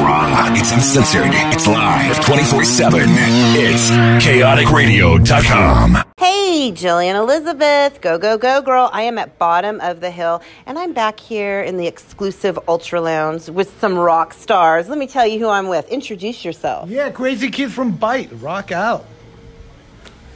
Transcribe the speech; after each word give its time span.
raw. 0.00 0.48
It's 0.54 0.72
uncensored. 0.72 1.30
It's 1.52 1.66
live 1.66 2.24
24 2.24 2.64
7. 2.64 3.00
It's 3.06 3.90
chaoticradio.com. 4.24 6.04
Hey, 6.18 6.72
Jillian 6.72 7.14
Elizabeth, 7.14 8.00
go, 8.00 8.18
go, 8.18 8.36
go, 8.36 8.60
girl. 8.60 8.90
I 8.92 9.02
am 9.02 9.18
at 9.18 9.38
bottom 9.38 9.80
of 9.80 10.00
the 10.00 10.10
hill, 10.10 10.42
and 10.66 10.78
I'm 10.78 10.92
back 10.92 11.20
here 11.20 11.62
in 11.62 11.76
the 11.76 11.86
exclusive 11.86 12.58
Ultra 12.68 13.00
Lounge 13.00 13.48
with 13.48 13.78
some 13.80 13.96
rock 13.96 14.34
stars. 14.34 14.88
Let 14.88 14.98
me 14.98 15.06
tell 15.06 15.26
you 15.26 15.38
who 15.38 15.48
I'm 15.48 15.68
with. 15.68 15.88
Introduce 15.88 16.44
yourself. 16.44 16.90
Yeah, 16.90 17.10
crazy 17.10 17.50
kid 17.50 17.72
from 17.72 17.92
Bite. 17.92 18.30
Rock 18.40 18.72
out. 18.72 19.06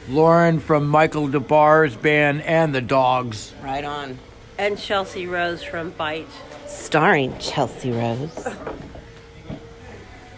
Lauren 0.07 0.59
from 0.59 0.87
Michael 0.87 1.27
Des 1.27 1.39
Barres's 1.39 1.97
band 1.97 2.41
and 2.43 2.73
the 2.73 2.81
Dogs. 2.81 3.53
Right 3.63 3.83
on. 3.83 4.17
And 4.57 4.77
Chelsea 4.77 5.27
Rose 5.27 5.63
from 5.63 5.89
Bite. 5.91 6.27
Starring 6.67 7.37
Chelsea 7.39 7.91
Rose. 7.91 8.47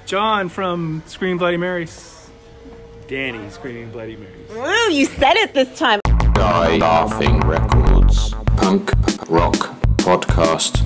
John 0.08 0.48
from 0.48 1.04
Screaming 1.06 1.38
Bloody 1.38 1.58
Marys. 1.58 2.30
Danny 3.10 3.50
Screaming 3.50 3.92
Bloody 3.92 4.16
Marys. 4.16 4.50
Woo, 4.52 4.94
you 4.94 5.06
said 5.06 5.36
it 5.36 5.54
this 5.54 5.78
time. 5.78 6.00
Die 6.34 6.78
Laughing 6.78 7.42
Records 7.42 8.34
Punk 8.56 8.90
Rock 9.28 9.76
Podcast 9.98 10.82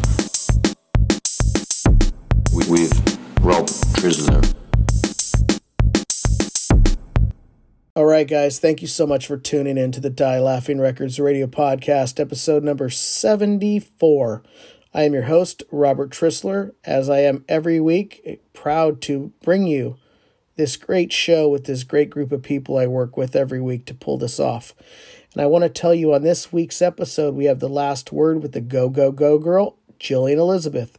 with, 2.51 2.67
with 2.67 3.19
Rob 3.41 3.67
Trisler. 3.67 4.55
All 7.95 8.05
right, 8.05 8.27
guys, 8.27 8.57
thank 8.57 8.81
you 8.81 8.87
so 8.87 9.05
much 9.05 9.27
for 9.27 9.37
tuning 9.37 9.77
in 9.77 9.91
to 9.91 9.99
the 9.99 10.09
Die 10.09 10.39
Laughing 10.39 10.79
Records 10.79 11.19
radio 11.19 11.45
podcast, 11.45 12.19
episode 12.19 12.63
number 12.63 12.89
74. 12.89 14.41
I 14.93 15.03
am 15.03 15.13
your 15.13 15.23
host, 15.23 15.63
Robert 15.71 16.09
Trisler, 16.09 16.73
as 16.83 17.09
I 17.09 17.19
am 17.19 17.45
every 17.47 17.79
week, 17.79 18.41
proud 18.51 19.01
to 19.03 19.31
bring 19.41 19.65
you 19.65 19.95
this 20.57 20.75
great 20.75 21.13
show 21.13 21.47
with 21.47 21.63
this 21.63 21.85
great 21.85 22.09
group 22.09 22.33
of 22.33 22.43
people 22.43 22.77
I 22.77 22.87
work 22.87 23.15
with 23.15 23.33
every 23.33 23.61
week 23.61 23.85
to 23.85 23.93
pull 23.93 24.17
this 24.17 24.37
off. 24.37 24.75
And 25.33 25.41
I 25.41 25.45
want 25.45 25.63
to 25.63 25.69
tell 25.69 25.95
you 25.95 26.13
on 26.13 26.23
this 26.23 26.51
week's 26.51 26.81
episode, 26.81 27.35
we 27.35 27.45
have 27.45 27.59
the 27.59 27.69
last 27.69 28.11
word 28.11 28.41
with 28.41 28.51
the 28.51 28.59
Go 28.59 28.89
Go 28.89 29.13
Go 29.13 29.39
girl, 29.39 29.77
Jillian 29.97 30.35
Elizabeth. 30.35 30.97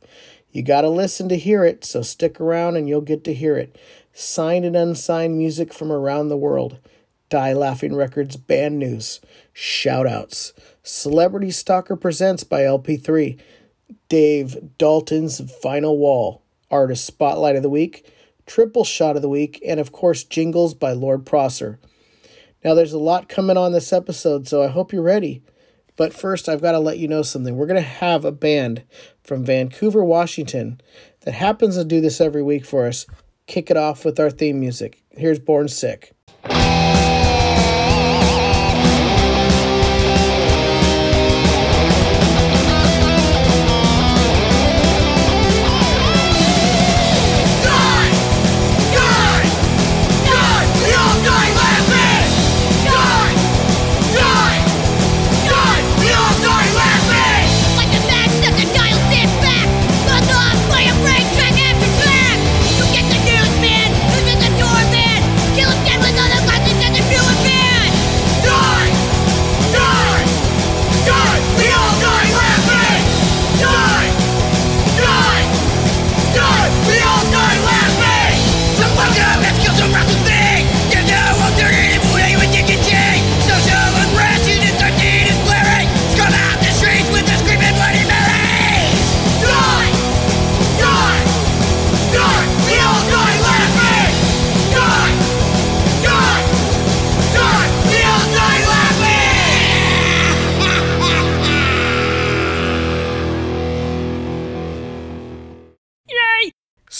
You 0.51 0.63
got 0.63 0.81
to 0.83 0.89
listen 0.89 1.29
to 1.29 1.37
hear 1.37 1.63
it, 1.63 1.85
so 1.85 2.01
stick 2.01 2.41
around 2.41 2.77
and 2.77 2.89
you'll 2.89 3.03
get 3.03 3.25
to 3.25 3.35
hear 3.35 3.59
it. 3.59 3.77
Signed 4.15 4.65
and 4.65 4.75
unsigned 4.75 5.37
music 5.37 5.75
from 5.75 5.93
around 5.93 6.29
the 6.29 6.37
world. 6.39 6.79
Die 7.29 7.53
Laughing 7.53 7.95
Records 7.95 8.37
band 8.37 8.79
news. 8.79 9.21
Shout 9.53 10.07
outs. 10.07 10.55
Celebrity 10.83 11.51
Stalker 11.51 11.97
Presents 11.97 12.43
by 12.43 12.63
LP3. 12.63 13.39
Dave 14.13 14.77
Dalton's 14.77 15.41
Final 15.63 15.97
Wall. 15.97 16.43
Artist 16.71 17.07
Spotlight 17.07 17.57
of 17.57 17.63
the 17.63 17.71
Week. 17.71 18.13
Triple 18.45 18.85
Shot 18.85 19.17
of 19.17 19.23
the 19.23 19.29
Week. 19.31 19.59
And 19.67 19.81
of 19.81 19.91
course, 19.91 20.23
Jingles 20.23 20.75
by 20.75 20.93
Lord 20.93 21.25
Prosser. 21.25 21.81
Now, 22.63 22.75
there's 22.75 22.93
a 22.93 22.99
lot 22.99 23.31
coming 23.31 23.57
on 23.57 23.73
this 23.73 23.91
episode, 23.91 24.47
so 24.47 24.63
I 24.63 24.67
hope 24.67 24.93
you're 24.93 25.01
ready. 25.01 25.43
But 25.97 26.13
first, 26.13 26.47
I've 26.47 26.61
got 26.61 26.73
to 26.73 26.79
let 26.79 26.99
you 26.99 27.09
know 27.09 27.23
something. 27.23 27.57
We're 27.57 27.65
going 27.65 27.83
to 27.83 27.89
have 27.89 28.27
a 28.27 28.33
band 28.33 28.83
from 29.25 29.47
Vancouver, 29.47 30.05
Washington, 30.05 30.79
that 31.23 31.33
happens 31.33 31.77
to 31.77 31.85
do 31.85 32.03
this 32.03 32.21
every 32.21 32.43
week 32.43 32.67
for 32.67 32.87
us. 32.87 33.07
Kick 33.47 33.71
it 33.71 33.79
off 33.79 34.05
with 34.05 34.21
our 34.21 34.29
theme 34.29 34.61
music. 34.61 35.03
Here's 35.13 35.39
Born 35.39 35.69
Sick. 35.69 36.13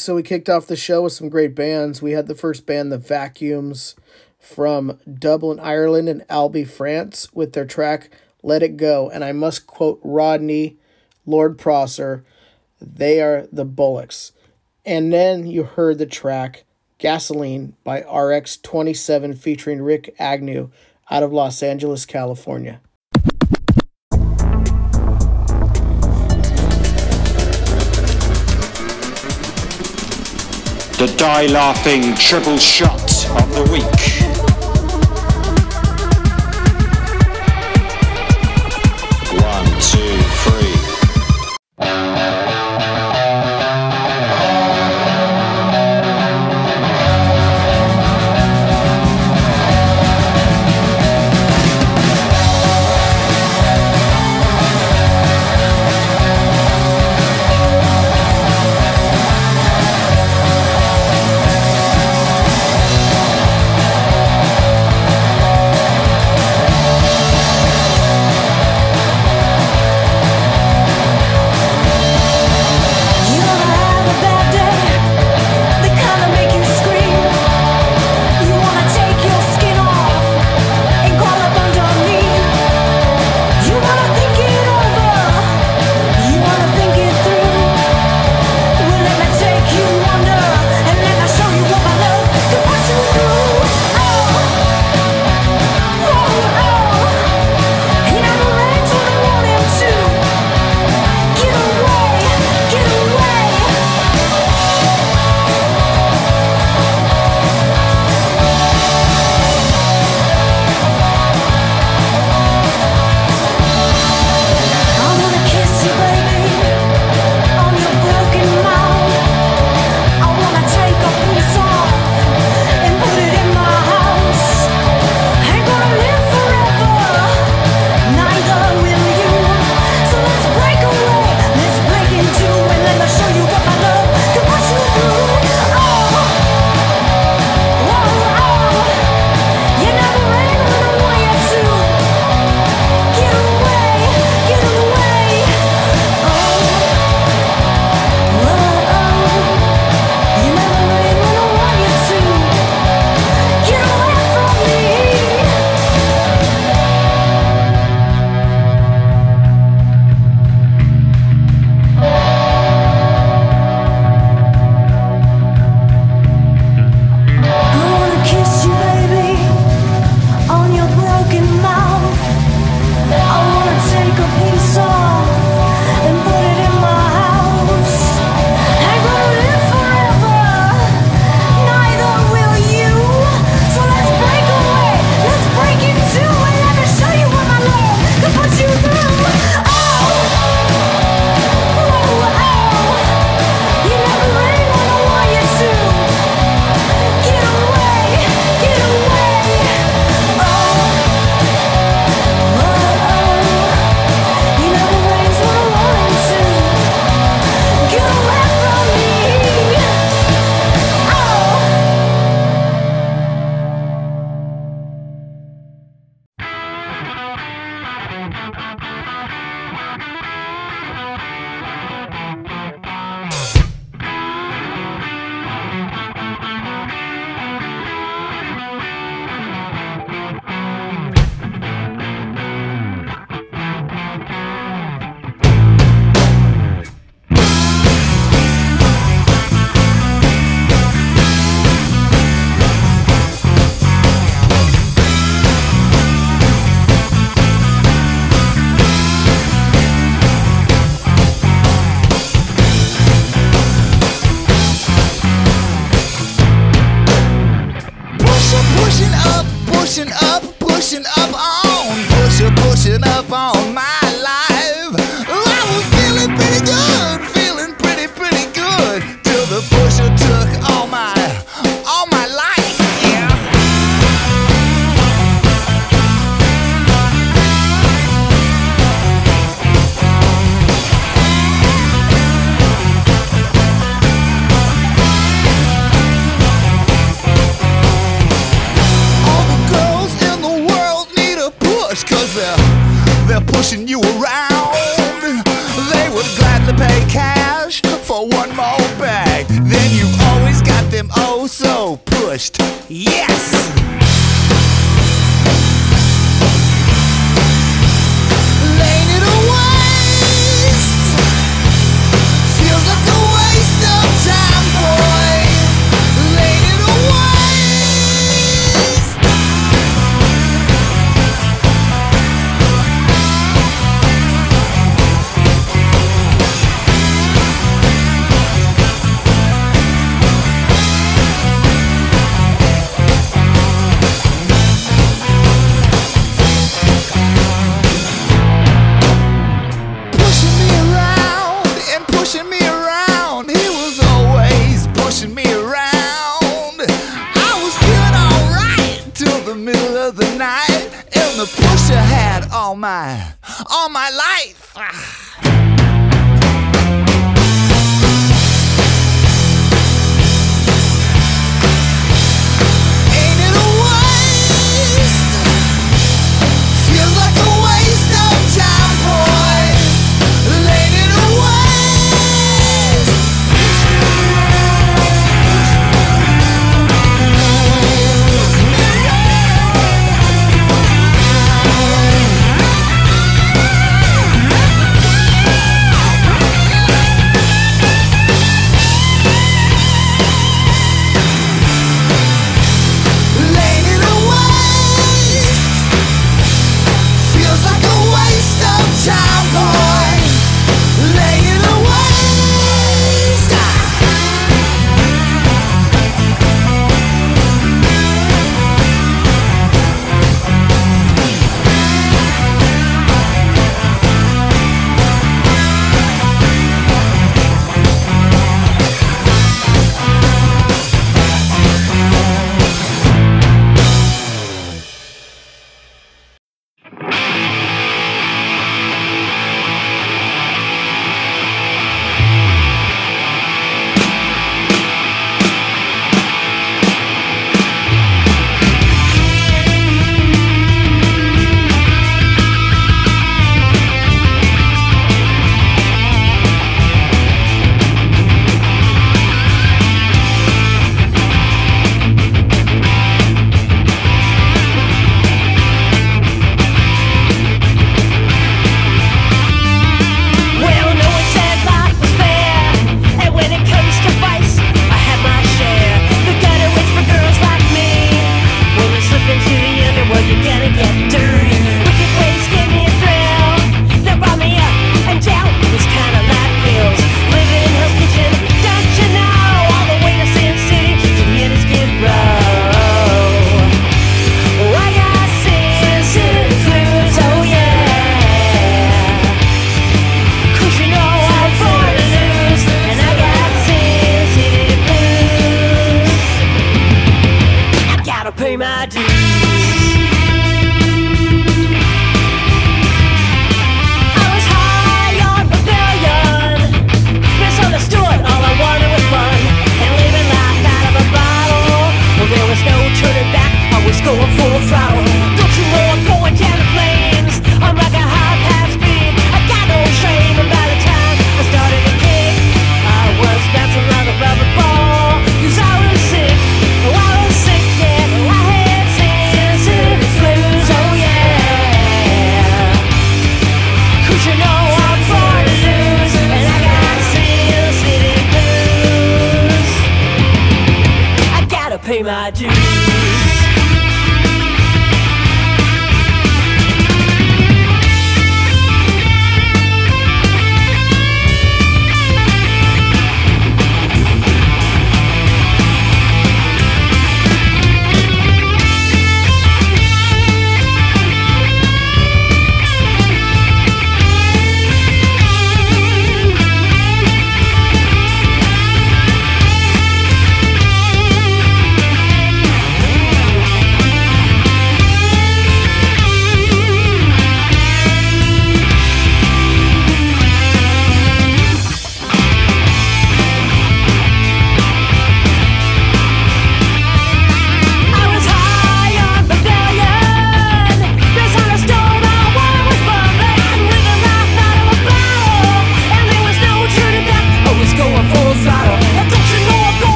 So 0.00 0.14
we 0.14 0.22
kicked 0.22 0.48
off 0.48 0.66
the 0.66 0.76
show 0.76 1.02
with 1.02 1.12
some 1.12 1.28
great 1.28 1.54
bands. 1.54 2.00
We 2.00 2.12
had 2.12 2.26
the 2.26 2.34
first 2.34 2.64
band, 2.64 2.90
The 2.90 2.96
Vacuums, 2.96 3.96
from 4.38 4.98
Dublin, 5.12 5.60
Ireland, 5.60 6.08
and 6.08 6.24
Albi, 6.30 6.64
France, 6.64 7.28
with 7.34 7.52
their 7.52 7.66
track 7.66 8.08
Let 8.42 8.62
It 8.62 8.78
Go. 8.78 9.10
And 9.10 9.22
I 9.22 9.32
must 9.32 9.66
quote 9.66 10.00
Rodney, 10.02 10.78
Lord 11.26 11.58
Prosser, 11.58 12.24
they 12.80 13.20
are 13.20 13.46
the 13.52 13.66
Bullocks. 13.66 14.32
And 14.86 15.12
then 15.12 15.46
you 15.46 15.64
heard 15.64 15.98
the 15.98 16.06
track 16.06 16.64
Gasoline 16.96 17.76
by 17.84 18.00
RX 18.00 18.56
27 18.56 19.34
featuring 19.34 19.80
Rikk 19.80 20.14
Agnew 20.18 20.70
out 21.10 21.22
of 21.22 21.32
Los 21.32 21.62
Angeles, 21.62 22.06
California. 22.06 22.80
The 31.00 31.06
Die 31.16 31.46
Laughing 31.46 32.14
Triple 32.14 32.58
Shot 32.58 33.00
of 33.40 33.54
the 33.54 33.72
Week. 33.72 34.19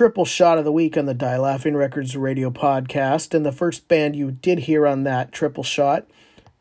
Triple 0.00 0.24
shot 0.24 0.56
of 0.56 0.64
the 0.64 0.72
week 0.72 0.96
on 0.96 1.04
the 1.04 1.12
Die 1.12 1.36
Laughing 1.36 1.76
Records 1.76 2.16
radio 2.16 2.50
podcast. 2.50 3.34
And 3.34 3.44
the 3.44 3.52
first 3.52 3.86
band 3.86 4.16
you 4.16 4.30
did 4.30 4.60
hear 4.60 4.86
on 4.86 5.02
that 5.02 5.30
triple 5.30 5.62
shot 5.62 6.06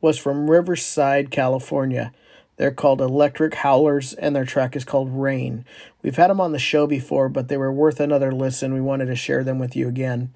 was 0.01 0.17
from 0.17 0.51
Riverside, 0.51 1.31
California. 1.31 2.11
They're 2.57 2.73
called 2.73 2.99
Electric 2.99 3.53
Howlers, 3.53 4.13
and 4.13 4.35
their 4.35 4.43
track 4.43 4.75
is 4.75 4.83
called 4.83 5.09
Rain. 5.09 5.63
We've 6.01 6.17
had 6.17 6.29
them 6.29 6.41
on 6.41 6.51
the 6.51 6.59
show 6.59 6.85
before, 6.85 7.29
but 7.29 7.47
they 7.47 7.55
were 7.55 7.71
worth 7.71 8.01
another 8.01 8.33
listen. 8.33 8.73
We 8.73 8.81
wanted 8.81 9.05
to 9.05 9.15
share 9.15 9.45
them 9.45 9.57
with 9.57 9.73
you 9.73 9.87
again. 9.87 10.33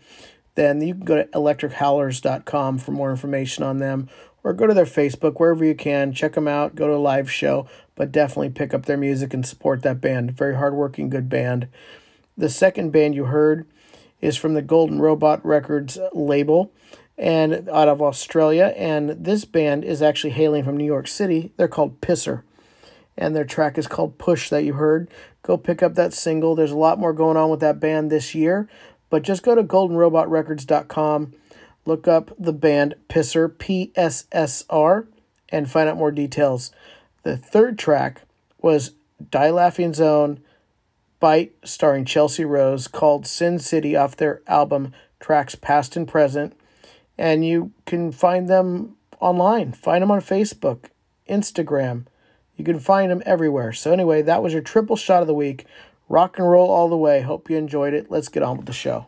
Then 0.55 0.79
you 0.79 0.95
can 0.95 1.03
go 1.03 1.23
to 1.23 1.29
electrichowlers.com 1.31 2.77
for 2.77 2.91
more 2.93 3.11
information 3.11 3.65
on 3.65 3.79
them, 3.79 4.07
or 4.45 4.53
go 4.53 4.65
to 4.65 4.73
their 4.73 4.85
Facebook, 4.85 5.41
wherever 5.41 5.65
you 5.65 5.75
can. 5.75 6.13
Check 6.13 6.35
them 6.35 6.47
out, 6.47 6.75
go 6.75 6.87
to 6.87 6.93
a 6.93 6.95
live 6.95 7.29
show, 7.29 7.67
but 7.95 8.13
definitely 8.13 8.51
pick 8.51 8.73
up 8.73 8.85
their 8.85 8.95
music 8.95 9.33
and 9.33 9.45
support 9.45 9.81
that 9.81 9.99
band. 9.99 10.31
Very 10.31 10.55
hardworking, 10.55 11.09
good 11.09 11.27
band. 11.27 11.67
The 12.37 12.49
second 12.49 12.91
band 12.91 13.15
you 13.15 13.25
heard 13.25 13.67
is 14.21 14.37
from 14.37 14.53
the 14.53 14.61
Golden 14.61 14.99
Robot 14.99 15.45
Records 15.45 15.99
label 16.13 16.71
and 17.17 17.69
out 17.69 17.87
of 17.87 18.01
Australia. 18.01 18.73
And 18.75 19.09
this 19.09 19.45
band 19.45 19.83
is 19.83 20.01
actually 20.01 20.31
hailing 20.31 20.63
from 20.63 20.77
New 20.77 20.85
York 20.85 21.07
City. 21.07 21.51
They're 21.57 21.67
called 21.67 22.01
Pisser. 22.01 22.43
And 23.15 23.35
their 23.35 23.45
track 23.45 23.77
is 23.77 23.87
called 23.87 24.17
Push 24.17 24.49
that 24.49 24.63
you 24.63 24.73
heard. 24.73 25.09
Go 25.43 25.57
pick 25.57 25.83
up 25.83 25.93
that 25.95 26.13
single. 26.13 26.55
There's 26.55 26.71
a 26.71 26.77
lot 26.77 26.97
more 26.97 27.13
going 27.13 27.37
on 27.37 27.49
with 27.49 27.59
that 27.59 27.79
band 27.79 28.09
this 28.09 28.33
year. 28.33 28.67
But 29.09 29.21
just 29.21 29.43
go 29.43 29.53
to 29.53 29.63
goldenrobotrecords.com, 29.63 31.35
look 31.85 32.07
up 32.07 32.31
the 32.39 32.53
band 32.53 32.95
Pisser, 33.09 33.55
P 33.55 33.91
S 33.95 34.25
S 34.31 34.63
R, 34.71 35.07
and 35.49 35.69
find 35.69 35.87
out 35.87 35.97
more 35.97 36.11
details. 36.11 36.71
The 37.21 37.37
third 37.37 37.77
track 37.77 38.23
was 38.59 38.93
Die 39.29 39.51
Laughing 39.51 39.93
Zone 39.93 40.39
Bite, 41.23 41.55
starring 41.63 42.03
Chelsea 42.03 42.43
Rose, 42.43 42.89
called 42.89 43.25
Sin 43.25 43.57
City 43.57 43.95
off 43.95 44.17
their 44.17 44.41
album 44.45 44.91
Tracks 45.21 45.55
Past 45.55 45.95
and 45.95 46.05
Present 46.05 46.53
and 47.17 47.45
you 47.45 47.71
can 47.85 48.11
find 48.11 48.49
them 48.49 48.97
online. 49.21 49.71
Find 49.71 50.01
them 50.01 50.11
on 50.11 50.19
Facebook, 50.19 50.87
Instagram. 51.29 52.07
You 52.57 52.65
can 52.65 52.77
find 52.77 53.09
them 53.09 53.23
everywhere. 53.25 53.71
So, 53.71 53.93
anyway, 53.93 54.21
that 54.21 54.43
was 54.43 54.51
your 54.51 54.61
triple 54.61 54.97
shot 54.97 55.21
of 55.21 55.27
the 55.27 55.33
week. 55.33 55.65
Rock 56.09 56.37
and 56.37 56.49
roll 56.49 56.69
all 56.69 56.89
the 56.89 56.97
way. 56.97 57.21
Hope 57.21 57.49
you 57.49 57.55
enjoyed 57.55 57.93
it. 57.93 58.11
Let's 58.11 58.27
get 58.27 58.43
on 58.43 58.57
with 58.57 58.65
the 58.65 58.73
show. 58.73 59.07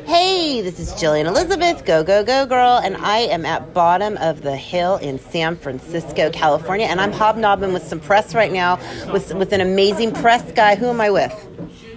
Hey, 0.00 0.62
this 0.62 0.80
is 0.80 0.90
Jillian 0.94 1.26
Elizabeth, 1.26 1.84
Go 1.84 2.02
Go 2.02 2.24
Go 2.24 2.46
Girl, 2.46 2.80
and 2.82 2.96
I 2.96 3.18
am 3.18 3.44
at 3.44 3.74
bottom 3.74 4.16
of 4.16 4.40
the 4.40 4.56
hill 4.56 4.96
in 4.96 5.18
San 5.18 5.54
Francisco, 5.54 6.30
California, 6.30 6.86
and 6.86 6.98
I'm 6.98 7.12
hobnobbing 7.12 7.74
with 7.74 7.82
some 7.82 8.00
press 8.00 8.34
right 8.34 8.50
now 8.50 8.78
with 9.12 9.34
with 9.34 9.52
an 9.52 9.60
amazing 9.60 10.12
press 10.12 10.50
guy. 10.52 10.76
Who 10.76 10.86
am 10.86 10.98
I 10.98 11.10
with? 11.10 11.32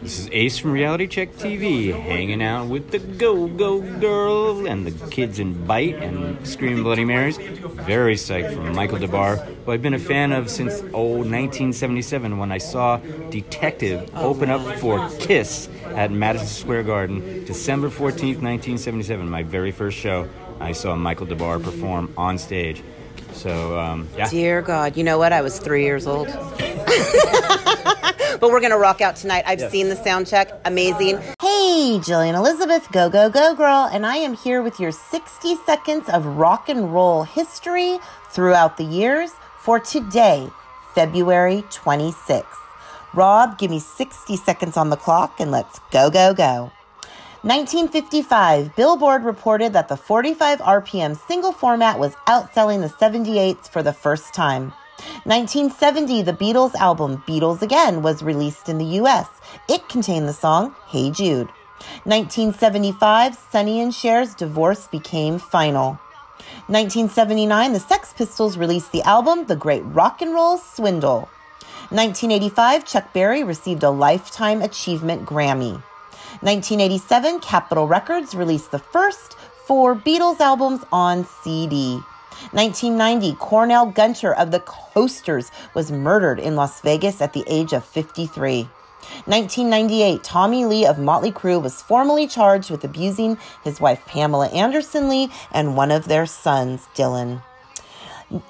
This 0.05 0.19
is 0.19 0.29
Ace 0.33 0.59
from 0.59 0.71
Reality 0.71 1.07
Check 1.07 1.31
TV, 1.31 1.91
hanging 1.91 2.43
out 2.43 2.67
with 2.67 2.91
the 2.91 2.99
Go 2.99 3.47
Go 3.47 3.81
Girl 3.81 4.67
and 4.67 4.85
the 4.85 5.07
kids 5.07 5.39
in 5.39 5.65
Bite 5.65 5.95
and 5.95 6.47
Screaming 6.47 6.83
Bloody 6.83 7.03
Marys. 7.03 7.37
Very 7.37 8.13
psyched 8.13 8.53
for 8.53 8.71
Michael 8.71 8.99
Des 8.99 9.07
Barres, 9.07 9.39
who 9.65 9.71
I've 9.71 9.81
been 9.81 9.95
a 9.95 9.99
fan 9.99 10.31
of 10.31 10.51
since 10.51 10.81
oh 10.93 11.15
1977 11.23 12.37
when 12.37 12.51
I 12.51 12.59
saw 12.59 12.97
Detective 13.31 14.07
open 14.15 14.51
up 14.51 14.77
for 14.77 15.09
Kiss 15.17 15.69
at 15.95 16.11
Madison 16.11 16.45
Square 16.49 16.83
Garden, 16.83 17.43
December 17.45 17.89
14th, 17.89 18.43
1977. 18.43 19.27
My 19.27 19.41
very 19.41 19.71
first 19.71 19.97
show, 19.97 20.29
I 20.59 20.73
saw 20.73 20.95
Michael 20.95 21.25
Des 21.25 21.33
Barres 21.33 21.63
perform 21.63 22.13
on 22.15 22.37
stage. 22.37 22.83
So 23.33 23.79
um, 23.79 24.07
yeah. 24.15 24.29
Dear 24.29 24.61
God, 24.61 24.97
you 24.97 25.03
know 25.03 25.17
what? 25.17 25.33
I 25.33 25.41
was 25.41 25.57
three 25.57 25.83
years 25.83 26.05
old. 26.05 26.27
but 28.39 28.49
we're 28.49 28.61
gonna 28.61 28.77
rock 28.77 29.01
out 29.01 29.15
tonight. 29.15 29.43
I've 29.45 29.69
seen 29.71 29.89
the 29.89 29.95
sound 29.95 30.27
check, 30.27 30.51
amazing. 30.65 31.17
Hey, 31.41 31.99
Jillian 32.01 32.35
Elizabeth, 32.35 32.91
go 32.91 33.09
go 33.09 33.29
go 33.29 33.55
girl, 33.55 33.89
and 33.91 34.05
I 34.05 34.17
am 34.17 34.35
here 34.35 34.61
with 34.61 34.79
your 34.79 34.91
60 34.91 35.55
seconds 35.65 36.09
of 36.09 36.25
rock 36.25 36.69
and 36.69 36.93
roll 36.93 37.23
history 37.23 37.99
throughout 38.31 38.77
the 38.77 38.83
years 38.83 39.31
for 39.59 39.79
today, 39.79 40.49
February 40.93 41.63
26th. 41.69 42.45
Rob, 43.13 43.57
give 43.57 43.71
me 43.71 43.79
60 43.79 44.35
seconds 44.35 44.77
on 44.77 44.89
the 44.89 44.97
clock 44.97 45.39
and 45.39 45.49
let's 45.49 45.79
go 45.91 46.09
go 46.09 46.33
go. 46.33 46.71
1955, 47.43 48.75
Billboard 48.75 49.23
reported 49.23 49.71
that 49.73 49.87
the 49.87 49.95
45 49.95 50.59
RPM 50.59 51.15
single 51.27 51.51
format 51.51 51.99
was 51.99 52.15
outselling 52.27 52.81
the 52.81 52.89
78s 52.89 53.69
for 53.69 53.83
the 53.83 53.93
first 53.93 54.33
time. 54.33 54.73
1970, 55.25 56.21
the 56.21 56.33
Beatles 56.33 56.75
album 56.75 57.23
Beatles 57.27 57.61
Again 57.61 58.01
was 58.01 58.23
released 58.23 58.69
in 58.69 58.77
the 58.77 58.99
US. 59.01 59.27
It 59.67 59.89
contained 59.89 60.27
the 60.27 60.33
song 60.33 60.75
Hey 60.87 61.11
Jude. 61.11 61.49
1975, 62.05 63.35
Sonny 63.35 63.81
and 63.81 63.93
Cher's 63.93 64.33
divorce 64.33 64.87
became 64.87 65.37
final. 65.37 65.99
1979, 66.67 67.73
the 67.73 67.79
Sex 67.79 68.13
Pistols 68.13 68.57
released 68.57 68.91
the 68.91 69.03
album 69.03 69.45
The 69.45 69.55
Great 69.55 69.83
Rock 69.83 70.21
and 70.21 70.33
Roll 70.33 70.57
Swindle. 70.57 71.29
1985, 71.89 72.85
Chuck 72.85 73.13
Berry 73.13 73.43
received 73.43 73.83
a 73.83 73.89
Lifetime 73.89 74.61
Achievement 74.61 75.25
Grammy. 75.25 75.81
1987, 76.41 77.39
Capitol 77.39 77.87
Records 77.87 78.33
released 78.33 78.71
the 78.71 78.79
first 78.79 79.33
four 79.65 79.95
Beatles 79.95 80.39
albums 80.39 80.83
on 80.91 81.25
CD. 81.25 81.99
1990, 82.51 83.35
Cornell 83.35 83.87
Gunter 83.87 84.33
of 84.33 84.51
the 84.51 84.59
Coasters 84.59 85.51
was 85.73 85.91
murdered 85.91 86.39
in 86.39 86.55
Las 86.55 86.81
Vegas 86.81 87.21
at 87.21 87.33
the 87.33 87.43
age 87.47 87.73
of 87.73 87.83
53. 87.85 88.69
1998, 89.25 90.23
Tommy 90.23 90.65
Lee 90.65 90.85
of 90.85 90.97
Motley 90.97 91.31
Crue 91.31 91.61
was 91.61 91.81
formally 91.81 92.27
charged 92.27 92.71
with 92.71 92.83
abusing 92.83 93.37
his 93.63 93.79
wife 93.79 94.03
Pamela 94.05 94.47
Anderson 94.47 95.07
Lee 95.09 95.29
and 95.51 95.77
one 95.77 95.91
of 95.91 96.07
their 96.07 96.25
sons, 96.25 96.87
Dylan. 96.95 97.43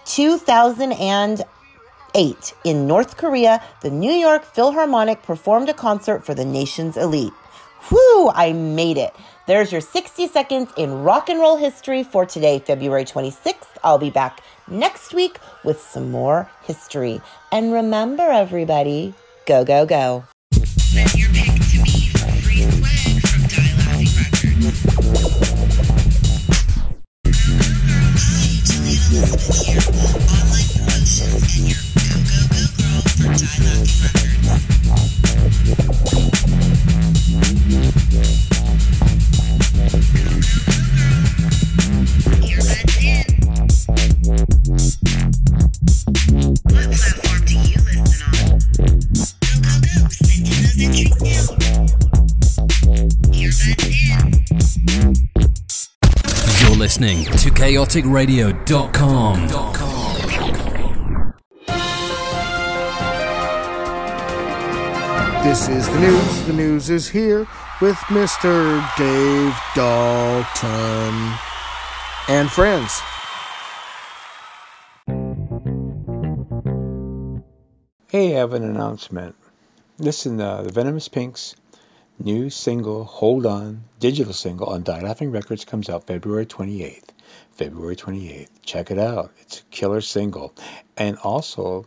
2008, 0.06 2.54
in 2.64 2.88
North 2.88 3.18
Korea, 3.18 3.62
the 3.82 3.92
New 3.92 4.14
York 4.14 4.46
Philharmonic 4.46 5.24
performed 5.24 5.68
a 5.70 5.74
concert 5.74 6.26
for 6.26 6.34
the 6.34 6.46
nation's 6.46 6.96
elite. 6.96 7.34
Whew, 7.90 8.32
I 8.34 8.54
made 8.54 8.98
it. 8.98 9.14
There's 9.48 9.72
your 9.72 9.82
60 9.82 10.28
seconds 10.28 10.72
in 10.76 11.04
rock 11.04 11.30
and 11.30 11.40
roll 11.40 11.56
history 11.56 12.02
for 12.02 12.26
today, 12.26 12.58
February 12.58 13.06
26th. 13.06 13.78
I'll 13.84 14.00
be 14.00 14.10
back 14.10 14.42
next 14.68 15.14
week 15.14 15.38
with 15.64 15.80
some 15.80 16.10
more 16.10 16.50
history. 16.64 17.22
And 17.52 17.72
remember, 17.72 18.24
everybody, 18.24 19.14
go, 19.46 19.64
go, 19.64 19.86
go. 19.86 20.24
Listening 56.86 57.26
to 57.26 57.50
chaoticradio.com. 57.50 59.48
This 65.44 65.68
is 65.68 65.90
the 65.90 66.00
news. 66.00 66.44
The 66.46 66.54
news 66.54 66.90
is 66.90 67.10
here 67.10 67.48
with 67.82 67.98
Mr. 68.08 68.82
Dave 68.98 69.56
Dalton 69.76 71.34
and 72.30 72.50
friends. 72.50 73.02
Hey, 78.08 78.36
I 78.36 78.40
have 78.40 78.54
an 78.54 78.64
announcement. 78.64 79.36
Listen, 79.98 80.40
uh, 80.40 80.62
the 80.62 80.72
Venomous 80.72 81.10
Pinks 81.10 81.56
new 82.18 82.50
single, 82.50 83.04
Hold 83.04 83.46
On, 83.46 83.84
digital 84.00 84.32
single 84.32 84.68
on 84.68 84.84
Die 84.84 85.02
Laughing 85.02 85.32
Records 85.32 85.66
comes 85.66 85.90
out 85.90 86.08
February 86.08 86.46
28th. 86.46 87.10
February 87.52 87.96
28th. 87.98 88.50
Check 88.64 88.92
it 88.92 89.00
out. 89.00 89.32
It's 89.42 89.60
a 89.60 89.64
killer 89.64 90.02
single. 90.02 90.54
And 90.96 91.18
also, 91.18 91.86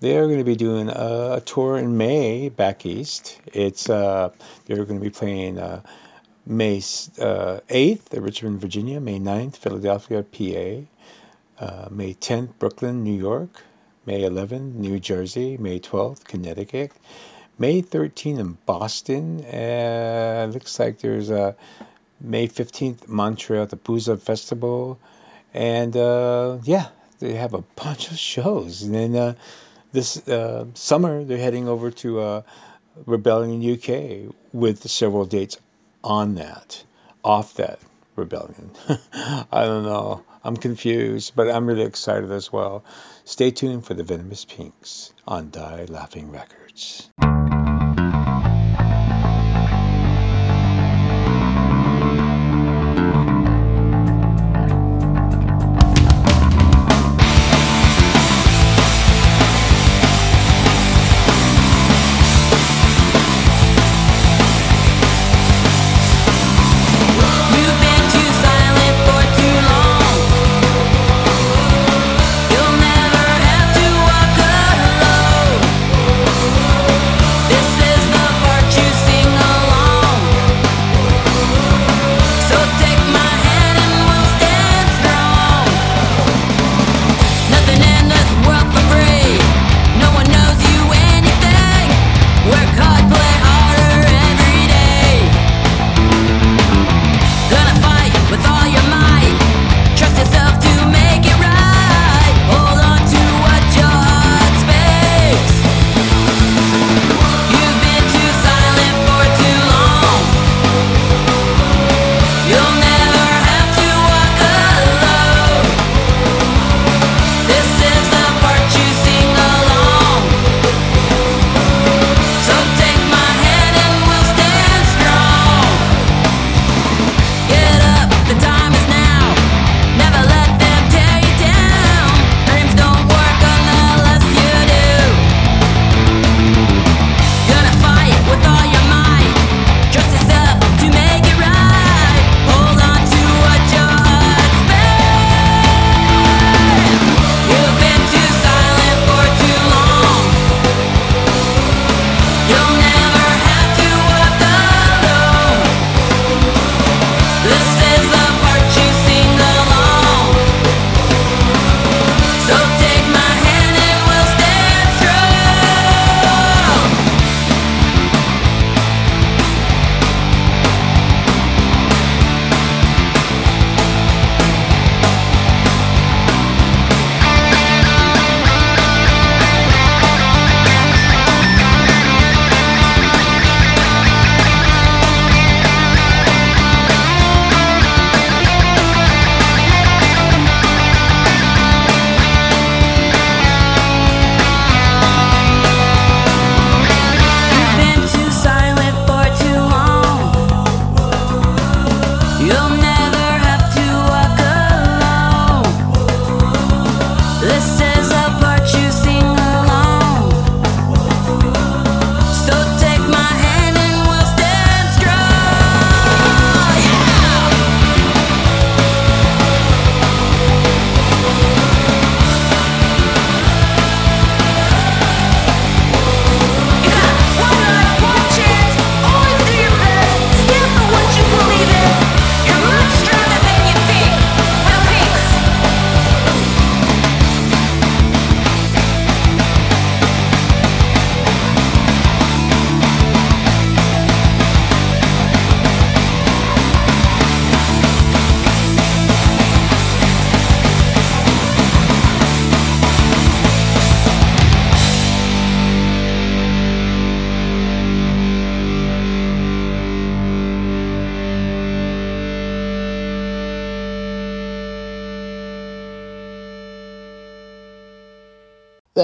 they're 0.00 0.26
going 0.26 0.38
to 0.38 0.44
be 0.44 0.56
doing 0.56 0.88
a, 0.88 1.42
tour 1.44 1.76
in 1.76 1.96
May 1.96 2.48
back 2.48 2.84
east. 2.86 3.40
It's 3.46 3.88
uh, 3.88 4.30
they're 4.66 4.84
going 4.84 5.00
to 5.00 5.04
be 5.04 5.10
playing 5.10 5.58
uh, 5.58 5.82
May 6.44 6.76
uh, 6.76 7.60
8th 7.68 8.14
at 8.14 8.22
Richmond, 8.22 8.60
Virginia, 8.60 9.00
May 9.00 9.18
9th, 9.18 9.56
Philadelphia, 9.56 10.22
PA, 10.22 11.64
uh, 11.64 11.88
May 11.90 12.14
10th, 12.14 12.50
Brooklyn, 12.58 13.02
New 13.04 13.18
York, 13.18 13.62
May 14.04 14.20
11th, 14.22 14.74
New 14.74 15.00
Jersey, 15.00 15.56
May 15.56 15.80
12th, 15.80 16.24
Connecticut, 16.24 16.92
May 17.58 17.82
13th 17.82 18.38
in 18.38 18.58
Boston. 18.66 19.44
Uh, 19.44 20.48
looks 20.52 20.78
like 20.78 20.98
there's 20.98 21.30
a 21.30 21.56
May 22.20 22.48
15th 22.48 23.08
Montreal 23.08 23.66
the 23.66 23.76
Pouzza 23.76 24.20
Festival. 24.20 24.98
And 25.54 25.96
uh, 25.96 26.58
yeah, 26.64 26.88
they 27.18 27.34
have 27.34 27.54
a 27.54 27.62
bunch 27.62 28.10
of 28.10 28.18
shows. 28.18 28.82
And 28.82 28.94
then 28.94 29.16
uh, 29.16 29.34
this 29.92 30.26
uh, 30.28 30.66
summer, 30.74 31.24
they're 31.24 31.38
heading 31.38 31.68
over 31.68 31.90
to 31.90 32.20
uh, 32.20 32.42
Rebellion 33.04 33.62
UK 33.62 34.34
with 34.52 34.88
several 34.88 35.24
dates 35.24 35.58
on 36.02 36.36
that, 36.36 36.82
off 37.24 37.54
that 37.54 37.78
Rebellion. 38.14 38.70
I 39.12 39.64
don't 39.64 39.84
know. 39.84 40.24
I'm 40.42 40.56
confused, 40.56 41.32
but 41.34 41.50
I'm 41.50 41.66
really 41.66 41.82
excited 41.82 42.30
as 42.30 42.52
well. 42.52 42.84
Stay 43.24 43.50
tuned 43.50 43.84
for 43.84 43.94
the 43.94 44.04
Venomous 44.04 44.44
Pinks 44.44 45.12
on 45.26 45.50
Die 45.50 45.86
Laughing 45.88 46.30
Records. 46.30 47.10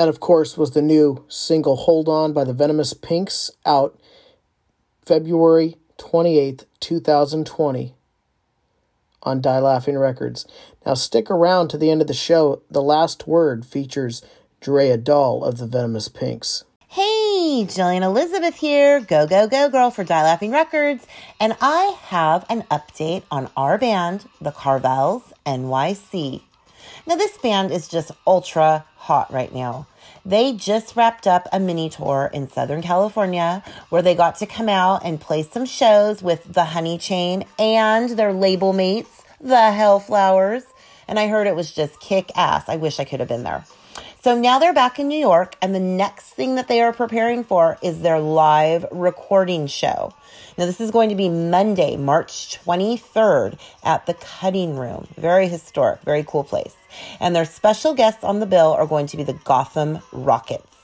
That, 0.03 0.09
of 0.09 0.19
course, 0.19 0.59
was 0.59 0.73
the 0.73 0.83
new 0.83 1.25
single 1.29 1.77
Hold 1.77 2.09
On 2.09 2.33
by 2.33 2.43
the 2.43 2.53
Venomous 2.53 2.93
Pinks 2.93 3.53
out 3.65 3.97
February 5.07 5.77
28th, 5.97 6.65
2020 6.81 7.95
on 9.23 9.41
Die 9.41 9.59
Laughing 9.61 9.97
Records. 9.97 10.45
Now, 10.85 10.95
stick 10.95 11.31
around 11.31 11.69
to 11.69 11.79
the 11.79 11.89
end 11.89 12.01
of 12.01 12.09
the 12.09 12.15
show. 12.15 12.63
The 12.69 12.83
last 12.83 13.29
word 13.29 13.65
features 13.65 14.23
Drea 14.61 14.97
Dahl 14.97 15.45
of 15.45 15.59
the 15.59 15.69
Venomous 15.69 16.09
Pinks. 16.09 16.65
Hey, 16.89 17.65
Jillian 17.69 18.03
Elizabeth 18.03 18.57
here. 18.57 18.99
Go, 18.99 19.29
go, 19.29 19.47
go, 19.47 19.69
girl 19.69 19.93
for 19.93 20.03
Die 20.03 20.23
Laughing 20.25 20.51
Records. 20.51 21.07
And 21.39 21.57
I 21.61 21.97
have 22.07 22.45
an 22.49 22.63
update 22.73 23.23
on 23.31 23.49
our 23.57 23.79
band, 23.79 24.29
the 24.41 24.51
Carvels 24.51 25.33
NYC. 25.47 26.43
Now, 27.07 27.15
this 27.15 27.39
band 27.39 27.71
is 27.71 27.87
just 27.87 28.11
ultra 28.27 28.85
hot 28.97 29.33
right 29.33 29.55
now. 29.55 29.87
They 30.25 30.53
just 30.53 30.95
wrapped 30.95 31.27
up 31.27 31.49
a 31.53 31.59
mini 31.59 31.91
tour 31.91 32.31
in 32.33 32.49
Southern 32.49 32.81
California 32.81 33.63
where 33.89 34.03
they 34.03 34.15
got 34.15 34.37
to 34.37 34.47
come 34.47 34.69
out 34.69 35.05
and 35.05 35.21
play 35.21 35.43
some 35.43 35.67
shows 35.67 36.23
with 36.23 36.53
the 36.53 36.65
Honey 36.65 36.97
Chain 36.97 37.45
and 37.59 38.11
their 38.11 38.33
label 38.33 38.73
mates, 38.73 39.25
the 39.41 39.55
Hellflowers. 39.55 40.63
And 41.09 41.19
I 41.19 41.27
heard 41.27 41.49
it 41.49 41.57
was 41.57 41.73
just 41.73 41.99
kick 41.99 42.31
ass. 42.37 42.69
I 42.69 42.77
wish 42.77 43.01
I 43.01 43.05
could 43.05 43.19
have 43.19 43.29
been 43.29 43.43
there. 43.43 43.65
So 44.23 44.39
now 44.39 44.61
they're 44.61 44.73
back 44.73 45.01
in 45.01 45.09
New 45.09 45.19
York, 45.19 45.57
and 45.61 45.75
the 45.75 45.81
next 45.81 46.35
thing 46.35 46.55
that 46.55 46.69
they 46.69 46.81
are 46.81 46.93
preparing 46.93 47.43
for 47.43 47.77
is 47.83 48.03
their 48.03 48.21
live 48.21 48.87
recording 48.93 49.67
show. 49.67 50.15
Now, 50.57 50.67
this 50.67 50.81
is 50.81 50.93
going 50.93 51.09
to 51.09 51.17
be 51.17 51.29
Monday, 51.29 51.97
March 51.97 52.61
23rd 52.65 53.59
at 53.83 54.07
the 54.07 54.15
Cutting 54.15 54.77
Room. 54.77 55.09
Very 55.17 55.49
historic, 55.49 56.03
very 56.03 56.25
cool 56.25 56.45
place. 56.45 56.77
And 57.21 57.35
their 57.35 57.45
special 57.45 57.95
guests 57.95 58.25
on 58.25 58.41
the 58.41 58.47
bill 58.47 58.73
are 58.73 58.87
going 58.87 59.07
to 59.09 59.17
be 59.17 59.23
the 59.23 59.33
Gotham 59.33 60.01
Rockets. 60.13 60.77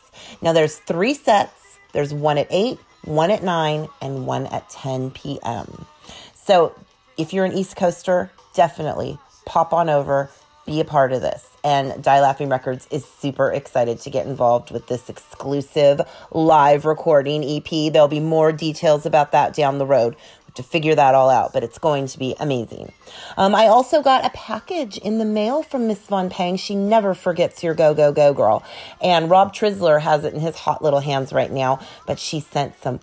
Now, 0.42 0.52
there's 0.52 0.76
three 0.76 1.14
sets 1.14 1.68
there's 1.92 2.12
one 2.12 2.38
at 2.38 2.46
8, 2.50 2.78
one 3.04 3.30
at 3.30 3.42
9, 3.42 3.88
and 4.00 4.26
one 4.26 4.46
at 4.46 4.68
10 4.70 5.10
p.m. 5.10 5.86
So 6.34 6.74
if 7.16 7.32
you're 7.32 7.44
an 7.44 7.52
East 7.52 7.76
Coaster, 7.76 8.30
definitely 8.54 9.18
pop 9.46 9.72
on 9.72 9.88
over, 9.88 10.30
be 10.66 10.80
a 10.80 10.84
part 10.84 11.12
of 11.12 11.22
this. 11.22 11.48
And 11.64 12.02
Die 12.02 12.20
Laughing 12.20 12.48
Records 12.48 12.86
is 12.90 13.04
super 13.04 13.50
excited 13.50 14.00
to 14.00 14.10
get 14.10 14.26
involved 14.26 14.70
with 14.70 14.86
this 14.86 15.08
exclusive 15.08 16.00
live 16.30 16.84
recording 16.84 17.42
EP. 17.42 17.92
There'll 17.92 18.08
be 18.08 18.20
more 18.20 18.52
details 18.52 19.06
about 19.06 19.32
that 19.32 19.54
down 19.54 19.78
the 19.78 19.86
road 19.86 20.14
to 20.58 20.62
figure 20.62 20.94
that 20.94 21.14
all 21.14 21.30
out, 21.30 21.52
but 21.52 21.64
it's 21.64 21.78
going 21.78 22.06
to 22.08 22.18
be 22.18 22.34
amazing. 22.38 22.92
Um, 23.36 23.54
I 23.54 23.68
also 23.68 24.02
got 24.02 24.24
a 24.24 24.30
package 24.30 24.98
in 24.98 25.18
the 25.18 25.24
mail 25.24 25.62
from 25.62 25.86
Miss 25.86 26.00
Von 26.00 26.28
Pang. 26.28 26.56
She 26.56 26.74
never 26.74 27.14
forgets 27.14 27.62
your 27.62 27.74
go, 27.74 27.94
go, 27.94 28.12
go 28.12 28.34
girl. 28.34 28.64
And 29.00 29.30
Rob 29.30 29.54
Trisler 29.54 30.00
has 30.00 30.24
it 30.24 30.34
in 30.34 30.40
his 30.40 30.56
hot 30.56 30.82
little 30.82 31.00
hands 31.00 31.32
right 31.32 31.50
now, 31.50 31.80
but 32.06 32.18
she 32.18 32.40
sent 32.40 32.78
some 32.80 33.00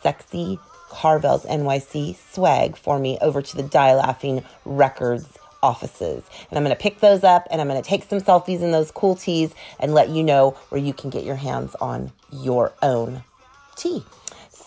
sexy 0.00 0.58
Carvel's 0.90 1.44
NYC 1.44 2.16
swag 2.32 2.76
for 2.76 2.98
me 2.98 3.18
over 3.20 3.42
to 3.42 3.56
the 3.56 3.62
Die 3.62 3.94
Laughing 3.94 4.44
Records 4.64 5.38
offices. 5.62 6.22
And 6.50 6.58
I'm 6.58 6.64
going 6.64 6.76
to 6.76 6.80
pick 6.80 7.00
those 7.00 7.24
up 7.24 7.48
and 7.50 7.60
I'm 7.60 7.68
going 7.68 7.82
to 7.82 7.88
take 7.88 8.04
some 8.04 8.20
selfies 8.20 8.60
in 8.60 8.70
those 8.70 8.90
cool 8.90 9.16
tees 9.16 9.54
and 9.80 9.94
let 9.94 10.10
you 10.10 10.22
know 10.22 10.50
where 10.68 10.80
you 10.80 10.92
can 10.92 11.10
get 11.10 11.24
your 11.24 11.36
hands 11.36 11.74
on 11.80 12.12
your 12.30 12.72
own 12.82 13.24
tee. 13.74 14.04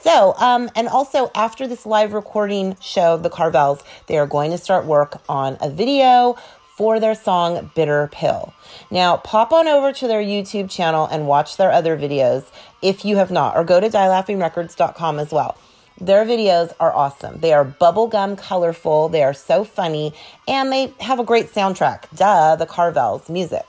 So, 0.05 0.35
um, 0.37 0.69
and 0.75 0.87
also 0.87 1.31
after 1.33 1.65
this 1.65 1.83
live 1.83 2.13
recording 2.13 2.77
show, 2.79 3.17
the 3.17 3.31
Carvels, 3.31 3.81
they 4.05 4.19
are 4.19 4.27
going 4.27 4.51
to 4.51 4.57
start 4.59 4.85
work 4.85 5.19
on 5.27 5.57
a 5.59 5.67
video 5.67 6.35
for 6.77 6.99
their 6.99 7.15
song 7.15 7.71
Bitter 7.73 8.07
Pill. 8.11 8.53
Now, 8.91 9.17
pop 9.17 9.51
on 9.51 9.67
over 9.67 9.91
to 9.93 10.07
their 10.07 10.21
YouTube 10.21 10.69
channel 10.69 11.07
and 11.07 11.25
watch 11.25 11.57
their 11.57 11.71
other 11.71 11.97
videos 11.97 12.45
if 12.83 13.03
you 13.03 13.15
have 13.15 13.31
not, 13.31 13.57
or 13.57 13.63
go 13.63 13.79
to 13.79 13.89
dielaughingrecords.com 13.89 15.17
as 15.17 15.31
well. 15.31 15.57
Their 15.99 16.23
videos 16.23 16.71
are 16.79 16.93
awesome. 16.93 17.39
They 17.39 17.53
are 17.53 17.65
bubblegum 17.65 18.37
colorful, 18.37 19.09
they 19.09 19.23
are 19.23 19.33
so 19.33 19.63
funny, 19.63 20.13
and 20.47 20.71
they 20.71 20.93
have 20.99 21.19
a 21.19 21.23
great 21.23 21.51
soundtrack. 21.51 22.03
Duh, 22.15 22.55
the 22.57 22.67
Carvels 22.67 23.27
music. 23.27 23.65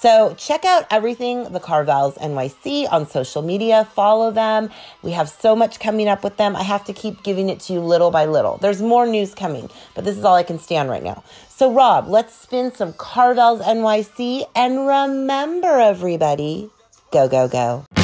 So 0.00 0.34
check 0.38 0.64
out 0.64 0.86
everything 0.90 1.44
the 1.52 1.60
Carvels 1.60 2.16
NYC 2.16 2.90
on 2.90 3.06
social 3.06 3.42
media. 3.42 3.84
Follow 3.84 4.30
them. 4.30 4.70
We 5.02 5.10
have 5.10 5.28
so 5.28 5.54
much 5.54 5.78
coming 5.78 6.08
up 6.08 6.24
with 6.24 6.38
them. 6.38 6.56
I 6.56 6.62
have 6.62 6.84
to 6.84 6.94
keep 6.94 7.22
giving 7.22 7.50
it 7.50 7.60
to 7.60 7.74
you 7.74 7.80
little 7.80 8.10
by 8.10 8.24
little. 8.24 8.56
There's 8.56 8.80
more 8.80 9.06
news 9.06 9.34
coming, 9.34 9.68
but 9.94 10.06
this 10.06 10.16
is 10.16 10.24
all 10.24 10.36
I 10.36 10.42
can 10.42 10.58
stand 10.58 10.88
right 10.88 11.02
now. 11.02 11.22
So 11.50 11.70
Rob, 11.70 12.08
let's 12.08 12.34
spin 12.34 12.72
some 12.72 12.94
Carvels 12.94 13.60
NYC 13.60 14.44
and 14.56 14.86
remember 14.86 15.78
everybody, 15.78 16.70
go 17.12 17.28
go 17.28 17.46
go. 17.46 17.99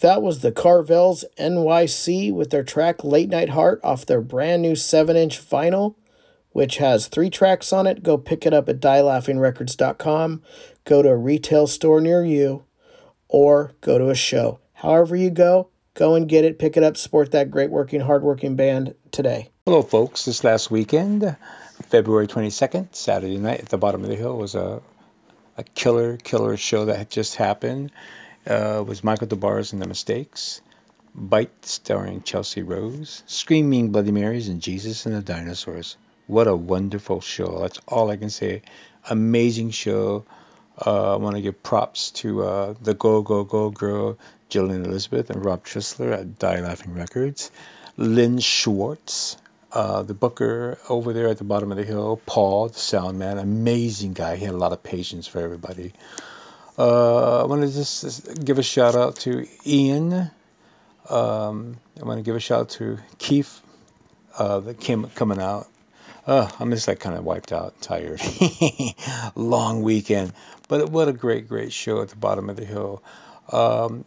That 0.00 0.22
was 0.22 0.40
the 0.40 0.52
Carvels 0.52 1.24
NYC 1.38 2.32
with 2.32 2.50
their 2.50 2.62
track 2.62 3.02
Late 3.02 3.28
Night 3.28 3.48
Heart 3.48 3.80
off 3.82 4.06
their 4.06 4.20
brand 4.20 4.62
new 4.62 4.76
7 4.76 5.16
inch 5.16 5.40
vinyl, 5.40 5.96
which 6.50 6.76
has 6.76 7.08
three 7.08 7.30
tracks 7.30 7.72
on 7.72 7.88
it. 7.88 8.04
Go 8.04 8.16
pick 8.16 8.46
it 8.46 8.54
up 8.54 8.68
at 8.68 8.78
dielaughingrecords.com, 8.78 10.42
go 10.84 11.02
to 11.02 11.08
a 11.08 11.16
retail 11.16 11.66
store 11.66 12.00
near 12.00 12.24
you, 12.24 12.64
or 13.26 13.72
go 13.80 13.98
to 13.98 14.08
a 14.08 14.14
show. 14.14 14.60
However, 14.74 15.16
you 15.16 15.30
go, 15.30 15.70
go 15.94 16.14
and 16.14 16.28
get 16.28 16.44
it, 16.44 16.60
pick 16.60 16.76
it 16.76 16.84
up, 16.84 16.96
support 16.96 17.32
that 17.32 17.50
great 17.50 17.70
working, 17.70 18.00
hardworking 18.00 18.54
band 18.54 18.94
today. 19.10 19.50
Hello, 19.66 19.82
folks. 19.82 20.26
This 20.26 20.44
last 20.44 20.70
weekend, 20.70 21.36
February 21.88 22.28
22nd, 22.28 22.94
Saturday 22.94 23.36
night 23.36 23.60
at 23.60 23.68
the 23.68 23.78
bottom 23.78 24.04
of 24.04 24.08
the 24.08 24.16
hill, 24.16 24.38
was 24.38 24.54
a, 24.54 24.80
a 25.56 25.64
killer, 25.64 26.18
killer 26.18 26.56
show 26.56 26.84
that 26.84 27.10
just 27.10 27.34
happened. 27.34 27.90
Uh, 28.46 28.82
was 28.86 29.04
Michael 29.04 29.26
Des 29.26 29.36
Barres 29.36 29.72
and 29.72 29.82
the 29.82 29.88
Mistakes, 29.88 30.62
Bite 31.14 31.66
starring 31.66 32.22
Chelsea 32.22 32.62
Rose, 32.62 33.22
Screaming 33.26 33.90
Bloody 33.90 34.12
Marys, 34.12 34.48
and 34.48 34.62
Jesus 34.62 35.04
and 35.06 35.14
the 35.14 35.22
Dinosaurs. 35.22 35.96
What 36.26 36.46
a 36.46 36.54
wonderful 36.54 37.20
show. 37.20 37.60
That's 37.60 37.80
all 37.88 38.10
I 38.10 38.16
can 38.16 38.30
say. 38.30 38.62
Amazing 39.08 39.70
show. 39.70 40.24
Uh, 40.86 41.14
I 41.14 41.16
want 41.16 41.36
to 41.36 41.42
give 41.42 41.62
props 41.62 42.10
to 42.12 42.44
uh, 42.44 42.74
the 42.80 42.94
Go 42.94 43.22
Go 43.22 43.44
Go 43.44 43.70
girl, 43.70 44.18
Jillian 44.48 44.86
Elizabeth, 44.86 45.30
and 45.30 45.44
Rob 45.44 45.64
Trisler 45.64 46.12
at 46.12 46.38
Die 46.38 46.60
Laughing 46.60 46.94
Records. 46.94 47.50
Lynn 47.96 48.38
Schwartz, 48.38 49.36
uh, 49.72 50.02
the 50.02 50.14
booker 50.14 50.78
over 50.88 51.12
there 51.12 51.28
at 51.28 51.38
the 51.38 51.44
bottom 51.44 51.72
of 51.72 51.78
the 51.78 51.84
hill, 51.84 52.20
Paul, 52.26 52.68
the 52.68 52.78
sound 52.78 53.18
man, 53.18 53.38
amazing 53.38 54.12
guy. 54.12 54.36
He 54.36 54.44
had 54.44 54.54
a 54.54 54.58
lot 54.58 54.72
of 54.72 54.82
patience 54.82 55.26
for 55.26 55.40
everybody. 55.40 55.92
Uh, 56.78 57.42
I 57.42 57.46
want 57.46 57.62
to 57.62 57.72
just, 57.72 58.44
give 58.44 58.60
a 58.60 58.62
shout 58.62 58.94
out 58.94 59.16
to 59.16 59.48
Ian. 59.66 60.30
Um, 61.10 61.76
I 62.00 62.04
want 62.04 62.18
to 62.18 62.22
give 62.22 62.36
a 62.36 62.40
shout 62.40 62.60
out 62.60 62.68
to 62.70 62.98
Keith 63.18 63.60
uh, 64.38 64.60
that 64.60 64.78
came 64.78 65.04
coming 65.16 65.40
out. 65.40 65.66
Uh, 66.24 66.48
I'm 66.60 66.70
just 66.70 66.86
like 66.86 67.00
kind 67.00 67.16
of 67.16 67.24
wiped 67.24 67.50
out, 67.50 67.80
tired. 67.80 68.20
Long 69.34 69.82
weekend, 69.82 70.32
but 70.68 70.88
what 70.90 71.08
a 71.08 71.12
great, 71.12 71.48
great 71.48 71.72
show 71.72 72.00
at 72.00 72.10
the 72.10 72.16
bottom 72.16 72.48
of 72.48 72.54
the 72.54 72.64
hill. 72.64 73.02
Um, 73.50 74.04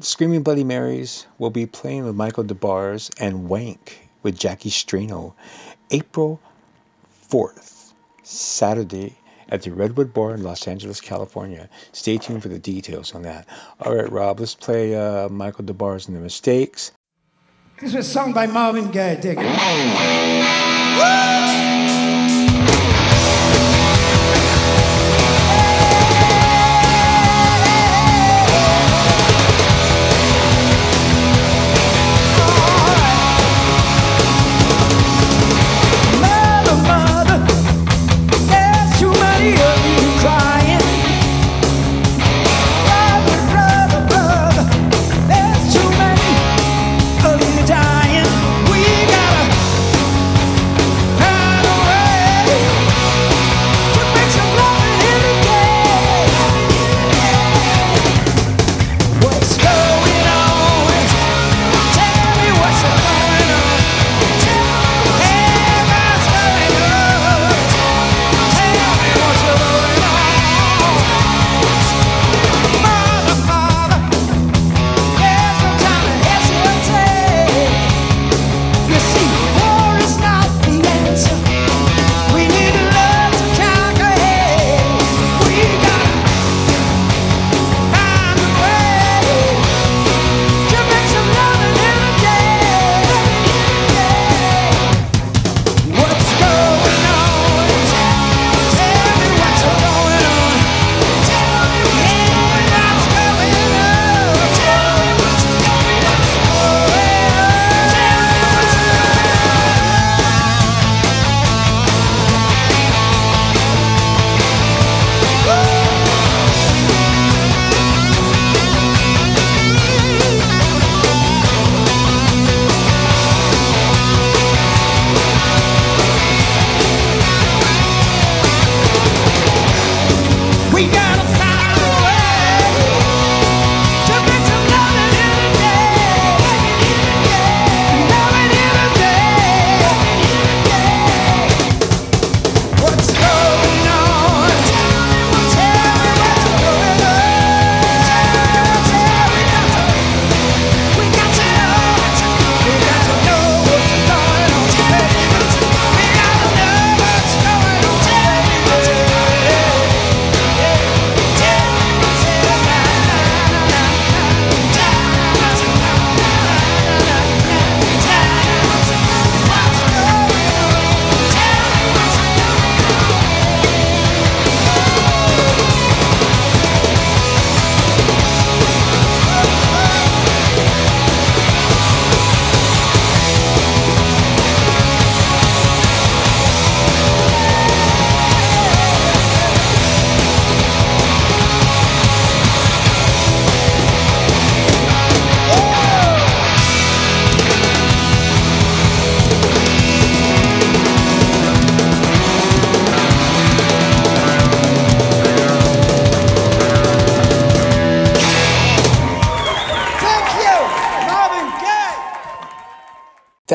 Screaming 0.00 0.44
Bloody 0.44 0.62
Marys 0.62 1.26
will 1.36 1.50
be 1.50 1.66
playing 1.66 2.04
with 2.04 2.14
Michael 2.14 2.44
Des 2.44 2.54
Barres 2.54 3.10
and 3.18 3.48
Wank 3.48 4.08
with 4.22 4.38
Jackie 4.38 4.70
Strano 4.70 5.34
April 5.90 6.40
4th, 7.28 7.92
Saturday 8.22 9.16
at 9.48 9.62
the 9.62 9.72
Redwood 9.72 10.12
Bar 10.12 10.34
in 10.34 10.42
Los 10.42 10.68
Angeles, 10.68 11.00
California. 11.00 11.68
Stay 11.92 12.18
tuned 12.18 12.42
for 12.42 12.48
the 12.48 12.58
details 12.58 13.14
on 13.14 13.22
that. 13.22 13.46
All 13.80 13.94
right, 13.94 14.10
Rob, 14.10 14.40
let's 14.40 14.54
play 14.54 14.94
uh, 14.94 15.28
Michael 15.28 15.64
Des 15.64 15.72
Barres 15.72 16.08
and 16.08 16.16
the 16.16 16.20
Mistakes. 16.20 16.92
This 17.80 17.94
was 17.94 18.10
sung 18.10 18.32
by 18.32 18.46
Marvin 18.46 18.90
Gaye. 18.90 19.16
Dig 19.20 19.38
it. 19.40 19.44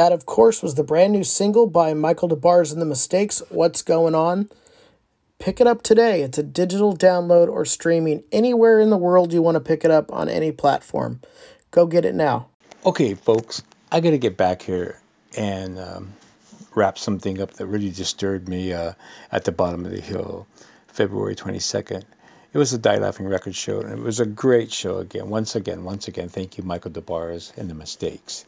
That, 0.04 0.12
of 0.12 0.26
course, 0.26 0.62
was 0.62 0.76
the 0.76 0.84
brand 0.84 1.14
new 1.14 1.24
single 1.24 1.66
by 1.66 1.94
Michael 1.94 2.28
Des 2.28 2.36
Barres 2.36 2.74
and 2.74 2.82
the 2.82 2.86
Mistakes, 2.86 3.42
What's 3.48 3.82
Going 3.82 4.16
On. 4.16 4.50
Pick 5.40 5.62
it 5.62 5.66
up 5.66 5.82
today. 5.82 6.24
It's 6.24 6.38
a 6.38 6.44
digital 6.44 6.94
download 6.94 7.48
or 7.48 7.64
streaming 7.64 8.26
anywhere 8.30 8.82
in 8.82 8.90
the 8.90 8.98
world 8.98 9.32
you 9.32 9.42
want 9.42 9.56
to 9.56 9.62
pick 9.62 9.86
it 9.86 9.92
up 9.92 10.12
on 10.12 10.28
any 10.28 10.52
platform. 10.52 11.22
Go 11.72 11.86
get 11.86 12.04
it 12.04 12.16
now. 12.16 12.48
Okay, 12.86 13.14
folks, 13.14 13.64
I 13.94 14.02
got 14.02 14.10
to 14.10 14.18
get 14.18 14.36
back 14.36 14.62
here 14.62 15.00
and 15.38 15.80
um, 15.80 16.12
wrap 16.76 16.98
something 16.98 17.40
up 17.40 17.54
that 17.54 17.68
really 17.68 17.90
disturbed 17.90 18.50
me 18.50 18.74
uh, 18.74 18.92
at 19.32 19.46
the 19.46 19.54
bottom 19.54 19.86
of 19.86 19.92
the 19.94 20.02
hill, 20.02 20.48
February 20.90 21.38
22nd. 21.38 22.04
It 22.52 22.58
was 22.58 22.74
a 22.74 22.78
Die 22.78 22.98
Laughing 22.98 23.28
Record 23.28 23.56
show, 23.56 23.80
and 23.80 23.94
it 23.94 24.04
was 24.04 24.20
a 24.20 24.26
great 24.26 24.70
show 24.70 24.98
again. 24.98 25.30
Once 25.30 25.56
again, 25.56 25.86
once 25.86 26.10
again, 26.10 26.28
thank 26.28 26.58
you, 26.58 26.66
Michael 26.66 26.92
Des 26.92 27.00
Barres 27.00 27.54
and 27.56 27.70
the 27.70 27.74
Mistakes. 27.74 28.44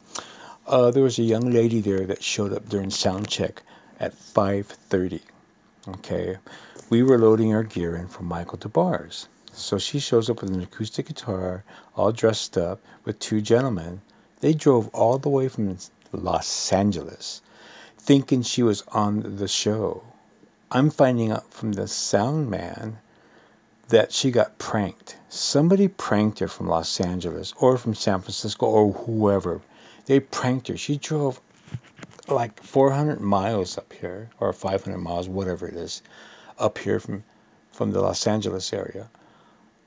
Uh, 0.67 0.89
there 0.89 1.03
was 1.03 1.19
a 1.19 1.23
young 1.23 1.51
lady 1.51 1.79
there 1.79 2.07
that 2.07 2.23
showed 2.23 2.51
up 2.51 2.67
during 2.67 2.89
sound 2.89 3.27
check 3.27 3.61
at 3.99 4.15
5:30. 4.15 5.21
Okay, 5.87 6.37
we 6.89 7.03
were 7.03 7.19
loading 7.19 7.53
our 7.53 7.61
gear 7.61 7.95
in 7.95 8.07
for 8.07 8.23
Michael 8.23 8.57
Des 8.57 8.69
Barres. 8.69 9.27
So 9.53 9.77
she 9.77 9.99
shows 9.99 10.27
up 10.27 10.41
with 10.41 10.49
an 10.49 10.63
acoustic 10.63 11.05
guitar, 11.05 11.63
all 11.95 12.11
dressed 12.11 12.57
up, 12.57 12.81
with 13.03 13.19
two 13.19 13.41
gentlemen. 13.41 14.01
They 14.41 14.53
drove 14.53 14.89
all 14.89 15.19
the 15.19 15.29
way 15.29 15.49
from 15.49 15.77
Los 16.11 16.73
Angeles, 16.73 17.43
thinking 17.99 18.41
she 18.41 18.63
was 18.63 18.81
on 18.87 19.35
the 19.35 19.47
show. 19.47 20.01
I'm 20.71 20.89
finding 20.89 21.31
out 21.31 21.53
from 21.53 21.73
the 21.73 21.87
sound 21.87 22.49
man 22.49 22.97
that 23.89 24.11
she 24.11 24.31
got 24.31 24.57
pranked. 24.57 25.15
Somebody 25.29 25.89
pranked 25.89 26.39
her 26.39 26.47
from 26.47 26.67
Los 26.67 26.99
Angeles 26.99 27.53
or 27.59 27.77
from 27.77 27.93
San 27.93 28.21
Francisco 28.21 28.65
or 28.65 28.91
whoever. 28.91 29.61
They 30.05 30.19
pranked 30.19 30.67
her. 30.67 30.77
She 30.77 30.97
drove 30.97 31.39
like 32.27 32.61
400 32.63 33.21
miles 33.21 33.77
up 33.77 33.93
here, 33.93 34.29
or 34.39 34.53
500 34.53 34.97
miles, 34.97 35.27
whatever 35.27 35.67
it 35.67 35.75
is, 35.75 36.01
up 36.57 36.77
here 36.77 36.99
from 36.99 37.23
from 37.71 37.91
the 37.91 38.01
Los 38.01 38.25
Angeles 38.25 38.71
area. 38.71 39.09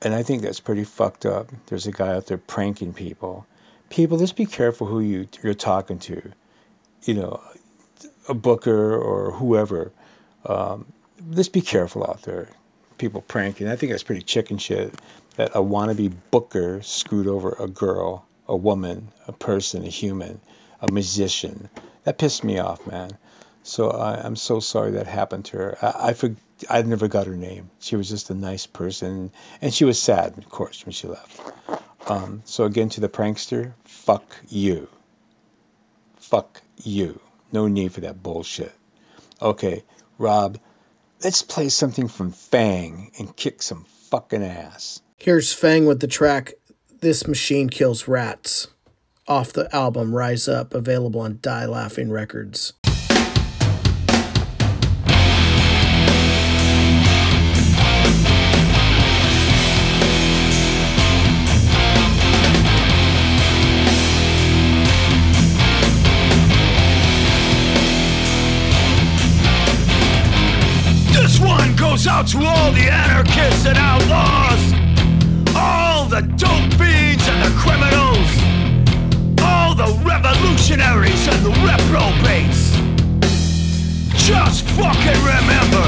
And 0.01 0.13
I 0.13 0.23
think 0.23 0.43
that's 0.43 0.59
pretty 0.59 0.83
fucked 0.83 1.25
up. 1.25 1.49
There's 1.65 1.87
a 1.87 1.91
guy 1.91 2.13
out 2.13 2.27
there 2.27 2.37
pranking 2.37 2.93
people. 2.93 3.45
People, 3.89 4.17
just 4.17 4.35
be 4.35 4.45
careful 4.45 4.87
who 4.87 4.99
you 4.99 5.27
you're 5.43 5.53
talking 5.53 5.99
to. 5.99 6.31
You 7.03 7.13
know, 7.15 7.41
a 8.27 8.33
booker 8.33 8.95
or 8.95 9.31
whoever. 9.31 9.91
Um, 10.45 10.85
just 11.31 11.51
be 11.51 11.61
careful 11.61 12.03
out 12.03 12.21
there. 12.21 12.49
People 12.97 13.21
pranking. 13.21 13.67
I 13.67 13.75
think 13.75 13.91
that's 13.91 14.03
pretty 14.03 14.21
chicken 14.21 14.57
shit. 14.57 14.93
That 15.35 15.51
a 15.55 15.61
wannabe 15.61 16.13
booker 16.31 16.81
screwed 16.81 17.27
over 17.27 17.55
a 17.59 17.67
girl, 17.67 18.25
a 18.49 18.55
woman, 18.55 19.09
a 19.27 19.31
person, 19.31 19.85
a 19.85 19.89
human, 19.89 20.41
a 20.81 20.91
musician. 20.91 21.69
That 22.03 22.17
pissed 22.17 22.43
me 22.43 22.57
off, 22.57 22.85
man. 22.87 23.11
So 23.63 23.91
I, 23.91 24.15
I'm 24.15 24.35
so 24.35 24.59
sorry 24.59 24.91
that 24.91 25.05
happened 25.05 25.45
to 25.45 25.57
her. 25.57 25.77
I, 25.81 26.09
I 26.09 26.13
for, 26.13 26.35
I 26.67 26.81
never 26.81 27.07
got 27.07 27.27
her 27.27 27.37
name. 27.37 27.69
She 27.79 27.95
was 27.95 28.09
just 28.09 28.31
a 28.31 28.33
nice 28.33 28.65
person, 28.65 29.31
and 29.61 29.73
she 29.73 29.85
was 29.85 30.01
sad, 30.01 30.37
of 30.37 30.49
course, 30.49 30.85
when 30.85 30.93
she 30.93 31.07
left. 31.07 31.39
Um, 32.07 32.41
so 32.45 32.63
again, 32.63 32.89
to 32.89 33.01
the 33.01 33.09
prankster, 33.09 33.73
fuck 33.83 34.35
you. 34.49 34.89
Fuck 36.17 36.61
you. 36.83 37.19
No 37.51 37.67
need 37.67 37.93
for 37.93 38.01
that 38.01 38.23
bullshit. 38.23 38.73
Okay, 39.41 39.83
Rob, 40.17 40.57
let's 41.23 41.43
play 41.43 41.69
something 41.69 42.07
from 42.07 42.31
Fang 42.31 43.11
and 43.19 43.35
kick 43.35 43.61
some 43.61 43.85
fucking 44.09 44.43
ass. 44.43 45.01
Here's 45.17 45.53
Fang 45.53 45.85
with 45.85 45.99
the 45.99 46.07
track 46.07 46.53
This 47.01 47.25
Machine 47.25 47.69
Kills 47.69 48.09
Rats 48.09 48.67
off 49.25 49.53
the 49.53 49.73
album 49.73 50.13
Rise 50.13 50.49
Up, 50.49 50.73
available 50.73 51.21
on 51.21 51.39
Die 51.41 51.65
Laughing 51.65 52.11
Records. 52.11 52.73
This 71.13 71.39
one 71.39 71.77
goes 71.77 72.07
out 72.07 72.27
to 72.27 72.39
all 72.39 72.73
the 72.73 72.89
anarchists 72.91 73.65
and 73.65 73.77
outlaws, 73.77 74.73
the 76.09 76.21
dope 76.41 76.73
fiends 76.73 77.21
and 77.29 77.37
the 77.45 77.53
criminals, 77.61 78.29
all 79.45 79.75
the 79.77 79.93
revolutionaries 80.01 81.27
and 81.29 81.45
the 81.45 81.53
reprobates. 81.61 82.73
Just 84.17 84.65
fucking 84.73 85.21
remember, 85.21 85.85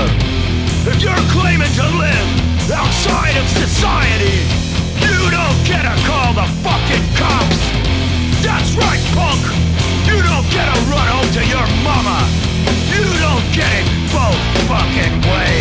if 0.86 1.01
you're 1.01 1.26
claiming 1.34 1.74
to 1.74 1.86
live 1.97 2.30
outside 2.69 3.34
of 3.34 3.49
society, 3.49 4.45
you 5.01 5.17
don't 5.34 5.59
get 5.65 5.89
to 5.89 5.95
call 6.05 6.38
the 6.38 6.45
fucking 6.61 7.05
cops. 7.17 7.61
That's 8.45 8.78
right, 8.78 9.01
punk. 9.17 9.41
You 10.05 10.22
don't 10.22 10.45
get 10.53 10.69
to 10.69 10.82
run 10.86 11.07
home 11.17 11.30
to 11.34 11.43
your 11.49 11.65
mama. 11.82 12.22
You 12.93 13.01
don't 13.26 13.47
get 13.57 13.74
it 13.74 13.89
both 14.13 14.38
fucking 14.69 15.17
ways. 15.34 15.61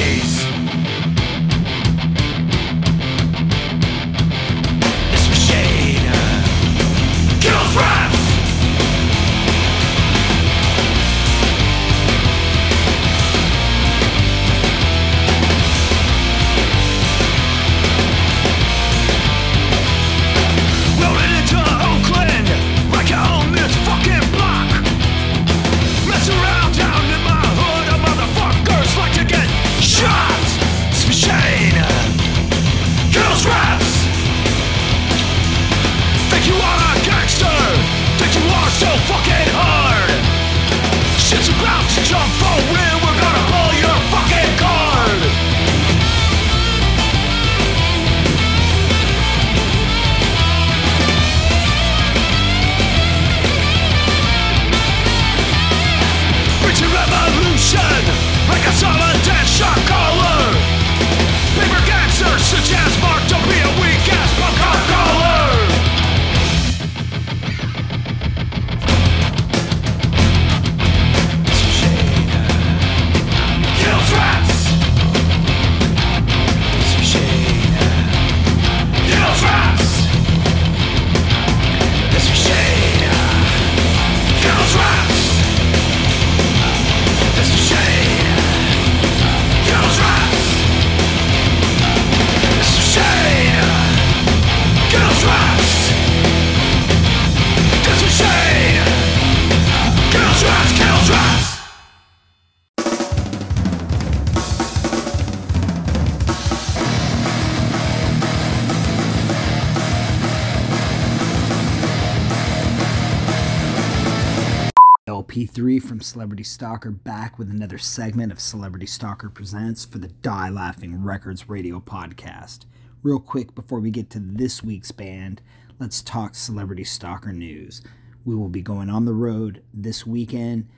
Celebrity 116.10 116.42
Stalker 116.42 116.90
back 116.90 117.38
with 117.38 117.50
another 117.50 117.78
segment 117.78 118.32
of 118.32 118.40
Celebrity 118.40 118.84
Stalker 118.84 119.30
Presents 119.30 119.84
for 119.84 119.98
the 119.98 120.08
Die 120.08 120.50
Laughing 120.50 121.04
Records 121.04 121.48
radio 121.48 121.78
podcast. 121.78 122.64
Real 123.04 123.20
quick 123.20 123.54
before 123.54 123.78
we 123.78 123.92
get 123.92 124.10
to 124.10 124.18
this 124.18 124.60
week's 124.60 124.90
band, 124.90 125.40
let's 125.78 126.02
talk 126.02 126.34
Celebrity 126.34 126.82
Stalker 126.82 127.32
news. 127.32 127.80
We 128.24 128.34
will 128.34 128.48
be 128.48 128.60
going 128.60 128.90
on 128.90 129.04
the 129.04 129.12
road 129.12 129.62
this 129.72 130.04
weekend, 130.04 130.68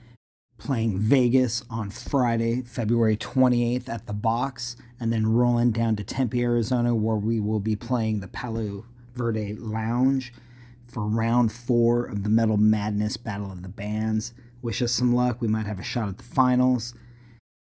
playing 0.59 0.99
Vegas 0.99 1.65
on 1.71 1.89
Friday, 1.89 2.61
February 2.61 3.17
28th 3.17 3.89
at 3.89 4.07
the 4.07 4.13
Box, 4.13 4.77
and 5.01 5.11
then 5.11 5.33
rolling 5.33 5.71
down 5.71 5.97
to 5.97 6.05
Tempe, 6.05 6.43
Arizona, 6.43 6.95
where 6.95 7.17
we 7.17 7.41
will 7.41 7.59
be 7.59 7.75
playing 7.75 8.21
the 8.21 8.29
Palo 8.29 8.85
Verde 9.15 9.55
Lounge 9.55 10.35
for 10.85 11.07
round 11.07 11.53
four 11.53 12.05
of 12.05 12.23
the 12.23 12.29
Metal 12.29 12.59
Madness 12.59 13.17
Battle 13.17 13.51
of 13.51 13.63
the 13.63 13.71
Bands. 13.71 14.35
Wish 14.63 14.81
us 14.81 14.93
some 14.93 15.13
luck. 15.13 15.41
We 15.41 15.49
might 15.49 15.67
have 15.67 15.81
a 15.81 15.85
shot 15.85 16.09
at 16.09 16.19
the 16.19 16.23
finals. 16.23 16.95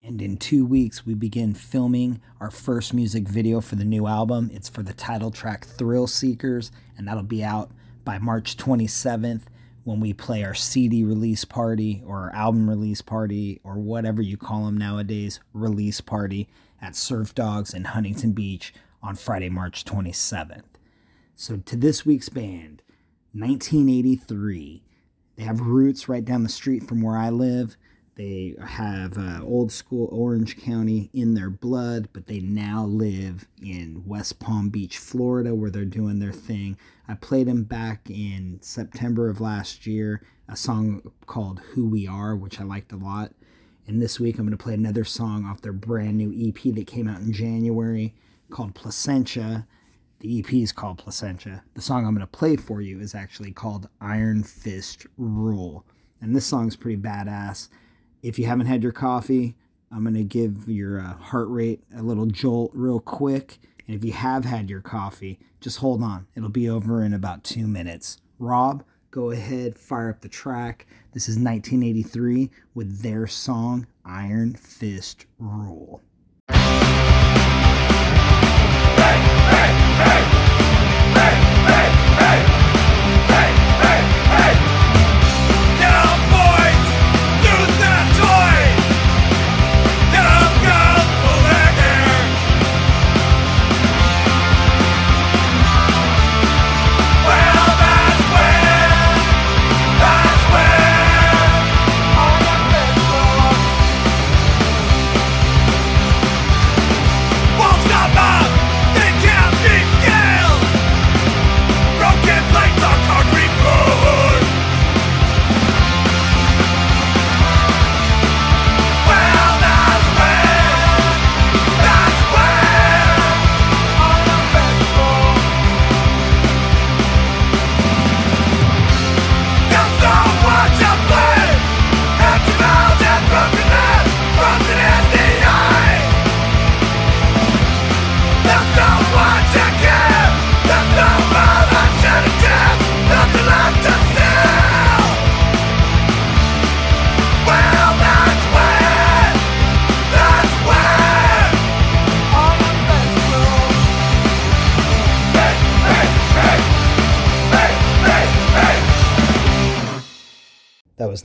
And 0.02 0.20
in 0.20 0.36
two 0.36 0.66
weeks, 0.66 1.06
we 1.06 1.14
begin 1.14 1.54
filming 1.54 2.20
our 2.38 2.50
first 2.50 2.92
music 2.92 3.26
video 3.26 3.62
for 3.62 3.76
the 3.76 3.84
new 3.84 4.06
album. 4.06 4.50
It's 4.52 4.68
for 4.68 4.82
the 4.82 4.92
title 4.92 5.30
track 5.30 5.64
Thrill 5.64 6.06
Seekers, 6.06 6.70
and 6.98 7.08
that'll 7.08 7.22
be 7.22 7.42
out 7.42 7.70
by 8.04 8.18
March 8.18 8.56
27th 8.58 9.42
when 9.84 10.00
we 10.00 10.12
play 10.12 10.44
our 10.44 10.54
CD 10.54 11.02
release 11.02 11.44
party 11.44 12.02
or 12.04 12.24
our 12.24 12.34
album 12.34 12.68
release 12.68 13.00
party 13.00 13.60
or 13.64 13.78
whatever 13.78 14.20
you 14.20 14.36
call 14.36 14.66
them 14.66 14.76
nowadays, 14.76 15.40
release 15.54 16.00
party 16.00 16.48
at 16.80 16.94
Surf 16.94 17.34
Dogs 17.34 17.72
in 17.72 17.84
Huntington 17.84 18.32
Beach 18.32 18.74
on 19.02 19.14
Friday, 19.14 19.48
March 19.48 19.84
27th. 19.84 20.62
So, 21.34 21.56
to 21.56 21.76
this 21.76 22.04
week's 22.04 22.28
band, 22.28 22.82
1983. 23.32 24.81
They 25.36 25.44
have 25.44 25.60
roots 25.60 26.08
right 26.08 26.24
down 26.24 26.42
the 26.42 26.48
street 26.48 26.82
from 26.82 27.02
where 27.02 27.16
I 27.16 27.30
live. 27.30 27.76
They 28.14 28.54
have 28.60 29.16
uh, 29.16 29.40
old 29.42 29.72
school 29.72 30.08
Orange 30.12 30.58
County 30.58 31.08
in 31.14 31.32
their 31.32 31.48
blood, 31.48 32.10
but 32.12 32.26
they 32.26 32.40
now 32.40 32.84
live 32.84 33.48
in 33.62 34.02
West 34.06 34.38
Palm 34.38 34.68
Beach, 34.68 34.98
Florida, 34.98 35.54
where 35.54 35.70
they're 35.70 35.86
doing 35.86 36.18
their 36.18 36.32
thing. 36.32 36.76
I 37.08 37.14
played 37.14 37.46
them 37.46 37.64
back 37.64 38.10
in 38.10 38.58
September 38.60 39.30
of 39.30 39.40
last 39.40 39.86
year, 39.86 40.22
a 40.46 40.56
song 40.56 41.10
called 41.24 41.60
Who 41.72 41.88
We 41.88 42.06
Are, 42.06 42.36
which 42.36 42.60
I 42.60 42.64
liked 42.64 42.92
a 42.92 42.96
lot. 42.96 43.32
And 43.86 44.00
this 44.00 44.20
week 44.20 44.38
I'm 44.38 44.46
going 44.46 44.56
to 44.56 44.62
play 44.62 44.74
another 44.74 45.04
song 45.04 45.46
off 45.46 45.62
their 45.62 45.72
brand 45.72 46.18
new 46.18 46.32
EP 46.36 46.74
that 46.74 46.86
came 46.86 47.08
out 47.08 47.20
in 47.20 47.32
January 47.32 48.14
called 48.50 48.74
Placentia. 48.74 49.66
The 50.22 50.38
EP 50.38 50.52
is 50.54 50.70
called 50.70 50.98
Placentia. 50.98 51.64
The 51.74 51.82
song 51.82 52.06
I'm 52.06 52.14
going 52.14 52.20
to 52.20 52.28
play 52.28 52.54
for 52.54 52.80
you 52.80 53.00
is 53.00 53.12
actually 53.12 53.50
called 53.50 53.88
Iron 54.00 54.44
Fist 54.44 55.04
Rule. 55.16 55.84
And 56.20 56.36
this 56.36 56.46
song's 56.46 56.76
pretty 56.76 56.96
badass. 56.96 57.68
If 58.22 58.38
you 58.38 58.46
haven't 58.46 58.66
had 58.66 58.84
your 58.84 58.92
coffee, 58.92 59.56
I'm 59.90 60.04
going 60.04 60.14
to 60.14 60.22
give 60.22 60.68
your 60.68 61.00
uh, 61.00 61.16
heart 61.16 61.48
rate 61.48 61.82
a 61.92 62.04
little 62.04 62.26
jolt 62.26 62.70
real 62.72 63.00
quick. 63.00 63.58
And 63.88 63.96
if 63.96 64.04
you 64.04 64.12
have 64.12 64.44
had 64.44 64.70
your 64.70 64.80
coffee, 64.80 65.40
just 65.60 65.78
hold 65.78 66.04
on. 66.04 66.28
It'll 66.36 66.48
be 66.48 66.70
over 66.70 67.02
in 67.02 67.12
about 67.12 67.42
two 67.42 67.66
minutes. 67.66 68.20
Rob, 68.38 68.84
go 69.10 69.32
ahead, 69.32 69.76
fire 69.76 70.08
up 70.08 70.20
the 70.20 70.28
track. 70.28 70.86
This 71.14 71.28
is 71.28 71.34
1983 71.34 72.48
with 72.74 73.02
their 73.02 73.26
song 73.26 73.88
Iron 74.04 74.54
Fist 74.54 75.26
Rule. 75.40 76.00
That 80.04 80.41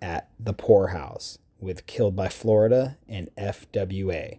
at 0.00 0.28
the 0.38 0.52
Poorhouse 0.52 1.38
with 1.58 1.86
Killed 1.86 2.16
by 2.16 2.28
Florida 2.28 2.96
and 3.08 3.28
FWA. 3.36 4.38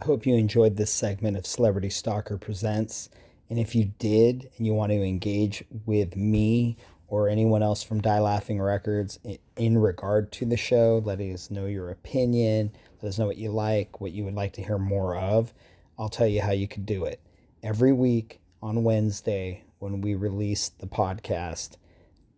I 0.00 0.04
hope 0.04 0.26
you 0.26 0.34
enjoyed 0.34 0.76
this 0.76 0.90
segment 0.90 1.36
of 1.36 1.46
Celebrity 1.46 1.90
Stalker 1.90 2.36
Presents. 2.36 3.08
And 3.48 3.58
if 3.58 3.74
you 3.74 3.92
did 3.98 4.50
and 4.56 4.66
you 4.66 4.74
want 4.74 4.90
to 4.90 5.02
engage 5.02 5.64
with 5.86 6.16
me 6.16 6.76
or 7.06 7.28
anyone 7.28 7.62
else 7.62 7.82
from 7.82 8.00
Die 8.00 8.18
Laughing 8.18 8.60
Records 8.60 9.18
in, 9.56 9.78
regard 9.78 10.32
to 10.32 10.46
the 10.46 10.56
show, 10.56 11.02
letting 11.04 11.32
us 11.34 11.50
know 11.50 11.66
your 11.66 11.90
opinion, 11.90 12.72
let 13.02 13.10
us 13.10 13.18
know 13.18 13.26
what 13.26 13.36
you 13.36 13.50
like, 13.50 14.00
what 14.00 14.12
you 14.12 14.24
would 14.24 14.34
like 14.34 14.54
to 14.54 14.62
hear 14.62 14.78
more 14.78 15.16
of, 15.16 15.52
I'll 15.98 16.08
tell 16.08 16.26
you 16.26 16.40
how 16.40 16.52
you 16.52 16.66
could 16.66 16.86
do 16.86 17.04
it. 17.04 17.20
Every 17.62 17.92
week 17.92 18.40
on 18.62 18.82
Wednesday, 18.82 19.64
when 19.78 20.00
we 20.00 20.14
release 20.14 20.70
the 20.70 20.86
podcast, 20.86 21.76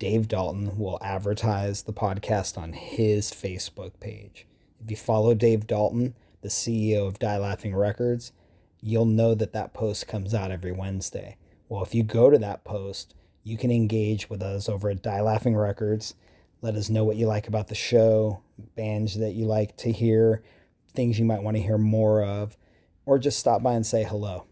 Dave 0.04 0.28
Dalton 0.28 0.76
will 0.76 0.98
advertise 1.00 1.84
the 1.84 1.92
podcast 1.94 2.58
on 2.58 2.74
his 2.74 3.30
Facebook 3.30 3.92
page. 4.00 4.46
If 4.84 4.90
you 4.90 4.98
follow 4.98 5.32
Dave 5.32 5.66
Dalton, 5.66 6.14
the 6.42 6.50
CEO 6.50 7.08
of 7.08 7.18
Die 7.18 7.38
Laughing 7.38 7.74
Records, 7.74 8.30
you'll 8.82 9.06
know 9.06 9.34
that 9.34 9.54
that 9.54 9.72
post 9.72 10.06
comes 10.06 10.34
out 10.34 10.50
every 10.50 10.72
Wednesday. 10.72 11.38
Well, 11.70 11.82
if 11.82 11.94
you 11.94 12.02
go 12.02 12.28
to 12.28 12.36
that 12.36 12.64
post, 12.64 13.14
you 13.44 13.56
can 13.56 13.70
engage 13.70 14.28
with 14.28 14.42
us 14.42 14.68
over 14.68 14.90
at 14.90 15.00
Die 15.00 15.20
Laughing 15.22 15.56
Records. 15.56 16.14
Let 16.60 16.74
us 16.74 16.90
know 16.90 17.04
what 17.04 17.16
you 17.16 17.26
like 17.26 17.48
about 17.48 17.68
the 17.68 17.74
show, 17.74 18.42
bands 18.76 19.18
that 19.18 19.32
you 19.32 19.46
like 19.46 19.74
to 19.78 19.90
hear, 19.90 20.42
things 20.92 21.18
you 21.18 21.24
might 21.24 21.42
want 21.42 21.56
to 21.56 21.62
hear 21.62 21.78
more 21.78 22.22
of, 22.22 22.58
or 23.06 23.18
just 23.18 23.38
stop 23.38 23.62
by 23.62 23.72
and 23.72 23.86
say 23.86 24.04
hello. 24.04 24.44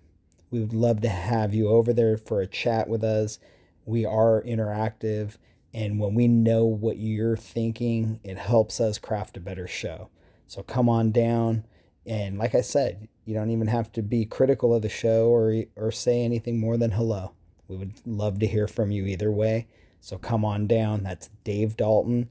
We 0.50 0.60
would 0.60 0.72
love 0.72 1.02
to 1.02 1.10
have 1.10 1.52
you 1.52 1.68
over 1.68 1.92
there 1.92 2.16
for 2.16 2.40
a 2.40 2.46
chat 2.46 2.88
with 2.88 3.04
us. 3.04 3.38
We 3.84 4.04
are 4.04 4.42
interactive, 4.42 5.36
and 5.74 5.98
when 5.98 6.14
we 6.14 6.28
know 6.28 6.64
what 6.64 6.98
you're 6.98 7.36
thinking, 7.36 8.20
it 8.22 8.38
helps 8.38 8.80
us 8.80 8.98
craft 8.98 9.36
a 9.36 9.40
better 9.40 9.66
show. 9.66 10.08
So 10.46 10.62
come 10.62 10.88
on 10.88 11.12
down, 11.12 11.64
and 12.06 12.38
like 12.38 12.54
I 12.54 12.60
said, 12.60 13.08
you 13.24 13.34
don't 13.34 13.50
even 13.50 13.68
have 13.68 13.92
to 13.92 14.02
be 14.02 14.24
critical 14.24 14.74
of 14.74 14.82
the 14.82 14.88
show 14.88 15.28
or 15.28 15.64
or 15.76 15.90
say 15.92 16.22
anything 16.22 16.58
more 16.58 16.76
than 16.76 16.92
hello. 16.92 17.32
We 17.68 17.76
would 17.76 17.94
love 18.06 18.38
to 18.40 18.46
hear 18.46 18.68
from 18.68 18.90
you 18.90 19.06
either 19.06 19.30
way. 19.30 19.66
So 20.00 20.18
come 20.18 20.44
on 20.44 20.66
down. 20.66 21.04
That's 21.04 21.30
Dave 21.44 21.76
Dalton. 21.76 22.30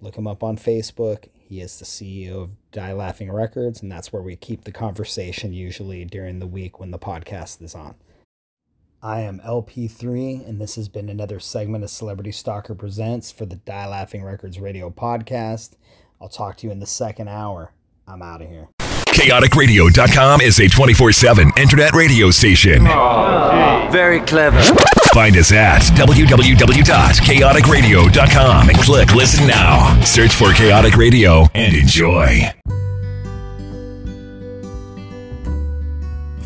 Look 0.00 0.16
him 0.16 0.26
up 0.26 0.42
on 0.42 0.56
Facebook. 0.56 1.28
He 1.34 1.60
is 1.60 1.78
the 1.78 1.84
CEO 1.84 2.42
of 2.42 2.50
Die 2.72 2.92
Laughing 2.92 3.30
Records, 3.30 3.82
and 3.82 3.92
that's 3.92 4.12
where 4.12 4.22
we 4.22 4.36
keep 4.36 4.64
the 4.64 4.72
conversation 4.72 5.52
usually 5.52 6.04
during 6.04 6.38
the 6.38 6.46
week 6.46 6.80
when 6.80 6.90
the 6.90 6.98
podcast 6.98 7.60
is 7.62 7.74
on. 7.74 7.96
I 9.02 9.20
am 9.20 9.40
LP3, 9.40 10.46
and 10.46 10.60
this 10.60 10.74
has 10.74 10.90
been 10.90 11.08
another 11.08 11.40
segment 11.40 11.84
of 11.84 11.90
Celebrity 11.90 12.32
Stalker 12.32 12.74
Presents 12.74 13.32
for 13.32 13.46
the 13.46 13.56
Die 13.56 13.88
Laughing 13.88 14.22
Records 14.22 14.60
radio 14.60 14.90
podcast. 14.90 15.76
I'll 16.20 16.28
talk 16.28 16.58
to 16.58 16.66
you 16.66 16.72
in 16.72 16.80
the 16.80 16.86
second 16.86 17.28
hour. 17.28 17.72
I'm 18.06 18.20
out 18.20 18.42
of 18.42 18.48
here. 18.50 18.68
ChaoticRadio.com 18.80 20.42
is 20.42 20.60
a 20.60 20.68
24 20.68 21.12
7 21.12 21.50
internet 21.56 21.94
radio 21.94 22.30
station. 22.30 22.86
Oh, 22.86 23.88
Very 23.90 24.20
clever. 24.20 24.60
Find 25.14 25.34
us 25.36 25.50
at 25.50 25.80
www.chaoticradio.com 25.80 28.68
and 28.68 28.78
click 28.78 29.14
listen 29.14 29.46
now. 29.46 29.98
Search 30.02 30.34
for 30.34 30.52
Chaotic 30.52 30.96
Radio 30.96 31.46
and 31.54 31.74
enjoy. 31.74 32.50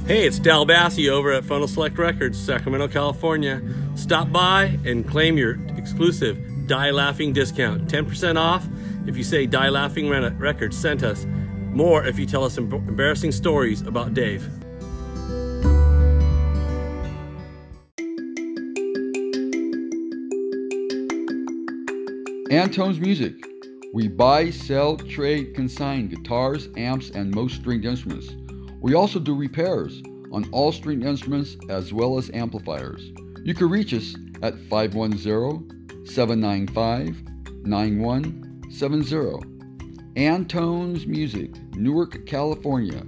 Hey, 0.07 0.27
it's 0.27 0.39
Dal 0.39 0.67
Bassi 0.67 1.09
over 1.09 1.33
at 1.33 1.47
Funnel 1.47 1.67
Select 1.67 1.97
Records, 1.97 2.39
Sacramento, 2.39 2.89
California. 2.89 3.63
Stop 3.95 4.31
by 4.31 4.79
and 4.85 5.09
claim 5.09 5.39
your 5.39 5.59
exclusive 5.79 6.39
Die 6.67 6.91
Laughing 6.91 7.33
discount. 7.33 7.89
10% 7.89 8.37
off 8.39 8.67
if 9.07 9.17
you 9.17 9.25
say 9.25 9.47
Die 9.47 9.69
Laughing 9.71 10.11
Re- 10.11 10.29
Records 10.29 10.77
sent 10.77 11.03
us. 11.03 11.25
More 11.71 12.05
if 12.07 12.19
you 12.19 12.27
tell 12.27 12.45
us 12.45 12.59
em- 12.59 12.71
embarrassing 12.71 13.33
stories 13.33 13.81
about 13.81 14.13
Dave. 14.13 14.47
Antone's 22.51 23.01
Music, 23.01 23.35
We 23.95 24.09
buy, 24.09 24.51
sell, 24.51 24.97
trade, 24.97 25.55
consign 25.55 26.09
guitars, 26.09 26.69
amps, 26.77 27.11
and 27.11 27.33
most 27.35 27.55
stringed 27.57 27.85
instruments. 27.85 28.35
We 28.85 28.93
also 28.93 29.19
do 29.19 29.35
repairs 29.35 30.03
on 30.31 30.47
all 30.53 30.71
string 30.71 31.05
instruments 31.05 31.57
as 31.71 31.95
well 31.95 32.19
as 32.19 32.31
amplifiers. 32.35 33.13
You 33.43 33.55
can 33.55 33.71
reach 33.71 33.95
us 33.95 34.15
at 34.43 34.59
510 34.69 36.05
795 36.05 37.23
9170. 37.65 39.39
Antone's 40.17 41.07
Music, 41.07 41.55
Newark, 41.75 42.27
California, 42.27 43.03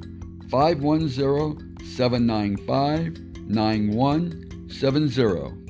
510 0.49 1.77
795 1.85 3.19
9170. 3.47 5.66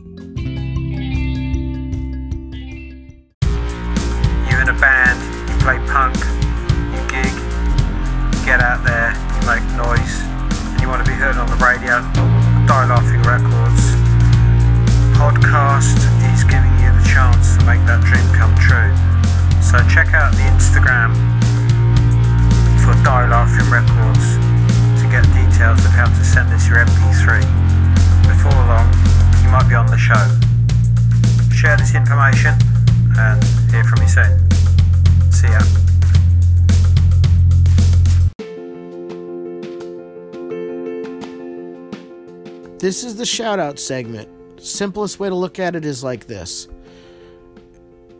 This 42.96 43.04
is 43.04 43.16
the 43.16 43.26
shout 43.26 43.58
out 43.58 43.78
segment. 43.78 44.26
Simplest 44.58 45.20
way 45.20 45.28
to 45.28 45.34
look 45.34 45.58
at 45.58 45.76
it 45.76 45.84
is 45.84 46.02
like 46.02 46.28
this. 46.28 46.66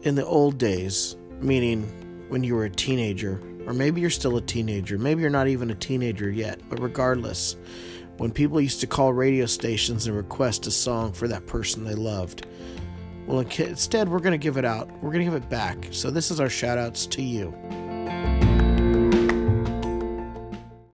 In 0.03 0.16
the 0.16 0.27
old 0.27 0.59
days, 0.59 1.16
meaning 1.41 1.85
when 2.29 2.45
you 2.45 2.55
were 2.55 2.66
a 2.66 2.70
teenager, 2.70 3.41
or 3.66 3.72
maybe 3.72 4.03
you're 4.03 4.11
still 4.11 4.37
a 4.37 4.43
teenager, 4.43 4.99
maybe 4.99 5.22
you're 5.22 5.31
not 5.31 5.49
even 5.49 5.70
a 5.70 5.74
teenager 5.74 6.31
yet, 6.31 6.61
but 6.68 6.79
regardless, 6.79 7.57
when 8.18 8.31
people 8.31 8.61
used 8.61 8.81
to 8.81 8.87
call 8.87 9.14
radio 9.14 9.47
stations 9.47 10.07
and 10.07 10.14
request 10.14 10.66
a 10.66 10.70
song 10.70 11.11
for 11.11 11.27
that 11.27 11.47
person 11.47 11.83
they 11.83 11.95
loved, 11.95 12.45
well, 13.27 13.41
instead, 13.41 14.11
we're 14.11 14.18
going 14.18 14.39
to 14.39 14.45
give 14.45 14.59
it 14.59 14.66
out. 14.66 14.91
We're 15.01 15.11
going 15.11 15.24
to 15.24 15.31
give 15.31 15.43
it 15.43 15.49
back. 15.49 15.89
So, 15.91 16.11
this 16.11 16.31
is 16.31 16.39
our 16.39 16.51
shout 16.51 16.77
outs 16.77 17.07
to 17.07 17.22
you. 17.22 17.55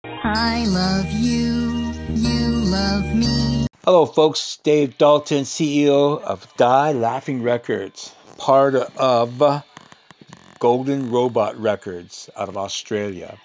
I 0.05 0.66
love 0.68 1.11
you, 1.11 1.93
you 2.14 2.49
love 2.70 3.12
me. 3.12 3.61
Hello, 3.85 4.07
folks. 4.07 4.59
Dave 4.62 4.97
Dalton, 4.97 5.43
CEO 5.43 6.22
of 6.22 6.47
Die 6.57 6.93
Laughing 6.93 7.43
Records, 7.43 8.14
part 8.39 8.76
of 8.76 9.64
Golden 10.61 11.11
Robot 11.11 11.61
Records 11.61 12.30
out 12.37 12.49
of 12.49 12.57
Australia. 12.57 13.37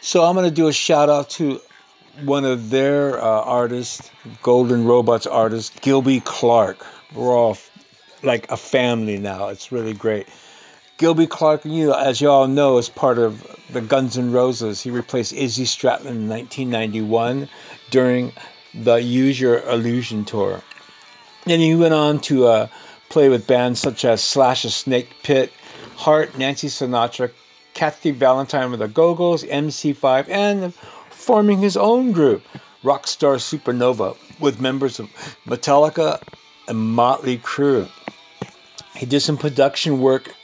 So 0.00 0.24
I'm 0.24 0.34
going 0.34 0.48
to 0.48 0.52
do 0.52 0.66
a 0.66 0.72
shout 0.72 1.08
out 1.08 1.30
to 1.38 1.60
one 2.24 2.44
of 2.44 2.70
their 2.70 3.16
uh, 3.16 3.22
artists, 3.22 4.10
Golden 4.42 4.86
Robots 4.86 5.28
artist, 5.28 5.80
Gilby 5.82 6.18
Clarke. 6.18 6.84
We're 7.14 7.32
all 7.32 7.56
like 8.24 8.50
a 8.50 8.56
family 8.56 9.18
now. 9.18 9.50
It's 9.50 9.70
really 9.70 9.94
great. 9.94 10.26
Gilby 10.98 11.28
Clarke, 11.28 11.64
you 11.64 11.94
as 11.94 12.20
you 12.20 12.28
all 12.28 12.48
know, 12.48 12.78
is 12.78 12.88
part 12.88 13.18
of 13.18 13.46
the 13.72 13.80
Guns 13.80 14.18
N' 14.18 14.32
Roses. 14.32 14.80
He 14.80 14.90
replaced 14.90 15.32
Izzy 15.32 15.64
Stradlin 15.64 16.16
in 16.16 16.28
1991 16.28 17.48
during 17.90 18.32
the 18.74 18.96
Use 18.96 19.40
Your 19.40 19.58
Illusion 19.58 20.24
tour. 20.24 20.62
And 21.46 21.60
he 21.60 21.74
went 21.74 21.94
on 21.94 22.20
to 22.22 22.46
uh, 22.46 22.68
play 23.08 23.28
with 23.28 23.46
bands 23.46 23.80
such 23.80 24.04
as 24.04 24.22
Slash 24.22 24.64
a 24.64 24.70
Snake 24.70 25.10
Pit, 25.22 25.52
Heart, 25.96 26.38
Nancy 26.38 26.68
Sinatra, 26.68 27.30
Kathy 27.74 28.10
Valentine 28.10 28.70
with 28.70 28.80
the 28.80 28.88
Go-Go's, 28.88 29.44
MC5, 29.44 30.28
and 30.28 30.74
forming 31.10 31.58
his 31.58 31.76
own 31.76 32.12
group, 32.12 32.42
Rockstar 32.82 33.36
Supernova, 33.38 34.16
with 34.38 34.60
members 34.60 35.00
of 35.00 35.08
Metallica 35.46 36.20
and 36.68 36.78
Motley 36.78 37.38
Crue. 37.38 37.88
He 38.94 39.06
did 39.06 39.20
some 39.20 39.36
production 39.36 40.00
work 40.00 40.34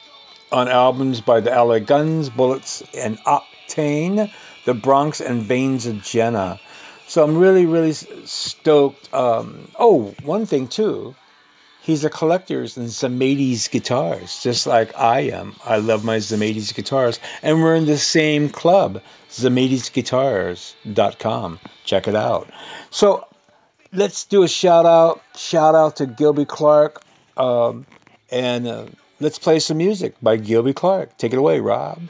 on 0.52 0.68
albums 0.68 1.20
by 1.20 1.40
the 1.40 1.50
LA 1.50 1.78
Guns, 1.78 2.30
Bullets, 2.30 2.82
and 2.96 3.18
Octane, 3.18 4.32
The 4.64 4.74
Bronx, 4.74 5.20
and 5.20 5.42
Veins 5.42 5.86
of 5.86 6.02
Jenna. 6.02 6.60
So 7.08 7.22
I'm 7.22 7.38
really, 7.38 7.66
really 7.66 7.92
stoked. 7.92 9.14
Um, 9.14 9.68
oh, 9.78 10.12
one 10.24 10.46
thing 10.46 10.66
too, 10.68 11.14
he's 11.82 12.04
a 12.04 12.10
collector 12.10 12.62
in 12.62 12.66
Zemaitis 12.66 13.70
guitars, 13.70 14.42
just 14.42 14.66
like 14.66 14.98
I 14.98 15.20
am. 15.30 15.54
I 15.64 15.78
love 15.78 16.04
my 16.04 16.16
Zemaitis 16.16 16.74
guitars, 16.74 17.20
and 17.42 17.62
we're 17.62 17.76
in 17.76 17.86
the 17.86 17.96
same 17.96 18.48
club, 18.48 19.02
ZemaitisGuitars.com. 19.30 21.60
Check 21.84 22.08
it 22.08 22.16
out. 22.16 22.50
So 22.90 23.24
let's 23.92 24.24
do 24.24 24.42
a 24.42 24.48
shout 24.48 24.84
out. 24.84 25.22
Shout 25.36 25.76
out 25.76 25.94
to 25.96 26.06
Gilby 26.06 26.44
Clarke, 26.44 27.02
um, 27.36 27.86
and 28.32 28.66
uh, 28.66 28.86
let's 29.20 29.38
play 29.38 29.60
some 29.60 29.78
music 29.78 30.16
by 30.20 30.38
Gilby 30.38 30.72
Clarke. 30.72 31.16
Take 31.16 31.32
it 31.32 31.38
away, 31.38 31.60
Rob. 31.60 32.02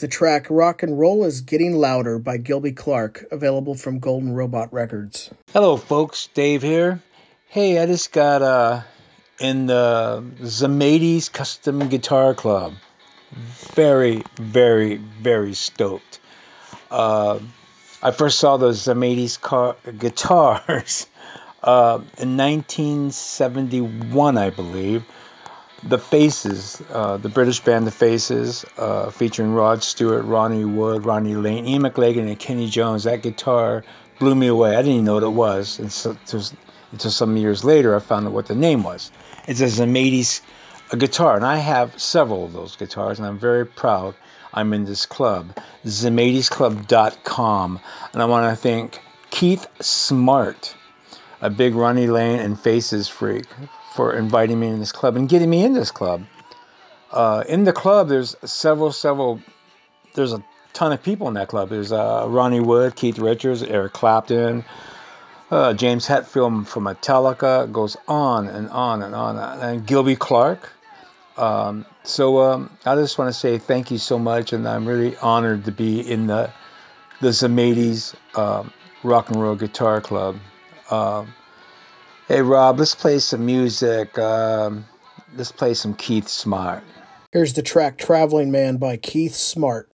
The 0.00 0.08
track 0.08 0.46
Rock 0.48 0.82
and 0.82 0.98
Roll 0.98 1.26
is 1.26 1.42
Getting 1.42 1.76
Louder 1.76 2.18
by 2.18 2.38
Gilby 2.38 2.72
Clarke, 2.72 3.26
available 3.30 3.74
from 3.74 3.98
Golden 3.98 4.32
Robot 4.32 4.72
Records. 4.72 5.28
Hello, 5.52 5.76
folks. 5.76 6.30
Dave 6.32 6.62
here. 6.62 7.02
Hey, 7.48 7.78
I 7.78 7.84
just 7.84 8.10
got 8.10 8.40
uh, 8.40 8.80
in 9.38 9.66
the 9.66 10.24
Zemaitis 10.40 11.30
Custom 11.30 11.90
Guitar 11.90 12.32
Club. 12.32 12.72
Very, 13.74 14.22
very, 14.36 14.96
very 14.96 15.52
stoked. 15.52 16.18
Uh, 16.90 17.40
I 18.02 18.12
first 18.12 18.38
saw 18.38 18.56
the 18.56 18.70
Zemaitis 18.70 19.38
car- 19.38 19.76
guitars 19.98 21.08
uh, 21.62 22.00
in 22.16 22.38
1971, 22.38 24.38
I 24.38 24.48
believe. 24.48 25.04
The 25.82 25.98
Faces, 25.98 26.82
uh, 26.90 27.16
the 27.16 27.28
British 27.28 27.60
band 27.60 27.86
The 27.86 27.90
Faces, 27.90 28.64
uh, 28.76 29.10
featuring 29.10 29.52
Rod 29.52 29.82
Stewart, 29.82 30.24
Ronnie 30.24 30.64
Wood, 30.64 31.06
Ronnie 31.06 31.34
Lane, 31.34 31.66
Ian 31.66 31.82
McLagan, 31.82 32.28
and 32.28 32.38
Kenny 32.38 32.68
Jones. 32.68 33.04
That 33.04 33.22
guitar 33.22 33.84
blew 34.18 34.34
me 34.34 34.48
away. 34.48 34.76
I 34.76 34.82
didn't 34.82 34.92
even 34.92 35.04
know 35.04 35.14
what 35.14 35.22
it 35.22 35.28
was. 35.28 35.78
Until 35.78 37.10
some 37.10 37.36
years 37.36 37.64
later, 37.64 37.96
I 37.96 38.00
found 38.00 38.26
out 38.26 38.32
what 38.32 38.46
the 38.46 38.54
name 38.54 38.82
was. 38.82 39.10
It's 39.46 39.60
a 39.60 39.66
Zemaitis 39.66 40.42
a 40.92 40.96
guitar, 40.96 41.36
and 41.36 41.44
I 41.44 41.56
have 41.56 42.00
several 42.00 42.44
of 42.44 42.52
those 42.52 42.76
guitars, 42.76 43.18
and 43.18 43.26
I'm 43.26 43.38
very 43.38 43.64
proud 43.64 44.14
I'm 44.52 44.72
in 44.72 44.84
this 44.84 45.06
club, 45.06 45.56
ZemaitisClub.com. 45.84 47.80
And 48.12 48.22
I 48.22 48.24
want 48.24 48.50
to 48.50 48.56
thank 48.60 48.98
Keith 49.30 49.66
Smart, 49.80 50.74
a 51.40 51.48
big 51.48 51.76
Ronnie 51.76 52.08
Lane 52.08 52.40
and 52.40 52.58
Faces 52.58 53.06
freak, 53.06 53.46
for 54.00 54.14
inviting 54.14 54.58
me 54.58 54.68
in 54.68 54.78
this 54.78 54.92
club 54.92 55.14
and 55.14 55.28
getting 55.28 55.50
me 55.50 55.62
in 55.62 55.74
this 55.74 55.90
club. 55.90 56.24
Uh, 57.12 57.44
in 57.46 57.64
the 57.64 57.72
club, 57.72 58.08
there's 58.08 58.34
several, 58.50 58.92
several, 58.92 59.42
there's 60.14 60.32
a 60.32 60.42
ton 60.72 60.90
of 60.90 61.02
people 61.02 61.28
in 61.28 61.34
that 61.34 61.48
club. 61.48 61.68
There's 61.68 61.92
uh, 61.92 62.24
Ronnie 62.26 62.60
Wood, 62.60 62.96
Keith 62.96 63.18
Richards, 63.18 63.62
Eric 63.62 63.92
Clapton, 63.92 64.64
uh, 65.50 65.74
James 65.74 66.06
Hetfield 66.06 66.66
from 66.66 66.84
Metallica. 66.84 67.70
Goes 67.70 67.98
on 68.08 68.48
and 68.48 68.70
on 68.70 69.02
and 69.02 69.14
on. 69.14 69.36
And 69.36 69.86
Gilby 69.86 70.16
Clarke. 70.16 70.72
Um, 71.36 71.84
so 72.02 72.40
um, 72.40 72.70
I 72.86 72.94
just 72.94 73.18
want 73.18 73.28
to 73.28 73.38
say 73.38 73.58
thank 73.58 73.90
you 73.90 73.98
so 73.98 74.18
much, 74.18 74.54
and 74.54 74.66
I'm 74.66 74.88
really 74.88 75.14
honored 75.18 75.66
to 75.66 75.72
be 75.72 76.00
in 76.00 76.26
the 76.26 76.50
the 77.20 77.28
Zemaitis 77.28 78.14
um, 78.34 78.72
Rock 79.02 79.28
and 79.28 79.42
Roll 79.42 79.56
Guitar 79.56 80.00
Club. 80.00 80.38
Hey 82.30 82.42
Rob, 82.42 82.78
let's 82.78 82.94
play 82.94 83.18
some 83.18 83.44
music. 83.44 84.16
Um, 84.16 84.84
let's 85.34 85.50
play 85.50 85.74
some 85.74 85.94
Keith 85.94 86.28
Smart. 86.28 86.84
Here's 87.32 87.54
the 87.54 87.62
track 87.62 87.98
Traveling 87.98 88.52
Man 88.52 88.76
by 88.76 88.98
Keith 88.98 89.34
Smart. 89.34 89.90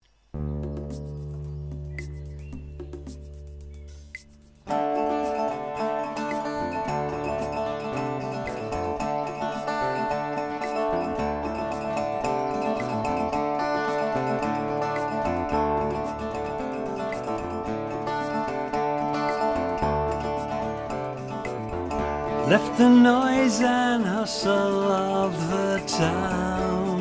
Left 22.52 22.76
the 22.76 22.90
noise 22.90 23.62
and 23.62 24.04
hustle 24.04 24.82
of 24.92 25.32
the 25.48 25.82
town. 25.86 26.98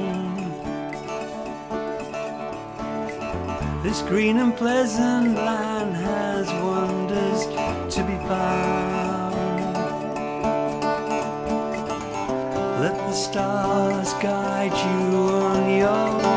This 3.84 4.02
green 4.04 4.38
and 4.38 4.56
pleasant 4.56 5.36
land 5.36 5.93
has 5.93 6.47
wonders 6.64 7.41
to 7.95 8.02
be 8.02 8.16
found. 8.30 9.76
Let 12.80 12.95
the 12.95 13.12
stars 13.12 14.14
guide 14.24 14.72
you 14.72 15.18
on 15.18 15.70
your 15.78 16.30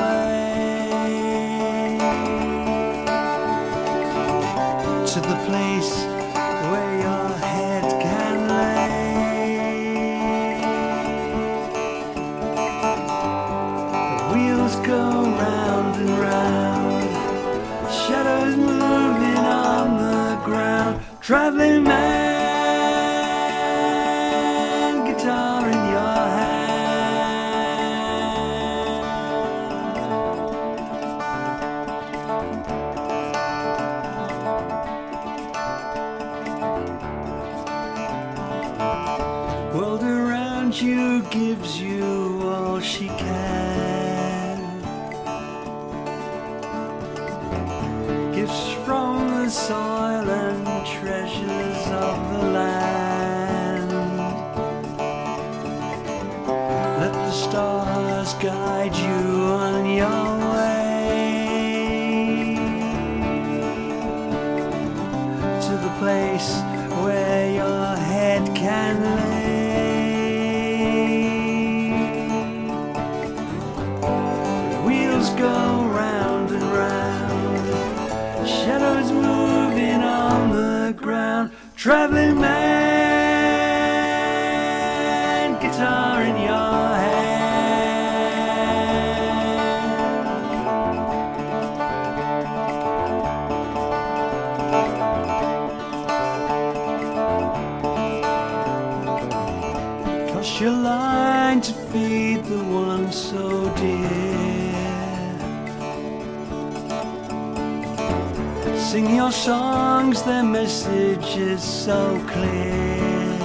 your 109.24 109.32
songs, 109.32 110.22
their 110.22 110.44
message 110.44 111.38
is 111.38 111.62
so 111.62 112.22
clear. 112.28 113.38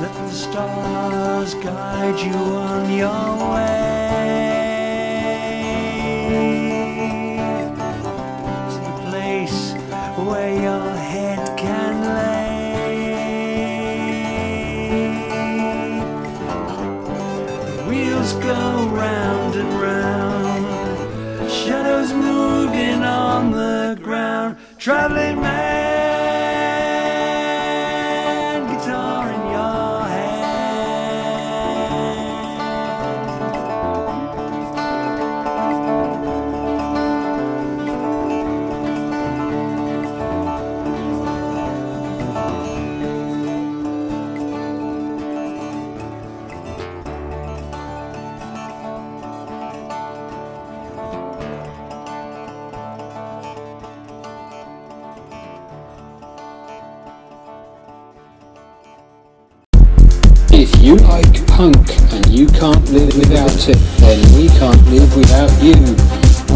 Let 0.00 0.12
the 0.12 0.30
stars 0.30 1.54
guide 1.54 2.18
you 2.18 2.34
on 2.34 2.92
your 2.92 3.52
way 3.52 3.79
punk 61.60 61.92
and 62.16 62.26
you 62.28 62.46
can't 62.46 62.88
live 62.88 63.12
without 63.20 63.68
it, 63.68 63.76
then 64.00 64.16
we 64.32 64.48
can't 64.56 64.80
live 64.88 65.14
without 65.14 65.52
you. 65.60 65.76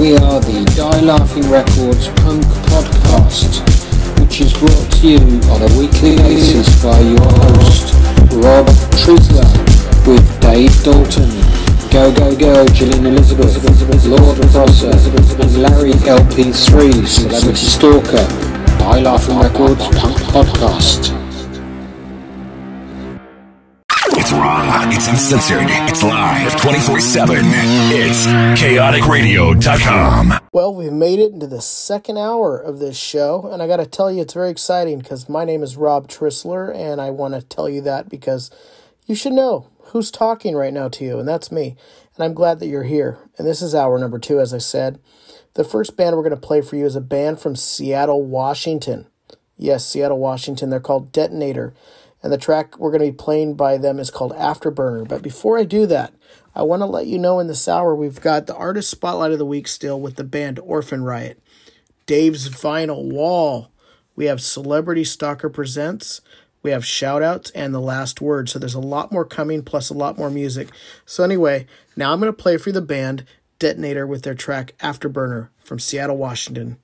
We 0.01 0.17
are 0.17 0.41
the 0.41 0.65
Die 0.75 1.01
Laughing 1.01 1.45
Records 1.51 2.09
Punk 2.25 2.41
Podcast, 2.73 3.61
which 4.19 4.41
is 4.41 4.55
brought 4.57 4.89
to 4.97 5.07
you 5.07 5.21
on 5.53 5.61
a 5.61 5.69
weekly 5.77 6.17
basis 6.17 6.65
by 6.83 6.99
your 7.01 7.21
host, 7.21 7.93
Rob 8.33 8.65
Trisler, 8.97 9.45
with 10.09 10.25
Dave 10.41 10.73
Dalton, 10.83 11.29
Go 11.93 12.09
Go 12.09 12.35
Go, 12.35 12.65
Gillian 12.73 13.05
Elizabeth, 13.05 13.61
Lord 14.07 14.41
Prosser, 14.53 14.89
and 14.89 15.57
Larry 15.61 15.93
LP3, 16.09 17.07
Celebrity 17.07 17.67
Stalker. 17.77 18.25
Die 18.79 19.01
Laughing 19.01 19.39
Records 19.39 19.87
Punk 19.99 20.17
Podcast. 20.33 21.24
Uncensored, 25.15 25.69
it's 25.89 26.03
live 26.03 26.61
24 26.61 26.99
7. 26.99 27.37
It's 27.39 28.27
chaoticradio.com. 28.61 30.41
Well, 30.53 30.75
we've 30.75 30.93
made 30.93 31.21
it 31.21 31.31
into 31.33 31.47
the 31.47 31.61
second 31.61 32.19
hour 32.19 32.59
of 32.59 32.81
this 32.81 32.97
show, 32.97 33.49
and 33.53 33.63
I 33.63 33.69
got 33.69 33.77
to 33.77 33.87
tell 33.87 34.11
you, 34.11 34.23
it's 34.23 34.35
very 34.35 34.51
exciting 34.51 34.99
because 34.99 35.29
my 35.29 35.45
name 35.45 35.63
is 35.63 35.77
Rob 35.77 36.09
Trissler, 36.09 36.75
and 36.75 37.01
I 37.01 37.11
want 37.11 37.35
to 37.35 37.43
tell 37.43 37.69
you 37.69 37.81
that 37.83 38.09
because 38.09 38.51
you 39.07 39.15
should 39.15 39.35
know 39.35 39.69
who's 39.85 40.11
talking 40.11 40.57
right 40.57 40.73
now 40.73 40.89
to 40.89 41.05
you, 41.05 41.21
and 41.21 41.29
that's 41.29 41.53
me. 41.53 41.77
And 42.17 42.25
I'm 42.25 42.35
glad 42.35 42.59
that 42.59 42.67
you're 42.67 42.83
here. 42.83 43.17
And 43.39 43.47
this 43.47 43.63
is 43.63 43.73
hour 43.73 43.97
number 44.01 44.19
two, 44.19 44.41
as 44.41 44.53
I 44.53 44.59
said. 44.59 44.99
The 45.55 45.63
first 45.63 45.97
band 45.97 46.17
we're 46.17 46.29
going 46.29 46.35
to 46.35 46.37
play 46.37 46.61
for 46.61 46.75
you 46.75 46.87
is 46.87 46.97
a 46.97 47.01
band 47.01 47.39
from 47.39 47.55
Seattle, 47.55 48.23
Washington. 48.25 49.07
Yes, 49.57 49.87
Seattle, 49.87 50.19
Washington. 50.19 50.71
They're 50.71 50.81
called 50.81 51.13
Detonator. 51.13 51.73
And 52.25 52.33
the 52.33 52.39
track 52.39 52.79
we're 52.79 52.91
going 52.91 53.05
to 53.05 53.13
be 53.13 53.17
playing 53.17 53.55
by 53.55 53.77
them 53.77 53.99
is 53.99 54.11
called 54.11 54.33
Afterburner. 54.33 55.07
But 55.07 55.21
before 55.21 55.59
I 55.59 55.65
do 55.65 55.85
that, 55.87 56.15
I 56.55 56.63
want 56.63 56.81
to 56.81 56.87
let 56.87 57.07
you 57.07 57.19
know 57.19 57.39
in 57.39 57.49
this 57.49 57.69
hour 57.69 57.95
we've 57.95 58.21
got 58.21 58.47
the 58.47 58.57
artist 58.57 58.89
spotlight 58.89 59.33
of 59.33 59.39
the 59.39 59.45
week 59.45 59.69
still 59.69 60.01
with 60.01 60.17
the 60.17 60.25
band 60.25 60.59
Orphan 60.59 61.05
Riot. 61.05 61.39
Dave's 62.07 62.49
Vinyl 62.49 63.13
Wall. 63.13 63.71
We 64.17 64.25
have 64.25 64.41
Celebrity 64.41 65.05
Stalker 65.05 65.51
Presents. 65.51 66.23
We 66.63 66.71
have 66.71 66.83
shoutouts 66.83 67.53
and 67.55 67.75
the 67.75 67.81
last 67.81 68.23
word. 68.23 68.49
So 68.49 68.59
there's 68.59 68.73
a 68.73 68.81
lot 68.81 69.13
more 69.13 69.27
coming, 69.27 69.63
plus 69.63 69.91
a 69.91 69.95
lot 69.95 70.17
more 70.17 70.31
music. 70.31 70.69
So 71.05 71.25
anyway, 71.25 71.67
now 71.95 72.11
I'm 72.11 72.21
going 72.21 72.33
to 72.33 72.43
play 72.43 72.57
for 72.57 72.73
the 72.73 72.81
band 72.81 73.27
Detonator 73.59 74.07
with 74.07 74.23
their 74.23 74.35
track 74.35 74.73
Afterburner 74.81 75.51
from 75.63 75.79
Seattle, 75.79 76.17
Washington. 76.17 76.79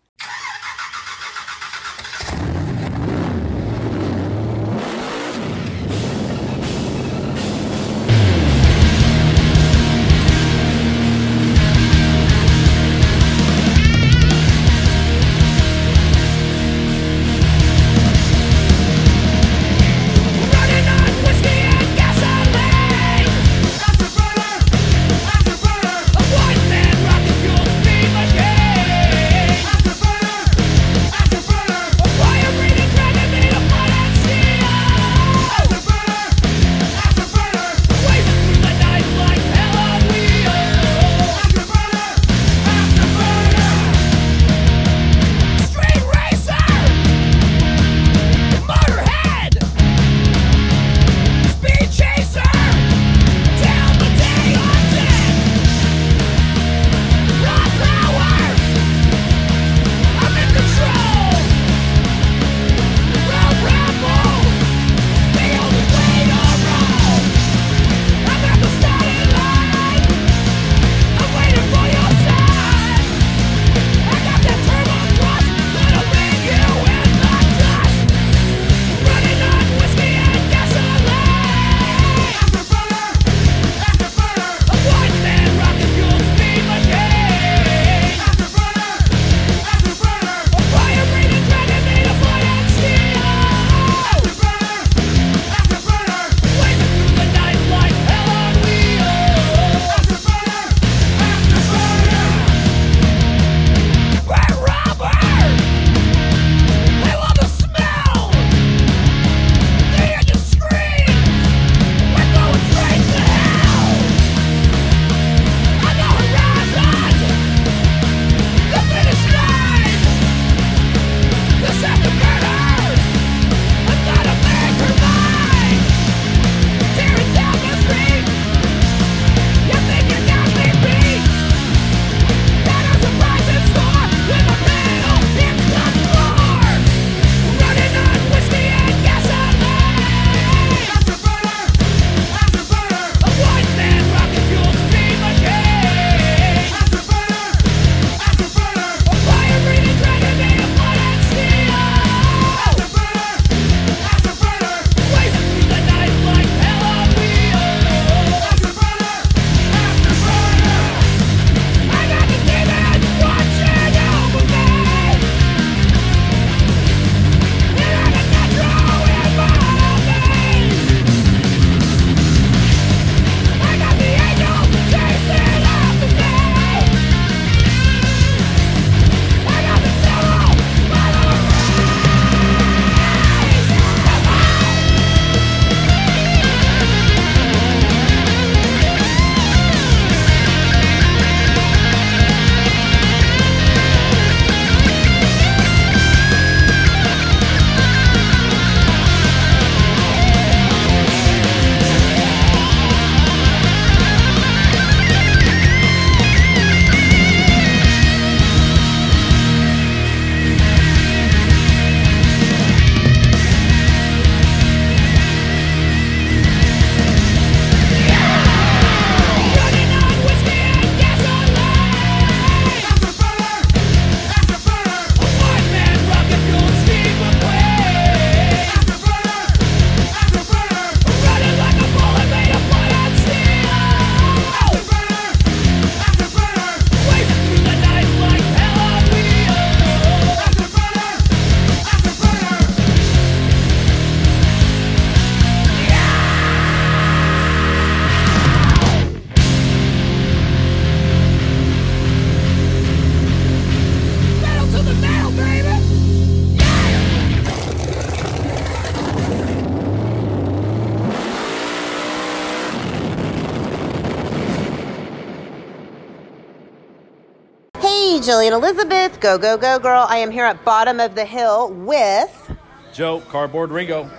Go, 269.21 269.37
go, 269.37 269.59
go, 269.59 269.79
girl. 269.79 270.07
I 270.09 270.17
am 270.17 270.31
here 270.31 270.47
at 270.47 270.65
Bottom 270.65 270.99
of 270.99 271.15
the 271.15 271.27
Hill 271.27 271.71
with. 271.73 272.57
Joe, 272.95 273.21
Cardboard 273.29 273.71
Ringo. 273.71 274.11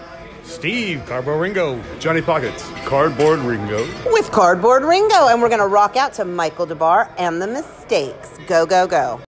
Steve, 0.43 1.04
Cardboard 1.08 1.41
Ringo. 1.41 1.82
Johnny 1.97 2.22
Pockets, 2.22 2.70
Cardboard 2.86 3.39
Ringo. 3.39 3.84
With 4.12 4.32
Cardboard 4.32 4.84
Ringo, 4.84 5.28
and 5.28 5.41
we're 5.41 5.49
going 5.49 5.60
to 5.60 5.66
rock 5.66 5.97
out 5.97 6.14
to 6.14 6.26
Michael 6.26 6.68
Des 6.68 6.76
Barres 6.76 7.08
and 7.18 7.41
the 7.41 7.47
Mistakes. 7.47 8.38
Go, 8.45 8.68
go, 8.68 8.86
go. 8.86 9.20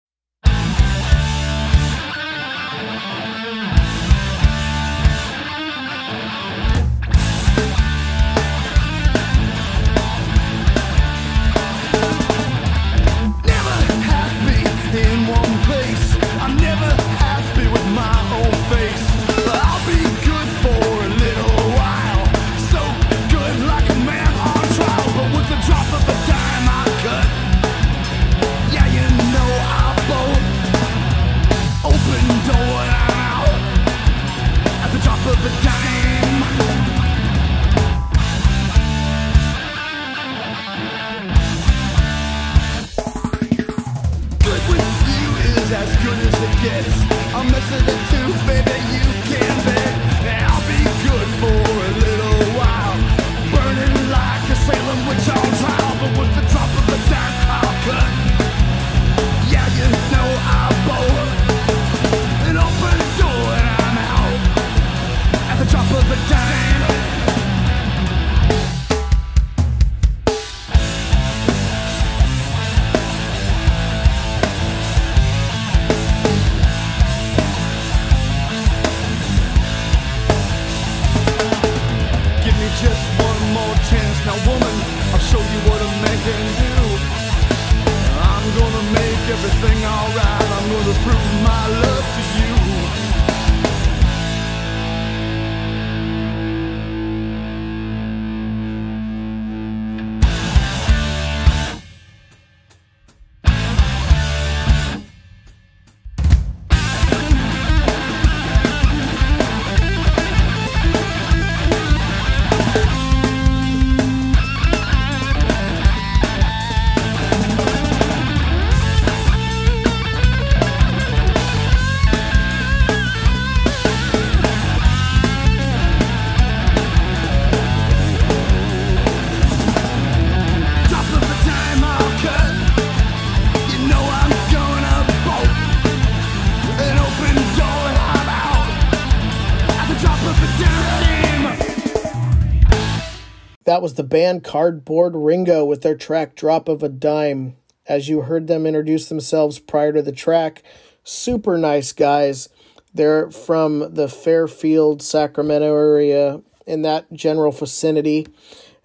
Was 143.84 143.96
the 143.96 144.04
band 144.04 144.46
Cardboard 144.46 145.14
Ringo 145.14 145.66
with 145.66 145.82
their 145.82 145.98
track 145.98 146.36
Drop 146.36 146.70
of 146.70 146.84
a 146.84 146.88
Dime. 146.88 147.58
As 147.86 148.08
you 148.08 148.22
heard 148.22 148.48
them 148.48 148.66
introduce 148.66 149.10
themselves 149.10 149.60
prior 149.60 149.92
to 149.92 150.02
the 150.02 150.14
track, 150.14 150.64
super 151.04 151.58
nice 151.58 151.92
guys. 151.92 152.48
They're 152.94 153.30
from 153.30 153.94
the 153.94 154.08
Fairfield, 154.08 155.02
Sacramento 155.02 155.76
area 155.76 156.42
in 156.66 156.84
that 156.84 157.12
general 157.12 157.52
vicinity. 157.52 158.26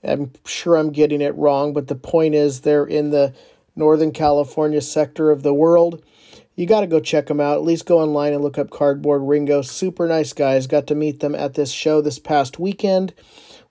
I'm 0.02 0.32
sure 0.44 0.74
I'm 0.74 0.90
getting 0.90 1.20
it 1.20 1.36
wrong, 1.36 1.72
but 1.72 1.86
the 1.86 1.94
point 1.94 2.34
is 2.34 2.62
they're 2.62 2.84
in 2.84 3.10
the 3.10 3.32
Northern 3.76 4.10
California 4.10 4.80
sector 4.80 5.30
of 5.30 5.44
the 5.44 5.54
world. 5.54 6.02
You 6.56 6.66
got 6.66 6.80
to 6.80 6.88
go 6.88 6.98
check 6.98 7.26
them 7.26 7.38
out. 7.38 7.54
At 7.54 7.62
least 7.62 7.86
go 7.86 8.00
online 8.00 8.32
and 8.32 8.42
look 8.42 8.58
up 8.58 8.70
Cardboard 8.70 9.22
Ringo. 9.22 9.62
Super 9.62 10.08
nice 10.08 10.32
guys. 10.32 10.66
Got 10.66 10.88
to 10.88 10.96
meet 10.96 11.20
them 11.20 11.36
at 11.36 11.54
this 11.54 11.70
show 11.70 12.00
this 12.00 12.18
past 12.18 12.58
weekend 12.58 13.14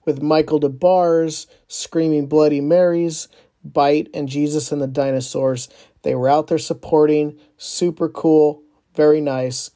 with 0.08 0.22
Michael 0.22 0.58
Des 0.58 0.70
Barres, 0.70 1.46
Screaming 1.68 2.26
Bloody 2.26 2.62
Marys, 2.62 3.28
Bite, 3.62 4.08
and 4.14 4.26
Jesus 4.26 4.72
and 4.72 4.80
the 4.80 4.86
Dinosaurs. 4.86 5.68
They 6.02 6.14
were 6.14 6.30
out 6.30 6.46
there 6.46 6.58
supporting. 6.58 7.38
Super 7.58 8.08
cool. 8.08 8.62
Very 8.94 9.20
nice. 9.20 9.70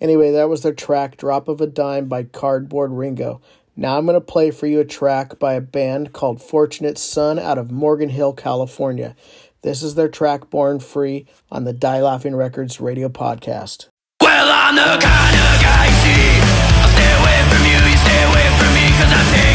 Anyway, 0.00 0.32
that 0.32 0.48
was 0.48 0.62
their 0.62 0.74
track, 0.74 1.16
Drop 1.16 1.46
of 1.46 1.60
a 1.60 1.68
Dime 1.68 2.08
by 2.08 2.24
Cardboard 2.24 2.90
Ringo. 2.90 3.40
Now 3.76 3.96
I'm 3.96 4.06
going 4.06 4.14
to 4.14 4.20
play 4.20 4.50
for 4.50 4.66
you 4.66 4.80
a 4.80 4.84
track 4.84 5.38
by 5.38 5.54
a 5.54 5.60
band 5.60 6.12
called 6.12 6.42
Fortunate 6.42 6.98
Son 6.98 7.38
out 7.38 7.56
of 7.56 7.70
Morgan 7.70 8.08
Hill, 8.08 8.32
California. 8.32 9.14
This 9.62 9.82
is 9.82 9.94
their 9.94 10.08
track, 10.08 10.50
Born 10.50 10.80
Free, 10.80 11.26
on 11.50 11.64
the 11.64 11.72
Die 11.72 12.02
Laughing 12.02 12.34
Records 12.34 12.80
radio 12.80 13.08
podcast. 13.08 13.88
Well, 14.20 14.48
I'm 14.50 14.74
the 14.74 14.82
kind 14.82 15.36
of 15.36 15.62
guy 15.62 15.86
see. 16.02 16.40
I'll 16.82 16.88
stay 16.88 17.12
away 17.22 17.38
from 17.50 17.62
you, 17.64 17.90
you 17.90 17.96
stay 17.98 18.22
away 18.24 18.46
from 18.58 18.74
me, 18.74 18.86
cause 18.98 19.12
I 19.12 19.45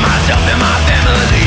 myself 0.00 0.40
and 0.48 0.60
my 0.60 0.76
family. 0.86 1.37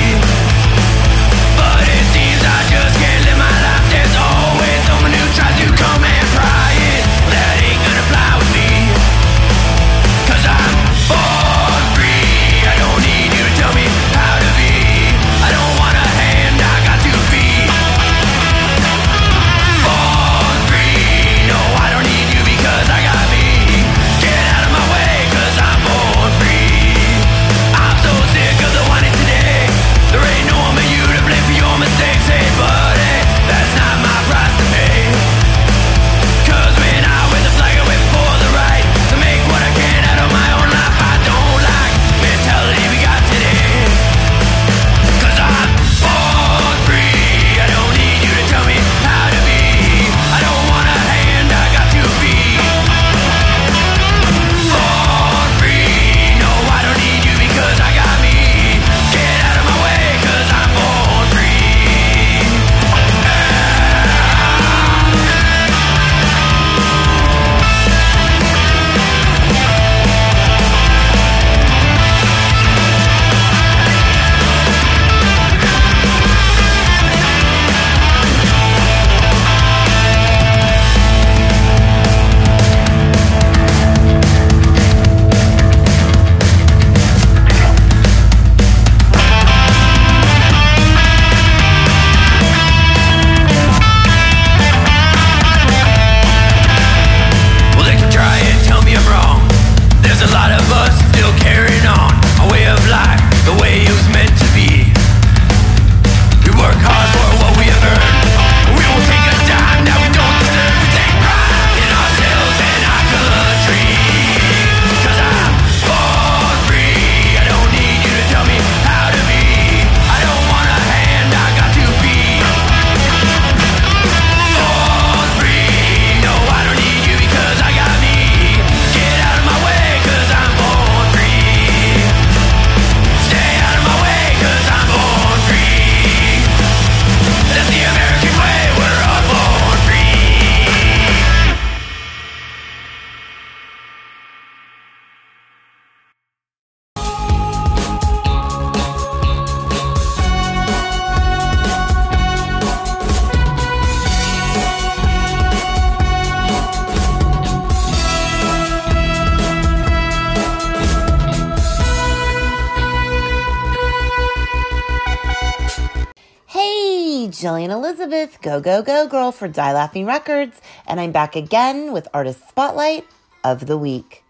Go 168.51 168.59
Go 168.59 168.81
Go 168.81 169.07
Girl 169.07 169.31
for 169.31 169.47
Die 169.47 169.73
Laughing 169.73 170.05
Records, 170.05 170.59
and 170.85 170.99
I'm 170.99 171.13
back 171.13 171.37
again 171.37 171.93
with 171.93 172.09
Artist 172.13 172.49
Spotlight 172.49 173.07
of 173.45 173.65
the 173.65 173.77
Week. 173.77 174.25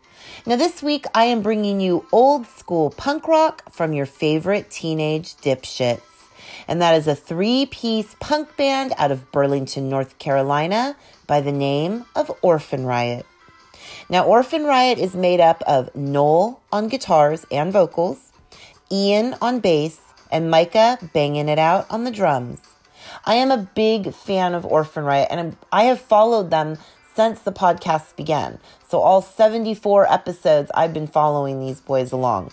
Now, 0.45 0.57
this 0.57 0.83
week 0.83 1.05
I 1.15 1.23
am 1.23 1.41
bringing 1.41 1.81
you 1.81 2.05
old 2.11 2.45
school 2.45 2.91
punk 2.91 3.27
rock 3.27 3.73
from 3.73 3.93
your 3.93 4.05
favorite 4.05 4.69
teenage 4.69 5.33
dipshits. 5.37 6.01
And 6.67 6.83
that 6.83 6.93
is 6.93 7.07
a 7.07 7.15
three 7.15 7.65
piece 7.65 8.15
punk 8.19 8.55
band 8.57 8.93
out 8.99 9.09
of 9.09 9.31
Burlington, 9.31 9.89
North 9.89 10.19
Carolina 10.19 10.95
by 11.25 11.41
the 11.41 11.51
name 11.51 12.05
of 12.15 12.31
Orphan 12.43 12.85
Riot. 12.85 13.25
Now, 14.07 14.25
Orphan 14.25 14.65
Riot 14.65 14.99
is 14.99 15.15
made 15.15 15.39
up 15.39 15.63
of 15.65 15.95
Noel 15.95 16.61
on 16.71 16.89
guitars 16.89 17.47
and 17.49 17.73
vocals, 17.73 18.31
Ian 18.91 19.35
on 19.41 19.61
bass, 19.61 19.99
and 20.31 20.51
Micah 20.51 20.99
banging 21.11 21.49
it 21.49 21.57
out 21.57 21.87
on 21.89 22.03
the 22.03 22.11
drums. 22.11 22.59
I 23.25 23.35
am 23.35 23.51
a 23.51 23.57
big 23.57 24.13
fan 24.13 24.53
of 24.53 24.65
Orphan 24.65 25.03
Riot, 25.03 25.27
and 25.29 25.39
I'm, 25.39 25.57
I 25.71 25.83
have 25.83 26.01
followed 26.01 26.49
them 26.49 26.77
since 27.15 27.41
the 27.41 27.51
podcast 27.51 28.15
began. 28.15 28.59
So, 28.87 28.99
all 28.99 29.21
74 29.21 30.11
episodes, 30.11 30.71
I've 30.73 30.93
been 30.93 31.07
following 31.07 31.59
these 31.59 31.79
boys 31.79 32.11
along. 32.11 32.51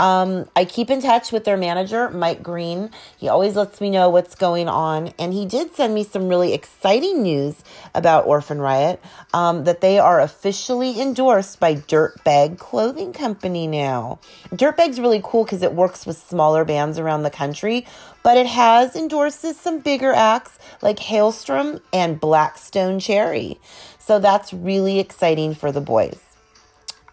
Um, 0.00 0.48
I 0.56 0.64
keep 0.64 0.90
in 0.90 1.00
touch 1.00 1.30
with 1.30 1.44
their 1.44 1.56
manager, 1.56 2.10
Mike 2.10 2.42
Green. 2.42 2.90
He 3.16 3.28
always 3.28 3.54
lets 3.54 3.80
me 3.80 3.90
know 3.90 4.10
what's 4.10 4.34
going 4.34 4.68
on. 4.68 5.12
And 5.18 5.32
he 5.32 5.46
did 5.46 5.74
send 5.74 5.94
me 5.94 6.02
some 6.02 6.28
really 6.28 6.52
exciting 6.52 7.22
news 7.22 7.62
about 7.94 8.26
Orphan 8.26 8.60
Riot 8.60 9.00
um, 9.32 9.64
that 9.64 9.80
they 9.80 9.98
are 10.00 10.20
officially 10.20 11.00
endorsed 11.00 11.60
by 11.60 11.76
Dirtbag 11.76 12.58
Clothing 12.58 13.12
Company 13.12 13.66
now. 13.68 14.18
Dirtbag's 14.50 14.98
really 14.98 15.20
cool 15.22 15.44
because 15.44 15.62
it 15.62 15.72
works 15.72 16.06
with 16.06 16.16
smaller 16.16 16.64
bands 16.64 16.98
around 16.98 17.22
the 17.22 17.30
country, 17.30 17.86
but 18.24 18.38
it 18.38 18.46
has 18.46 18.96
endorses 18.96 19.56
some 19.56 19.78
bigger 19.78 20.12
acts 20.12 20.58
like 20.82 20.96
Halestorm 20.96 21.80
and 21.92 22.18
Black 22.18 22.58
Stone 22.58 22.98
Cherry. 22.98 23.60
So 23.98 24.18
that's 24.18 24.52
really 24.52 24.98
exciting 24.98 25.54
for 25.54 25.70
the 25.70 25.80
boys. 25.80 26.18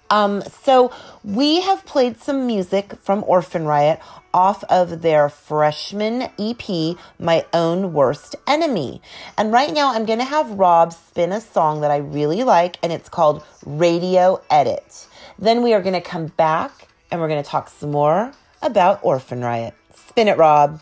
Um, 0.09 0.41
so 0.41 0.91
we 1.23 1.61
have 1.61 1.85
played 1.85 2.17
some 2.17 2.47
music 2.47 2.93
from 3.01 3.23
Orphan 3.25 3.65
Riot 3.65 3.99
off 4.33 4.63
of 4.65 5.01
their 5.01 5.29
freshman 5.29 6.23
EP, 6.37 6.97
My 7.19 7.45
Own 7.53 7.93
Worst 7.93 8.35
Enemy. 8.47 9.01
And 9.37 9.53
right 9.53 9.73
now 9.73 9.93
I'm 9.93 10.05
going 10.05 10.19
to 10.19 10.25
have 10.25 10.49
Rob 10.51 10.91
spin 10.91 11.31
a 11.31 11.39
song 11.39 11.81
that 11.81 11.91
I 11.91 11.97
really 11.97 12.43
like, 12.43 12.77
and 12.83 12.91
it's 12.91 13.09
called 13.09 13.43
Radio 13.65 14.41
Edit. 14.49 15.07
Then 15.39 15.61
we 15.61 15.73
are 15.73 15.81
going 15.81 15.93
to 15.93 16.01
come 16.01 16.27
back 16.27 16.89
and 17.09 17.19
we're 17.19 17.29
going 17.29 17.43
to 17.43 17.49
talk 17.49 17.69
some 17.69 17.91
more 17.91 18.33
about 18.61 18.99
Orphan 19.03 19.41
Riot. 19.41 19.73
Spin 19.93 20.27
it, 20.27 20.37
Rob. 20.37 20.81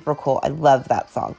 Super 0.00 0.14
cool. 0.14 0.40
I 0.42 0.48
love 0.48 0.88
that 0.88 1.10
song. 1.10 1.36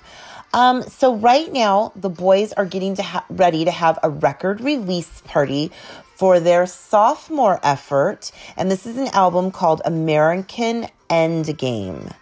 Um, 0.53 0.83
so 0.83 1.15
right 1.15 1.51
now, 1.51 1.93
the 1.95 2.09
boys 2.09 2.53
are 2.53 2.65
getting 2.65 2.95
to 2.95 3.03
ha- 3.03 3.25
ready 3.29 3.65
to 3.65 3.71
have 3.71 3.97
a 4.03 4.09
record 4.09 4.61
release 4.61 5.21
party 5.21 5.71
for 6.15 6.39
their 6.39 6.67
sophomore 6.67 7.59
effort, 7.63 8.31
and 8.55 8.69
this 8.69 8.85
is 8.85 8.97
an 8.97 9.07
album 9.07 9.49
called 9.51 9.81
American 9.85 10.87
Endgame. 11.09 12.13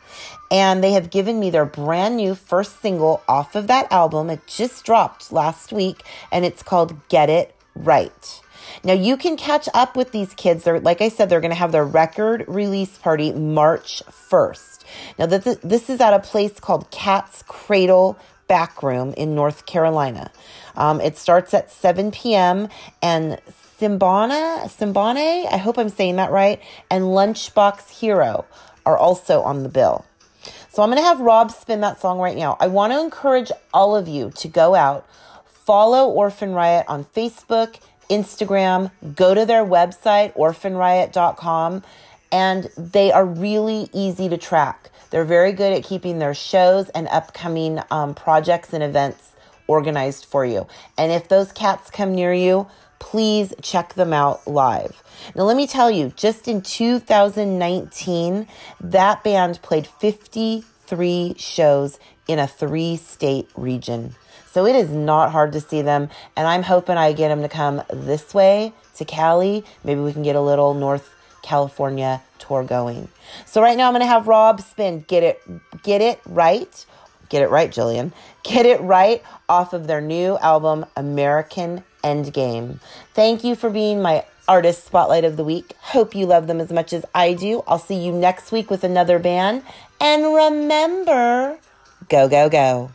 And 0.52 0.84
they 0.84 0.94
have 0.94 1.10
given 1.10 1.40
me 1.40 1.50
their 1.50 1.66
brand 1.66 2.16
new 2.18 2.36
first 2.36 2.82
single 2.82 3.22
off 3.28 3.56
of 3.56 3.68
that 3.68 3.92
album. 3.92 4.30
It 4.30 4.48
just 4.48 4.86
dropped 4.86 5.32
last 5.32 5.74
week, 5.74 6.04
and 6.32 6.46
it's 6.46 6.64
called 6.64 7.08
Get 7.10 7.30
It 7.30 7.54
Right. 7.76 8.42
Now 8.84 8.94
you 8.94 9.18
can 9.18 9.36
catch 9.36 9.68
up 9.74 9.98
with 9.98 10.12
these 10.12 10.34
kids. 10.34 10.64
They're 10.64 10.80
like 10.80 11.02
I 11.02 11.10
said, 11.10 11.30
they're 11.30 11.42
going 11.42 11.52
to 11.52 11.56
have 11.56 11.72
their 11.72 11.86
record 11.86 12.46
release 12.48 12.98
party 12.98 13.34
March 13.34 14.02
1st. 14.10 14.79
Now 15.18 15.26
this 15.26 15.90
is 15.90 16.02
at 16.02 16.14
a 16.14 16.20
place 16.20 16.60
called 16.60 16.90
Cat's 16.92 17.44
Cradle 17.44 18.18
Backroom 18.48 19.14
in 19.14 19.36
North 19.36 19.66
Carolina. 19.66 20.32
Um, 20.76 21.02
it 21.02 21.18
starts 21.18 21.54
at 21.54 21.72
7 21.72 22.12
p.m. 22.12 22.68
and 23.02 23.40
Simbana, 23.80 24.64
Simbane, 24.66 25.52
I 25.52 25.58
hope 25.58 25.78
I'm 25.78 25.90
saying 25.90 26.18
that 26.18 26.32
right, 26.32 26.62
and 26.92 27.06
Lunchbox 27.06 28.00
Hero 28.00 28.46
are 28.86 28.98
also 28.98 29.42
on 29.42 29.64
the 29.64 29.70
bill. 29.70 30.06
So 30.70 30.84
I'm 30.84 30.90
going 30.90 31.02
to 31.02 31.08
have 31.08 31.20
Rob 31.20 31.52
spin 31.52 31.82
that 31.82 32.00
song 32.00 32.20
right 32.20 32.36
now. 32.36 32.58
I 32.60 32.68
want 32.68 32.92
to 32.94 33.00
encourage 33.00 33.52
all 33.74 33.96
of 33.96 34.08
you 34.08 34.32
to 34.36 34.48
go 34.48 34.76
out, 34.76 35.08
follow 35.46 36.10
Orphan 36.10 36.54
Riot 36.54 36.86
on 36.88 37.06
Facebook, 37.06 37.80
Instagram, 38.10 38.92
go 39.16 39.34
to 39.34 39.46
their 39.46 39.64
website, 39.64 40.36
orphanriot.com, 40.36 41.84
and 42.32 42.70
they 42.78 43.12
are 43.12 43.26
really 43.26 43.90
easy 43.94 44.30
to 44.30 44.38
track. 44.38 44.92
They're 45.10 45.26
very 45.26 45.52
good 45.52 45.74
at 45.74 45.84
keeping 45.84 46.20
their 46.20 46.34
shows 46.34 46.90
and 46.90 47.08
upcoming 47.08 47.82
um, 47.90 48.14
projects 48.14 48.74
and 48.74 48.84
events 48.84 49.32
organized 49.68 50.26
for 50.26 50.46
you. 50.46 50.68
And 50.98 51.12
if 51.12 51.28
those 51.28 51.52
cats 51.52 51.90
come 51.90 52.14
near 52.14 52.34
you, 52.34 52.68
please 53.00 53.54
check 53.62 53.94
them 53.94 54.14
out 54.14 54.46
live. 54.48 55.02
Now, 55.36 55.44
let 55.44 55.58
me 55.58 55.68
tell 55.68 55.90
you, 55.90 56.12
just 56.16 56.48
in 56.48 56.62
2019, 56.62 58.48
that 58.82 59.24
band 59.24 59.62
played 59.62 59.88
53 59.88 61.36
shows 61.38 62.00
in 62.28 62.40
a 62.40 62.48
three 62.48 62.98
state 62.98 63.50
region. 63.56 64.16
So 64.52 64.66
it 64.66 64.76
is 64.76 64.90
not 64.90 65.32
hard 65.32 65.52
to 65.54 65.62
see 65.62 65.82
them. 65.82 66.10
And 66.36 66.48
I'm 66.48 66.64
hoping 66.64 66.98
I 66.98 67.14
get 67.14 67.30
them 67.30 67.42
to 67.42 67.50
come 67.50 67.84
this 67.92 68.34
way 68.34 68.74
to 68.96 69.06
Cali. 69.06 69.64
Maybe 69.84 70.02
we 70.02 70.12
can 70.12 70.24
get 70.24 70.36
a 70.36 70.42
little 70.42 70.74
North 70.74 71.16
California 71.42 72.22
tour 72.38 72.64
going. 72.64 73.10
So 73.46 73.62
right 73.62 73.78
now 73.78 73.88
I'm 73.88 73.94
going 73.94 74.02
to 74.02 74.08
have 74.08 74.28
Rob 74.28 74.62
spin 74.62 75.06
Get 75.08 75.24
It 75.24 75.42
Get 75.84 76.02
It 76.02 76.20
Right. 76.26 76.86
Get 77.30 77.44
it 77.44 77.50
right, 77.52 77.70
Jillian. 77.70 78.12
Get 78.44 78.66
it 78.66 78.82
right 78.82 79.22
off 79.48 79.74
of 79.74 79.86
their 79.86 80.02
new 80.02 80.40
album 80.40 80.86
American 80.96 81.84
Endgame. 82.04 82.80
Thank 83.14 83.44
you 83.44 83.56
for 83.56 83.70
being 83.70 84.02
my 84.02 84.26
Artist 84.48 84.86
Spotlight 84.86 85.24
of 85.24 85.38
the 85.38 85.44
Week. 85.44 85.74
Hope 85.80 86.16
you 86.16 86.26
love 86.26 86.48
them 86.48 86.60
as 86.60 86.72
much 86.72 86.92
as 86.92 87.06
I 87.14 87.34
do. 87.34 87.62
I'll 87.68 87.78
see 87.78 88.04
you 88.04 88.12
next 88.12 88.52
week 88.52 88.72
with 88.72 88.84
another 88.84 89.20
band. 89.20 89.62
And 90.02 90.34
remember, 90.34 91.60
go, 92.10 92.28
go, 92.28 92.50
go. 92.50 92.90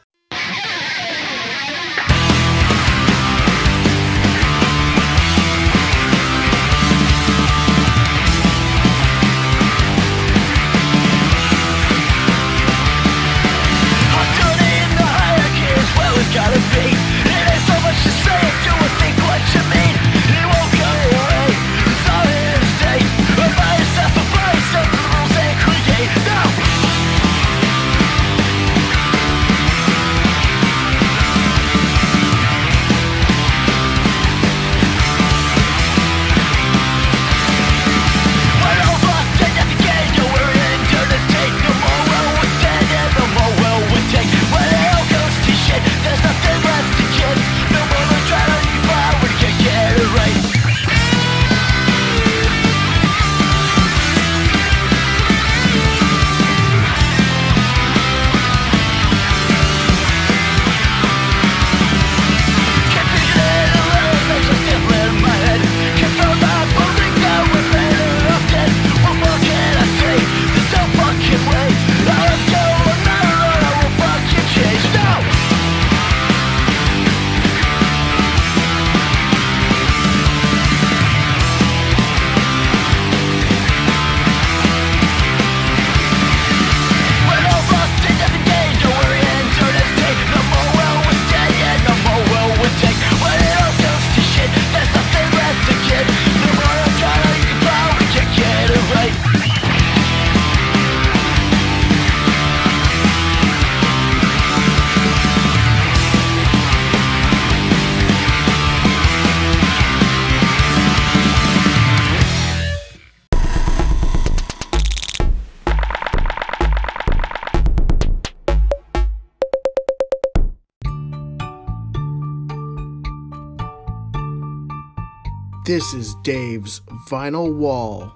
This 125.85 125.93
is 125.93 126.15
Dave's 126.23 126.81
Vinyl 127.11 127.55
Wall, 127.55 128.11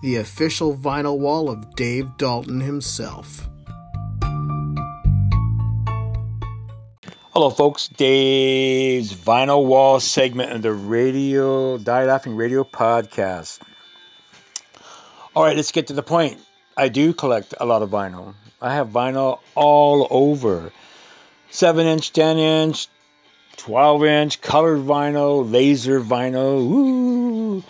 the 0.00 0.18
official 0.18 0.76
vinyl 0.76 1.18
wall 1.18 1.50
of 1.50 1.74
Dave 1.74 2.16
Dalton 2.16 2.60
himself. 2.60 3.48
Hello, 7.32 7.50
folks. 7.50 7.88
Dave's 7.88 9.12
Vinyl 9.12 9.66
Wall 9.66 9.98
segment 9.98 10.52
of 10.52 10.62
the 10.62 10.72
Radio 10.72 11.78
Die 11.78 12.04
Laughing 12.04 12.36
Radio 12.36 12.62
podcast. 12.62 13.58
All 15.34 15.42
right, 15.42 15.56
let's 15.56 15.72
get 15.72 15.88
to 15.88 15.94
the 15.94 16.04
point. 16.04 16.38
I 16.76 16.90
do 16.90 17.12
collect 17.12 17.54
a 17.60 17.66
lot 17.66 17.82
of 17.82 17.90
vinyl. 17.90 18.34
I 18.62 18.74
have 18.74 18.90
vinyl 18.90 19.40
all 19.56 20.06
over 20.10 20.70
7 21.50 21.86
inch, 21.88 22.12
10 22.12 22.38
inch, 22.38 22.86
12 23.60 24.04
inch, 24.04 24.40
colored 24.40 24.78
vinyl, 24.78 25.50
laser 25.50 26.00
vinyl. 26.00 26.60
Ooh. 26.60 27.64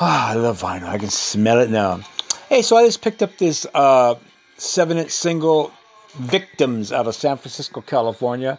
Ah, 0.00 0.30
I 0.30 0.34
love 0.34 0.60
vinyl. 0.60 0.88
I 0.88 0.98
can 0.98 1.08
smell 1.08 1.60
it 1.60 1.70
now. 1.70 2.00
Hey, 2.48 2.62
so 2.62 2.76
I 2.76 2.84
just 2.84 3.00
picked 3.00 3.22
up 3.22 3.36
this 3.36 3.64
uh, 3.72 4.16
7 4.56 4.98
inch 4.98 5.10
single 5.10 5.72
Victims 6.14 6.92
out 6.92 7.06
of 7.06 7.14
San 7.14 7.36
Francisco, 7.36 7.80
California. 7.80 8.58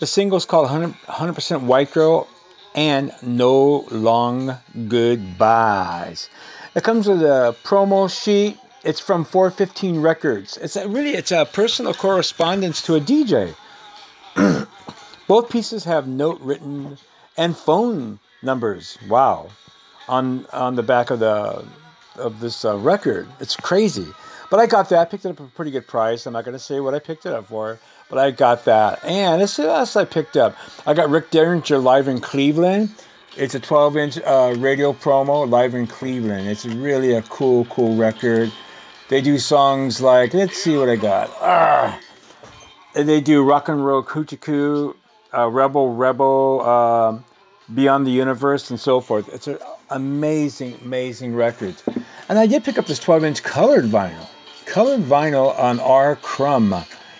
The 0.00 0.06
single's 0.06 0.44
called 0.44 0.68
100, 0.70 0.94
100% 1.06 1.62
White 1.62 1.92
Girl 1.92 2.28
and 2.74 3.12
No 3.22 3.86
Long 3.90 4.58
Goodbyes. 4.88 6.28
It 6.74 6.84
comes 6.84 7.08
with 7.08 7.22
a 7.22 7.56
promo 7.64 8.10
sheet. 8.10 8.58
It's 8.82 9.00
from 9.00 9.24
415 9.24 10.02
Records. 10.02 10.58
It's 10.58 10.76
a, 10.76 10.86
really 10.86 11.14
it's 11.14 11.32
a 11.32 11.46
personal 11.46 11.94
correspondence 11.94 12.82
to 12.82 12.96
a 12.96 13.00
DJ. 13.00 13.54
Both 15.26 15.50
pieces 15.50 15.84
have 15.84 16.06
note 16.06 16.40
written 16.40 16.98
and 17.36 17.56
phone 17.56 18.18
numbers. 18.42 18.98
Wow, 19.08 19.50
on 20.08 20.46
on 20.52 20.76
the 20.76 20.82
back 20.82 21.10
of 21.10 21.18
the 21.18 21.64
of 22.16 22.40
this 22.40 22.64
uh, 22.64 22.76
record. 22.76 23.26
It's 23.40 23.56
crazy. 23.56 24.06
But 24.50 24.60
I 24.60 24.66
got 24.66 24.90
that. 24.90 25.00
I 25.00 25.04
picked 25.06 25.24
it 25.24 25.30
up 25.30 25.40
at 25.40 25.46
a 25.46 25.50
pretty 25.50 25.70
good 25.70 25.86
price. 25.86 26.26
I'm 26.26 26.32
not 26.32 26.44
going 26.44 26.52
to 26.52 26.62
say 26.62 26.78
what 26.78 26.94
I 26.94 26.98
picked 26.98 27.26
it 27.26 27.32
up 27.32 27.46
for, 27.46 27.78
but 28.08 28.18
I 28.18 28.30
got 28.30 28.66
that. 28.66 29.04
And 29.04 29.42
is 29.42 29.58
what 29.58 29.68
else 29.68 29.96
I 29.96 30.04
picked 30.04 30.36
up. 30.36 30.56
I 30.86 30.94
got 30.94 31.10
Rick 31.10 31.30
Derringer 31.30 31.78
live 31.78 32.08
in 32.08 32.20
Cleveland. 32.20 32.90
It's 33.36 33.54
a 33.56 33.60
12 33.60 33.96
inch 33.96 34.18
uh, 34.18 34.54
radio 34.56 34.92
promo 34.92 35.48
live 35.48 35.74
in 35.74 35.88
Cleveland. 35.88 36.46
It's 36.46 36.64
really 36.64 37.14
a 37.14 37.22
cool, 37.22 37.64
cool 37.64 37.96
record. 37.96 38.52
They 39.08 39.22
do 39.22 39.38
songs 39.38 40.00
like, 40.00 40.34
let's 40.34 40.56
see 40.56 40.76
what 40.76 40.88
I 40.88 40.96
got. 40.96 41.30
Ah, 41.40 41.98
and 42.94 43.08
they 43.08 43.20
do 43.20 43.42
Rock 43.42 43.68
and 43.68 43.84
Roll 43.84 44.04
Hoochie 44.04 44.40
Koo, 44.40 44.94
uh, 45.36 45.48
Rebel 45.48 45.94
Rebel, 45.94 46.60
um, 46.60 47.24
Beyond 47.72 48.06
the 48.06 48.10
Universe, 48.10 48.70
and 48.70 48.78
so 48.78 49.00
forth. 49.00 49.28
It's 49.32 49.46
an 49.46 49.58
amazing, 49.90 50.78
amazing 50.84 51.34
record. 51.34 51.74
And 52.28 52.38
I 52.38 52.46
did 52.46 52.64
pick 52.64 52.78
up 52.78 52.86
this 52.86 52.98
12 52.98 53.24
inch 53.24 53.42
colored 53.42 53.84
vinyl. 53.84 54.28
Colored 54.66 55.00
vinyl 55.00 55.58
on 55.58 55.80
R. 55.80 56.16
Crumb. 56.16 56.74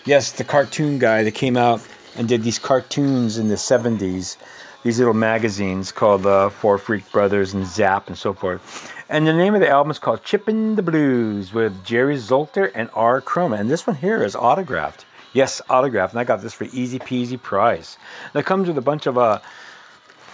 Yes, 0.05 0.33
the 0.33 0.45
cartoon 0.45 0.99
guy 0.99 1.25
that 1.25 1.33
came 1.33 1.57
out 1.57 1.87
and 2.17 2.29
did 2.29 2.43
these 2.43 2.59
cartoons 2.59 3.39
in 3.39 3.49
the 3.49 3.55
70s, 3.55 4.37
these 4.83 4.99
little 4.99 5.15
magazines 5.15 5.93
called 5.93 6.27
uh, 6.27 6.51
Four 6.51 6.79
Freak 6.79 7.11
Brothers 7.11 7.55
and 7.55 7.67
Zap 7.67 8.09
and 8.09 8.19
so 8.19 8.35
forth. 8.35 8.93
And 9.09 9.27
the 9.27 9.33
name 9.33 9.55
of 9.55 9.61
the 9.61 9.69
album 9.69 9.91
is 9.91 9.99
called 9.99 10.23
Chimpin' 10.23 10.77
the 10.77 10.83
Blues 10.83 11.53
with 11.53 11.85
Jerry 11.85 12.17
Zolten 12.17 12.71
and 12.75 12.91
R. 12.95 13.21
Crumb. 13.21 13.53
And 13.53 13.71
this 13.71 13.87
one 13.87 13.97
here 13.97 14.23
is 14.23 14.37
autographed. 14.37 15.05
Yes, 15.35 15.61
autograph, 15.69 16.13
And 16.13 16.21
I 16.21 16.25
got 16.25 16.41
this 16.41 16.55
for 16.55 16.65
easy 16.65 17.01
peasy 17.01 17.41
price. 17.41 17.99
And 18.33 18.41
it 18.41 18.47
comes 18.47 18.69
with 18.69 18.79
a 18.79 18.83
bunch 18.83 19.07
of 19.07 19.19
uh, 19.19 19.41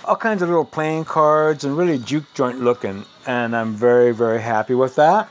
all 0.04 0.14
kinds 0.16 0.42
of 0.42 0.48
little 0.50 0.66
playing 0.66 1.06
cards 1.06 1.64
and 1.64 1.76
really 1.76 1.98
juke 1.98 2.32
joint 2.34 2.60
looking. 2.60 3.06
And 3.26 3.56
I'm 3.56 3.74
very, 3.74 4.12
very 4.12 4.42
happy 4.42 4.74
with 4.74 4.96
that. 4.96 5.28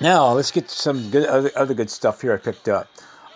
Now, 0.00 0.32
let's 0.32 0.52
get 0.52 0.68
to 0.68 0.74
some 0.74 1.10
good 1.10 1.26
other, 1.26 1.50
other 1.56 1.74
good 1.74 1.90
stuff 1.90 2.22
here 2.22 2.32
I 2.34 2.36
picked 2.36 2.68
up. 2.68 2.88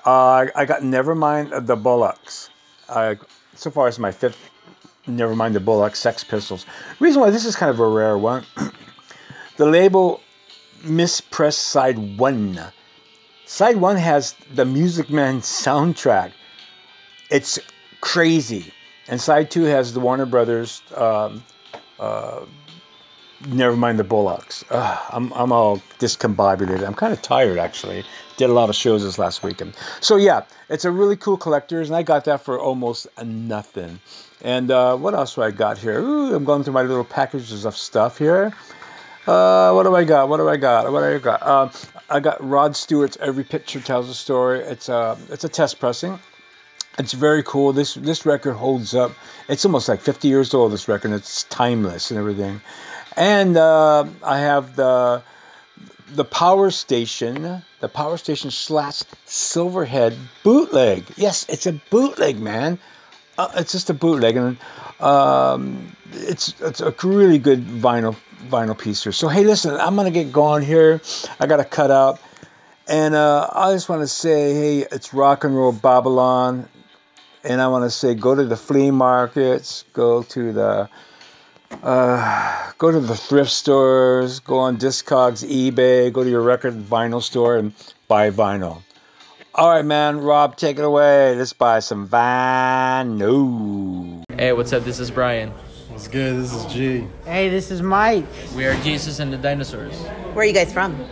Uh, 0.06 0.46
I 0.54 0.64
got 0.64 0.82
Nevermind 0.82 1.66
the 1.66 1.76
Bollocks. 1.76 2.50
Uh, 2.88 3.16
so 3.56 3.70
far, 3.72 3.88
it's 3.88 3.98
my 3.98 4.12
fifth 4.12 4.38
Nevermind 5.08 5.54
the 5.54 5.60
Bollocks 5.60 5.96
Sex 5.96 6.22
Pistols. 6.22 6.66
Reason 7.00 7.20
why 7.20 7.30
this 7.30 7.44
is 7.44 7.56
kind 7.56 7.70
of 7.70 7.80
a 7.80 7.88
rare 7.88 8.16
one. 8.16 8.44
the 9.56 9.66
label 9.66 10.20
Mispress 10.84 11.54
Side 11.56 12.18
1. 12.18 12.60
Side 13.48 13.76
1 13.76 13.96
has 13.96 14.34
the 14.52 14.66
Music 14.66 15.08
Man 15.08 15.40
soundtrack. 15.40 16.32
It's 17.30 17.58
crazy. 17.98 18.72
And 19.08 19.18
Side 19.18 19.50
2 19.50 19.62
has 19.64 19.94
the 19.94 20.00
Warner 20.00 20.26
Brothers 20.26 20.82
um, 20.94 21.42
uh, 21.98 22.44
never 23.46 23.74
mind 23.74 23.98
the 23.98 24.04
Bollocks. 24.04 24.64
Ugh, 24.70 24.98
I'm 25.10 25.32
I'm 25.32 25.52
all 25.52 25.78
discombobulated. 25.98 26.86
I'm 26.86 26.94
kind 26.94 27.12
of 27.12 27.22
tired 27.22 27.58
actually. 27.58 28.04
Did 28.36 28.50
a 28.50 28.52
lot 28.52 28.68
of 28.68 28.76
shows 28.76 29.02
this 29.02 29.18
last 29.18 29.42
weekend. 29.42 29.74
So 30.00 30.16
yeah, 30.16 30.42
it's 30.68 30.84
a 30.84 30.90
really 30.90 31.16
cool 31.16 31.38
collector's, 31.38 31.88
and 31.88 31.96
I 31.96 32.02
got 32.02 32.26
that 32.26 32.42
for 32.42 32.60
almost 32.60 33.06
nothing. 33.22 34.00
And 34.42 34.70
uh, 34.70 34.96
what 34.96 35.14
else 35.14 35.34
do 35.34 35.42
I 35.42 35.50
got 35.52 35.78
here? 35.78 35.98
Ooh, 36.00 36.34
I'm 36.34 36.44
going 36.44 36.64
through 36.64 36.74
my 36.74 36.82
little 36.82 37.04
packages 37.04 37.64
of 37.64 37.76
stuff 37.76 38.18
here. 38.18 38.52
Uh, 39.28 39.72
what 39.72 39.82
do 39.82 39.94
I 39.94 40.04
got? 40.04 40.30
What 40.30 40.38
do 40.38 40.48
I 40.48 40.56
got? 40.56 40.90
What 40.90 41.00
do 41.00 41.14
I 41.14 41.18
got? 41.18 41.46
Um, 41.46 41.70
I 42.08 42.20
got 42.20 42.42
Rod 42.42 42.74
Stewart's 42.74 43.18
Every 43.20 43.44
Picture 43.44 43.78
Tells 43.78 44.08
a 44.08 44.14
Story. 44.14 44.60
It's 44.60 44.88
a 44.88 45.18
it's 45.28 45.44
a 45.44 45.50
test 45.50 45.78
pressing. 45.78 46.18
It's 46.98 47.12
very 47.12 47.42
cool. 47.42 47.74
This 47.74 47.92
this 47.92 48.24
record 48.24 48.54
holds 48.54 48.94
up. 48.94 49.12
It's 49.46 49.66
almost 49.66 49.86
like 49.86 50.00
50 50.00 50.28
years 50.28 50.54
old. 50.54 50.72
This 50.72 50.88
record. 50.88 51.12
It's 51.12 51.42
timeless 51.44 52.10
and 52.10 52.18
everything. 52.18 52.62
And 53.18 53.54
uh, 53.58 54.06
I 54.24 54.38
have 54.38 54.74
the 54.76 55.22
the 56.10 56.24
Power 56.24 56.70
Station, 56.70 57.62
the 57.80 57.88
Power 57.90 58.16
Station 58.16 58.50
slash 58.50 59.02
Silverhead 59.26 60.16
bootleg. 60.42 61.04
Yes, 61.18 61.44
it's 61.50 61.66
a 61.66 61.72
bootleg, 61.90 62.40
man. 62.40 62.78
Uh, 63.36 63.50
it's 63.56 63.72
just 63.72 63.90
a 63.90 63.94
bootleg, 63.94 64.36
and 64.36 64.56
um, 65.00 65.94
it's 66.12 66.54
it's 66.62 66.80
a 66.80 66.94
really 67.02 67.38
good 67.38 67.62
vinyl 67.62 68.16
vinyl 68.38 68.78
piece 68.78 69.02
here. 69.02 69.12
So 69.12 69.28
hey, 69.28 69.44
listen, 69.44 69.74
I'm 69.74 69.96
gonna 69.96 70.10
get 70.10 70.32
going 70.32 70.62
here. 70.62 71.00
I 71.38 71.46
gotta 71.46 71.64
cut 71.64 71.90
out, 71.90 72.20
and 72.86 73.14
uh, 73.14 73.48
I 73.52 73.72
just 73.72 73.88
want 73.88 74.02
to 74.02 74.08
say, 74.08 74.54
hey, 74.54 74.86
it's 74.90 75.12
rock 75.12 75.44
and 75.44 75.54
roll 75.54 75.72
Babylon, 75.72 76.68
and 77.44 77.60
I 77.60 77.68
want 77.68 77.84
to 77.84 77.90
say, 77.90 78.14
go 78.14 78.34
to 78.34 78.44
the 78.44 78.56
flea 78.56 78.90
markets, 78.90 79.84
go 79.92 80.22
to 80.22 80.52
the 80.52 80.88
uh, 81.82 82.72
go 82.78 82.90
to 82.90 83.00
the 83.00 83.16
thrift 83.16 83.50
stores, 83.50 84.40
go 84.40 84.58
on 84.58 84.78
Discogs, 84.78 85.46
eBay, 85.46 86.12
go 86.12 86.24
to 86.24 86.30
your 86.30 86.42
record 86.42 86.74
vinyl 86.74 87.22
store 87.22 87.56
and 87.56 87.72
buy 88.08 88.30
vinyl. 88.30 88.82
All 89.54 89.68
right, 89.68 89.84
man. 89.84 90.18
Rob, 90.18 90.56
take 90.56 90.78
it 90.78 90.84
away. 90.84 91.34
Let's 91.34 91.52
buy 91.52 91.80
some 91.80 92.08
vinyl. 92.08 93.02
Hey, 94.36 94.52
what's 94.52 94.72
up? 94.72 94.84
This 94.84 95.00
is 95.00 95.10
Brian. 95.10 95.52
What's 95.98 96.06
good? 96.06 96.36
This 96.36 96.54
is 96.54 96.72
G. 96.72 97.08
Hey, 97.24 97.48
this 97.48 97.72
is 97.72 97.82
Mike. 97.82 98.24
We 98.54 98.66
are 98.66 98.80
Jesus 98.82 99.18
and 99.18 99.32
the 99.32 99.36
Dinosaurs. 99.36 99.96
Where 100.32 100.44
are 100.44 100.44
you 100.44 100.52
guys 100.52 100.72
from? 100.72 101.04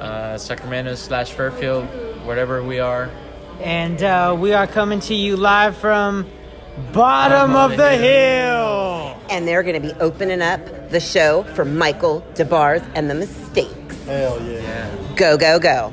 Uh, 0.00 0.38
Sacramento 0.38 0.94
slash 0.94 1.32
Fairfield, 1.32 1.84
wherever 2.24 2.62
we 2.62 2.78
are. 2.78 3.10
And 3.60 4.02
uh, 4.02 4.34
we 4.40 4.54
are 4.54 4.66
coming 4.66 5.00
to 5.00 5.14
you 5.14 5.36
live 5.36 5.76
from 5.76 6.26
Bottom 6.94 7.54
of 7.54 7.76
the 7.76 7.90
Hill. 7.90 9.20
And 9.28 9.46
they're 9.46 9.62
going 9.62 9.82
to 9.82 9.86
be 9.86 9.92
opening 10.00 10.40
up 10.40 10.64
the 10.88 11.00
show 11.00 11.42
for 11.54 11.66
Michael 11.66 12.24
Des 12.36 12.44
Barres 12.46 12.84
and 12.94 13.10
the 13.10 13.14
Mistakes. 13.14 14.02
Hell 14.04 14.42
yeah. 14.42 14.96
Go, 15.16 15.36
go, 15.36 15.58
go. 15.58 15.92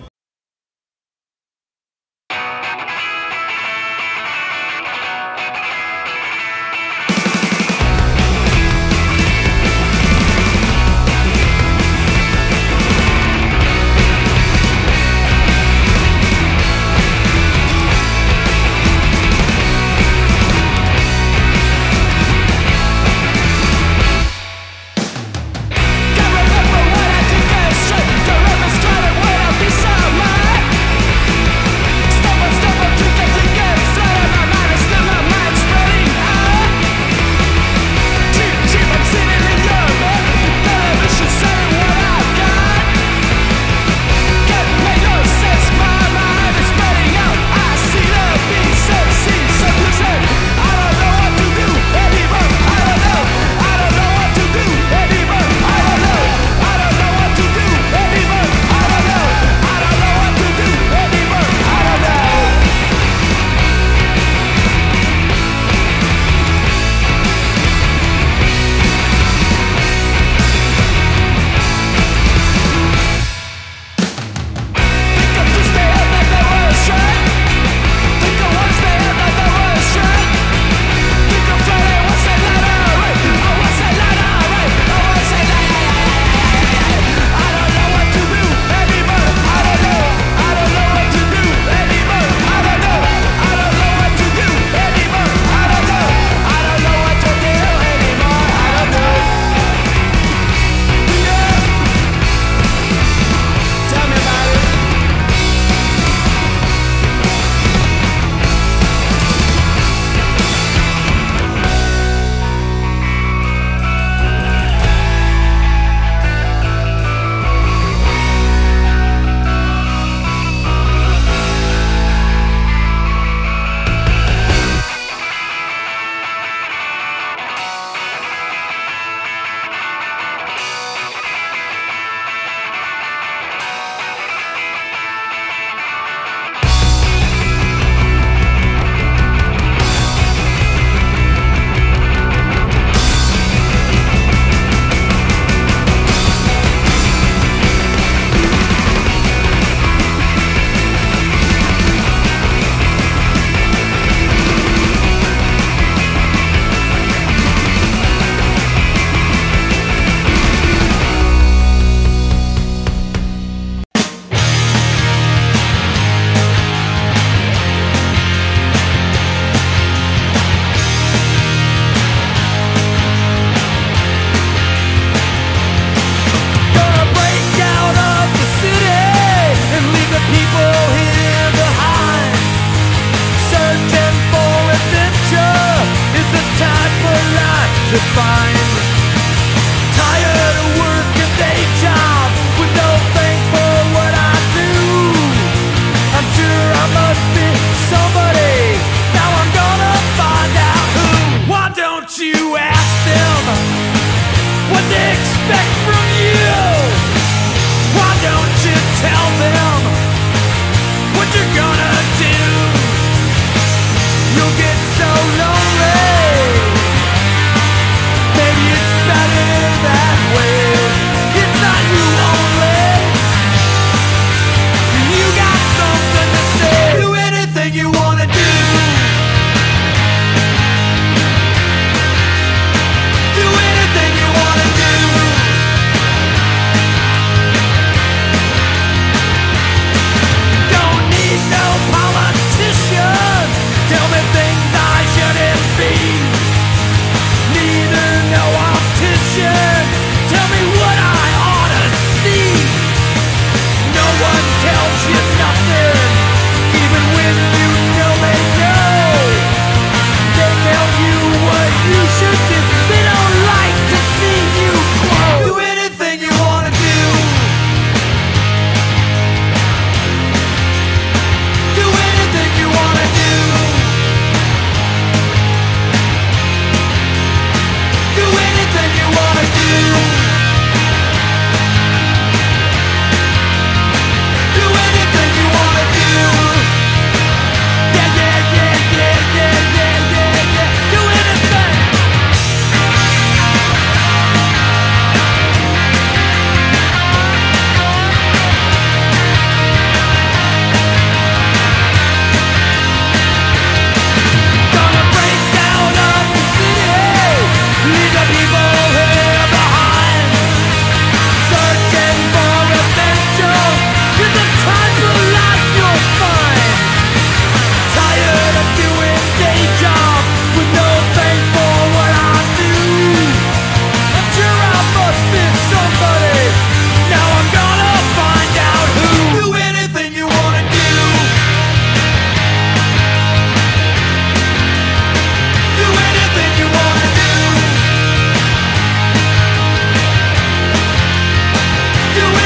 do 342.14 342.22
it. 342.38 342.43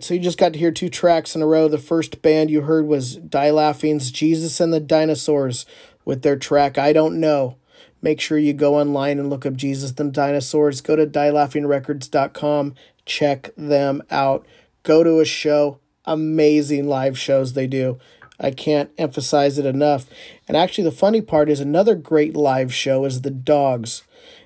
Right, 0.00 0.04
so 0.04 0.14
you 0.14 0.20
just 0.20 0.38
got 0.38 0.54
to 0.54 0.58
hear 0.58 0.70
two 0.70 0.88
tracks 0.88 1.36
in 1.36 1.42
a 1.42 1.46
row. 1.46 1.68
The 1.68 1.76
first 1.76 2.22
band 2.22 2.50
you 2.50 2.62
heard 2.62 2.86
was 2.86 3.16
Die 3.16 3.50
Laughing's 3.50 4.10
Jesus 4.10 4.58
and 4.58 4.72
the 4.72 4.80
Dinosaurs 4.80 5.66
with 6.06 6.22
their 6.22 6.36
track 6.36 6.78
I 6.78 6.94
Don't 6.94 7.20
Know. 7.20 7.56
Make 8.00 8.18
sure 8.18 8.38
you 8.38 8.54
go 8.54 8.76
online 8.76 9.18
and 9.18 9.28
look 9.28 9.44
up 9.44 9.56
Jesus 9.56 9.92
and 9.98 10.12
Dinosaurs. 10.12 10.80
Go 10.80 10.96
to 10.96 11.06
dielaughingrecords.com. 11.06 12.74
Check 13.04 13.50
them 13.58 14.02
out. 14.10 14.46
Go 14.84 15.04
to 15.04 15.20
a 15.20 15.26
show. 15.26 15.80
Amazing 16.06 16.88
live 16.88 17.18
shows 17.18 17.52
they 17.52 17.66
do. 17.66 17.98
I 18.38 18.52
can't 18.52 18.90
emphasize 18.96 19.58
it 19.58 19.66
enough. 19.66 20.06
And 20.48 20.56
actually, 20.56 20.84
the 20.84 20.92
funny 20.92 21.20
part 21.20 21.50
is 21.50 21.60
another 21.60 21.94
great 21.94 22.34
live 22.34 22.72
show 22.72 23.04
is 23.04 23.20
the 23.20 23.30
Dogs 23.30 24.02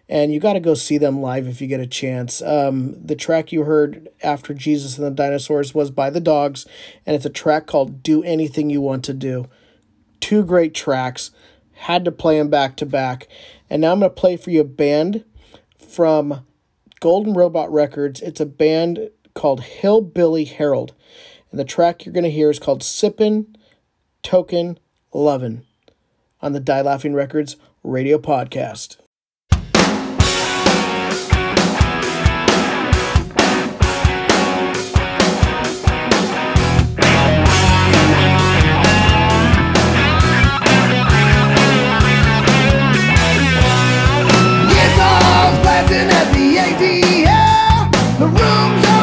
and 0.09 0.32
you 0.32 0.40
got 0.40 0.52
to 0.55 0.60
go 0.60 0.74
see 0.74 0.98
them 0.98 1.20
live 1.20 1.47
if 1.47 1.60
you 1.60 1.66
get 1.66 1.81
a 1.81 1.86
chance. 1.86 2.43
Um, 2.43 2.97
the 3.05 3.16
track 3.16 3.52
you 3.52 3.64
heard 3.64 4.09
after 4.22 4.52
Jesus 4.52 4.98
and 4.98 5.06
the 5.06 5.10
Dinosaurs 5.10 5.74
was 5.74 5.90
by 5.90 6.10
the 6.10 6.20
Dogs, 6.20 6.66
and 7.06 7.16
it's 7.16 7.24
a 7.24 7.31
track 7.31 7.66
called 7.66 8.02
"Do 8.02 8.22
Anything 8.22 8.70
You 8.70 8.81
Want 8.81 9.05
to 9.05 9.14
Do." 9.14 9.48
Two 10.20 10.44
great 10.44 10.74
tracks, 10.74 11.31
had 11.72 12.05
to 12.05 12.12
play 12.12 12.39
them 12.39 12.48
back 12.48 12.76
to 12.76 12.86
back, 12.86 13.28
and 13.68 13.81
now 13.81 13.93
I'm 13.93 14.01
gonna 14.01 14.10
play 14.10 14.36
for 14.36 14.51
you 14.51 14.60
a 14.60 14.64
band 14.64 15.24
from 15.78 16.47
Golden 17.01 17.35
Robot 17.35 17.72
Records. 17.72 18.20
It's 18.20 18.40
a 18.40 18.47
band 18.47 19.10
called 19.35 19.62
Hillbilly 19.62 20.44
Herald, 20.44 20.94
and 21.51 21.59
the 21.59 21.64
track 21.64 22.05
you're 22.05 22.14
gonna 22.14 22.28
hear 22.28 22.51
is 22.51 22.59
called 22.59 22.82
"Sippin' 22.82 23.55
Token 24.22 24.78
Lovin'" 25.12 25.64
on 26.40 26.52
the 26.52 26.60
Die 26.60 26.82
Laughing 26.82 27.14
Records 27.14 27.56
radio 27.82 28.18
podcast. 28.18 28.98
The 48.16 48.27
room's 48.27 48.94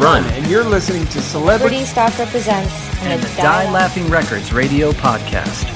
Run. 0.00 0.24
And 0.32 0.46
you're 0.46 0.64
listening 0.64 1.04
to 1.08 1.20
Celebrity 1.20 1.84
Celebrity 1.84 1.84
Stalker 1.84 2.24
presents 2.30 3.02
and 3.02 3.22
the 3.22 3.28
the 3.28 3.36
Die 3.36 3.70
Laughing 3.70 4.08
Records 4.08 4.50
radio 4.50 4.92
podcast. 4.92 5.66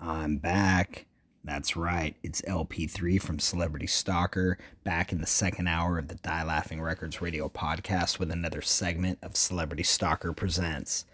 I'm 0.00 0.38
back. 0.38 1.06
That's 1.44 1.76
right. 1.76 2.16
It's 2.24 2.42
LP3 2.42 3.22
from 3.22 3.38
Celebrity 3.38 3.86
Stalker, 3.86 4.58
back 4.82 5.12
in 5.12 5.20
the 5.20 5.26
second 5.28 5.68
hour 5.68 5.98
of 5.98 6.08
the 6.08 6.16
Die 6.16 6.42
Laughing 6.42 6.82
Records 6.82 7.22
radio 7.22 7.48
podcast 7.48 8.18
with 8.18 8.32
another 8.32 8.60
segment 8.60 9.20
of 9.22 9.36
Celebrity 9.36 9.84
Stalker 9.84 10.32
Presents. 10.32 11.04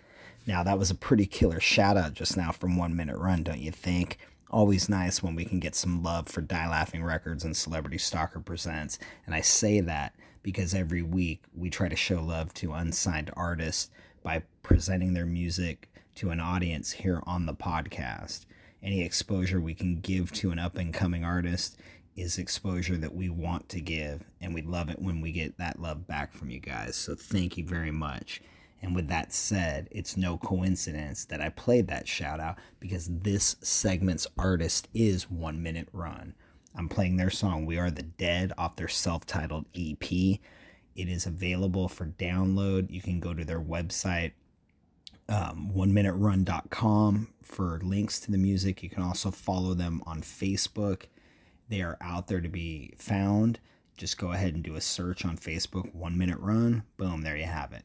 Now, 0.47 0.63
that 0.63 0.79
was 0.79 0.91
a 0.91 0.95
pretty 0.95 1.27
killer 1.27 1.61
shout 1.61 1.97
out 1.97 2.15
just 2.15 2.37
now 2.37 2.51
from 2.51 2.77
One 2.77 2.97
Minute 2.97 3.17
Run, 3.19 3.43
don't 3.43 3.61
you 3.61 3.71
think? 3.71 4.19
Always 4.51 4.89
nice 4.89 5.23
when 5.23 5.37
we 5.37 5.45
can 5.45 5.61
get 5.61 5.77
some 5.77 6.03
love 6.03 6.29
for 6.29 6.41
Die 6.41 6.69
Laughing 6.69 7.05
Records 7.05 7.45
and 7.45 7.57
Celebrity 7.57 7.99
Stalker 7.99 8.41
Presents. 8.41 8.99
And 9.27 9.35
I 9.35 9.43
say 9.43 9.81
that 9.81 10.15
because 10.43 10.75
every 10.75 11.03
week 11.03 11.45
we 11.55 11.71
try 11.71 11.89
to 11.89 11.97
show 11.97 12.23
love 12.23 12.53
to 12.55 12.73
unsigned 12.73 13.31
artists 13.37 13.91
by 14.23 14.43
presenting 14.63 15.15
their 15.15 15.27
music 15.27 15.89
to 16.17 16.31
an 16.31 16.41
audience 16.41 16.93
here 16.93 17.23
on 17.27 17.47
the 17.47 17.55
podcast. 17.55 18.47
Any 18.83 19.03
exposure 19.03 19.61
we 19.61 19.75
can 19.75 20.01
give 20.01 20.33
to 20.33 20.51
an 20.51 20.59
up 20.59 20.77
and 20.77 20.93
coming 20.93 21.25
artist 21.25 21.79
is 22.17 22.39
exposure 22.39 22.97
that 22.97 23.15
we 23.15 23.29
want 23.29 23.69
to 23.69 23.81
give, 23.81 24.25
and 24.41 24.53
we 24.53 24.63
love 24.63 24.91
it 24.91 25.01
when 25.01 25.21
we 25.21 25.33
get 25.33 25.59
that 25.59 25.81
love 25.81 26.07
back 26.07 26.33
from 26.33 26.51
you 26.51 26.59
guys. 26.59 26.97
So 26.97 27.15
thank 27.15 27.57
you 27.57 27.65
very 27.65 27.91
much. 27.91 28.43
And 28.83 28.95
with 28.95 29.09
that 29.09 29.33
said, 29.33 29.89
it's 29.91 30.17
no 30.17 30.39
coincidence 30.39 31.25
that 31.27 31.41
I 31.41 31.51
played 31.51 31.87
that 31.89 32.09
shout 32.09 32.41
out 32.41 32.57
because 32.79 33.09
this 33.09 33.57
segment's 33.61 34.27
artist 34.39 34.89
is 34.95 35.31
One 35.31 35.63
Minute 35.63 35.89
Run. 35.93 36.35
I'm 36.75 36.89
playing 36.89 37.17
their 37.17 37.31
song 37.31 37.67
We 37.67 37.79
Are 37.79 37.91
the 37.91 38.03
Dead 38.03 38.53
off 38.57 38.77
their 38.77 38.89
self 38.89 39.27
titled 39.27 39.67
EP. 39.75 40.11
It 40.11 40.41
is 41.09 41.27
available 41.27 41.89
for 41.89 42.07
download. 42.07 42.91
You 42.91 43.03
can 43.03 43.21
go 43.21 43.35
to 43.35 43.45
their 43.45 43.61
website, 43.61 44.33
um, 45.29 45.73
oneminuterun.com, 45.75 47.29
for 47.43 47.81
links 47.83 48.19
to 48.21 48.31
the 48.31 48.39
music. 48.39 48.83
You 48.83 48.89
can 48.89 49.03
also 49.03 49.31
follow 49.31 49.75
them 49.75 50.03
on 50.07 50.23
Facebook. 50.23 51.05
They 51.69 51.83
are 51.83 51.99
out 52.01 52.29
there 52.29 52.41
to 52.41 52.49
be 52.49 52.95
found. 52.97 53.61
Just 53.97 54.19
go 54.19 54.33
ahead 54.33 54.55
and 54.55 54.63
do 54.63 54.77
a 54.77 54.81
search 54.81 55.25
on 55.25 55.37
Facebook, 55.37 55.95
One 55.95 56.17
Minute 56.17 56.39
Run. 56.39 56.85
Boom, 56.97 57.23
there 57.23 57.37
you 57.37 57.45
have 57.45 57.73
it. 57.73 57.85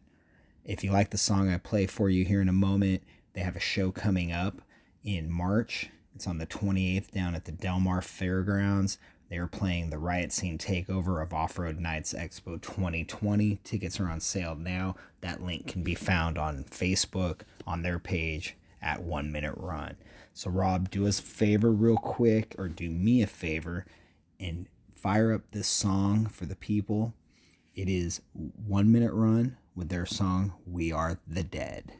If 0.65 0.83
you 0.83 0.91
like 0.91 1.11
the 1.11 1.19
song 1.19 1.53
I 1.53 1.59
play 1.59 1.85
for 1.85 2.09
you 2.09 2.25
here 2.25 2.41
in 2.41 2.49
a 2.49 2.53
moment, 2.53 3.03
they 3.33 3.41
have 3.41 3.55
a 3.55 3.59
show 3.59 3.91
coming 3.91 4.31
up 4.31 4.63
in 5.03 5.31
March. 5.31 5.91
It's 6.15 6.25
on 6.25 6.39
the 6.39 6.47
28th 6.47 7.11
down 7.11 7.35
at 7.35 7.45
the 7.45 7.51
Del 7.51 7.79
Mar 7.79 8.01
Fairgrounds. 8.01 8.97
They 9.29 9.37
are 9.37 9.45
playing 9.45 9.91
the 9.91 9.99
Riot 9.99 10.31
Scene 10.31 10.57
Takeover 10.57 11.21
of 11.21 11.35
Off 11.35 11.59
Road 11.59 11.77
Nights 11.77 12.15
Expo 12.15 12.59
2020. 12.59 13.59
Tickets 13.63 13.99
are 13.99 14.09
on 14.09 14.19
sale 14.19 14.55
now. 14.55 14.95
That 15.21 15.43
link 15.43 15.67
can 15.67 15.83
be 15.83 15.93
found 15.93 16.39
on 16.39 16.63
Facebook 16.63 17.41
on 17.67 17.83
their 17.83 17.99
page 17.99 18.57
at 18.81 19.03
One 19.03 19.31
Minute 19.31 19.53
Run. 19.57 19.97
So, 20.33 20.49
Rob, 20.49 20.89
do 20.89 21.05
us 21.05 21.19
a 21.19 21.23
favor 21.23 21.71
real 21.71 21.97
quick, 21.97 22.55
or 22.57 22.69
do 22.69 22.89
me 22.89 23.21
a 23.21 23.27
favor, 23.27 23.85
and 24.39 24.67
fire 24.95 25.31
up 25.31 25.43
this 25.51 25.67
song 25.67 26.25
for 26.25 26.47
the 26.47 26.55
people. 26.55 27.13
It 27.75 27.87
is 27.87 28.21
One 28.33 28.91
Minute 28.91 29.13
Run 29.13 29.57
with 29.75 29.89
their 29.89 30.05
song 30.05 30.53
We 30.65 30.91
Are 30.91 31.17
the 31.27 31.43
Dead. 31.43 31.93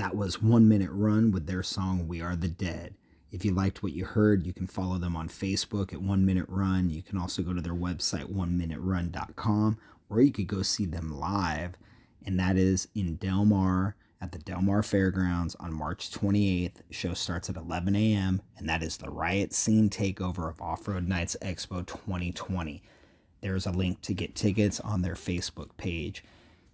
That 0.00 0.16
was 0.16 0.40
One 0.40 0.66
Minute 0.66 0.88
Run 0.90 1.30
with 1.30 1.46
their 1.46 1.62
song 1.62 2.08
We 2.08 2.22
Are 2.22 2.34
the 2.34 2.48
Dead. 2.48 2.94
If 3.30 3.44
you 3.44 3.52
liked 3.52 3.82
what 3.82 3.92
you 3.92 4.06
heard, 4.06 4.46
you 4.46 4.54
can 4.54 4.66
follow 4.66 4.96
them 4.96 5.14
on 5.14 5.28
Facebook 5.28 5.92
at 5.92 6.00
One 6.00 6.24
Minute 6.24 6.46
Run. 6.48 6.88
You 6.88 7.02
can 7.02 7.18
also 7.18 7.42
go 7.42 7.52
to 7.52 7.60
their 7.60 7.74
website, 7.74 8.34
oneminuterun.com, 8.34 9.78
or 10.08 10.22
you 10.22 10.32
could 10.32 10.46
go 10.46 10.62
see 10.62 10.86
them 10.86 11.20
live, 11.20 11.74
and 12.24 12.40
that 12.40 12.56
is 12.56 12.88
in 12.94 13.16
Del 13.16 13.44
Mar 13.44 13.94
at 14.22 14.32
the 14.32 14.38
Del 14.38 14.62
Mar 14.62 14.82
Fairgrounds 14.82 15.54
on 15.56 15.74
March 15.74 16.10
28th. 16.10 16.76
Show 16.88 17.12
starts 17.12 17.50
at 17.50 17.56
11 17.56 17.94
a.m., 17.94 18.40
and 18.56 18.66
that 18.70 18.82
is 18.82 18.96
the 18.96 19.10
Riot 19.10 19.52
Scene 19.52 19.90
Takeover 19.90 20.48
of 20.48 20.62
Off 20.62 20.88
Road 20.88 21.08
Nights 21.08 21.36
Expo 21.42 21.86
2020. 21.86 22.82
There's 23.42 23.66
a 23.66 23.70
link 23.70 24.00
to 24.00 24.14
get 24.14 24.34
tickets 24.34 24.80
on 24.80 25.02
their 25.02 25.12
Facebook 25.12 25.76
page. 25.76 26.24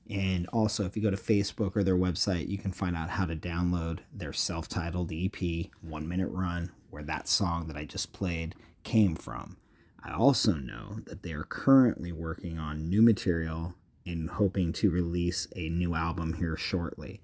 And 0.09 0.47
also, 0.49 0.85
if 0.85 0.97
you 0.97 1.03
go 1.03 1.11
to 1.11 1.17
Facebook 1.17 1.77
or 1.77 1.83
their 1.83 1.97
website, 1.97 2.49
you 2.49 2.59
can 2.59 2.73
find 2.73 2.97
out 2.97 3.11
how 3.11 3.27
to 3.27 3.35
download 3.35 4.01
their 4.13 4.33
self 4.33 4.69
titled 4.69 5.13
EP, 5.13 5.67
One 5.81 6.09
Minute 6.09 6.31
Run, 6.31 6.71
where 6.91 7.03
that 7.03 7.29
song 7.29 7.67
that 7.67 7.77
I 7.77 7.85
just 7.85 8.13
played 8.13 8.55
came 8.85 9.17
from. 9.17 9.57
I 10.05 10.13
also 10.13 10.53
know 10.53 11.01
that 11.07 11.25
they 11.25 11.33
are 11.33 11.43
currently 11.43 12.13
working 12.13 12.59
on 12.59 12.89
new 12.89 13.03
material 13.03 13.75
and 14.07 14.31
hoping 14.31 14.73
to 14.75 14.91
release 14.91 15.49
a 15.57 15.69
new 15.69 15.97
album 15.97 16.35
here 16.35 16.57
shortly. 16.57 17.21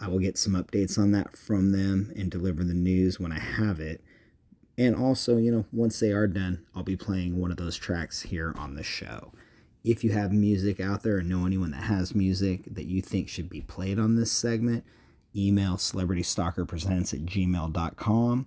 I 0.00 0.08
will 0.08 0.18
get 0.18 0.38
some 0.38 0.54
updates 0.54 0.98
on 0.98 1.12
that 1.12 1.36
from 1.36 1.72
them 1.72 2.10
and 2.16 2.30
deliver 2.30 2.64
the 2.64 2.72
news 2.72 3.20
when 3.20 3.32
I 3.32 3.38
have 3.38 3.78
it. 3.78 4.02
And 4.78 4.96
also, 4.96 5.36
you 5.36 5.52
know, 5.52 5.66
once 5.70 6.00
they 6.00 6.12
are 6.12 6.26
done, 6.26 6.64
I'll 6.74 6.82
be 6.82 6.96
playing 6.96 7.38
one 7.38 7.50
of 7.50 7.58
those 7.58 7.76
tracks 7.76 8.22
here 8.22 8.54
on 8.56 8.74
the 8.74 8.82
show. 8.82 9.32
If 9.84 10.04
you 10.04 10.12
have 10.12 10.32
music 10.32 10.78
out 10.78 11.02
there 11.02 11.18
and 11.18 11.28
know 11.28 11.44
anyone 11.44 11.72
that 11.72 11.84
has 11.84 12.14
music 12.14 12.66
that 12.72 12.86
you 12.86 13.02
think 13.02 13.28
should 13.28 13.50
be 13.50 13.62
played 13.62 13.98
on 13.98 14.14
this 14.14 14.30
segment, 14.30 14.84
email 15.34 15.74
celebritystalkerpresents 15.74 17.12
at 17.12 17.26
gmail.com 17.26 18.46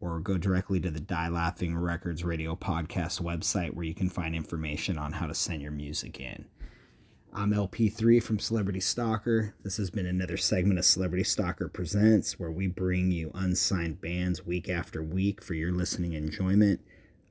or 0.00 0.18
go 0.18 0.36
directly 0.36 0.80
to 0.80 0.90
the 0.90 1.00
Die 1.00 1.28
Laughing 1.28 1.76
Records 1.76 2.24
Radio 2.24 2.56
Podcast 2.56 3.22
website 3.22 3.74
where 3.74 3.84
you 3.84 3.94
can 3.94 4.08
find 4.08 4.34
information 4.34 4.98
on 4.98 5.12
how 5.12 5.28
to 5.28 5.34
send 5.34 5.62
your 5.62 5.70
music 5.70 6.18
in. 6.18 6.46
I'm 7.32 7.52
LP3 7.52 8.20
from 8.20 8.40
Celebrity 8.40 8.80
Stalker. 8.80 9.54
This 9.62 9.76
has 9.76 9.90
been 9.90 10.06
another 10.06 10.36
segment 10.36 10.80
of 10.80 10.84
Celebrity 10.84 11.24
Stalker 11.24 11.68
Presents 11.68 12.38
where 12.38 12.50
we 12.50 12.66
bring 12.66 13.12
you 13.12 13.30
unsigned 13.32 14.00
bands 14.00 14.44
week 14.44 14.68
after 14.68 15.02
week 15.02 15.40
for 15.40 15.54
your 15.54 15.70
listening 15.70 16.14
enjoyment. 16.14 16.80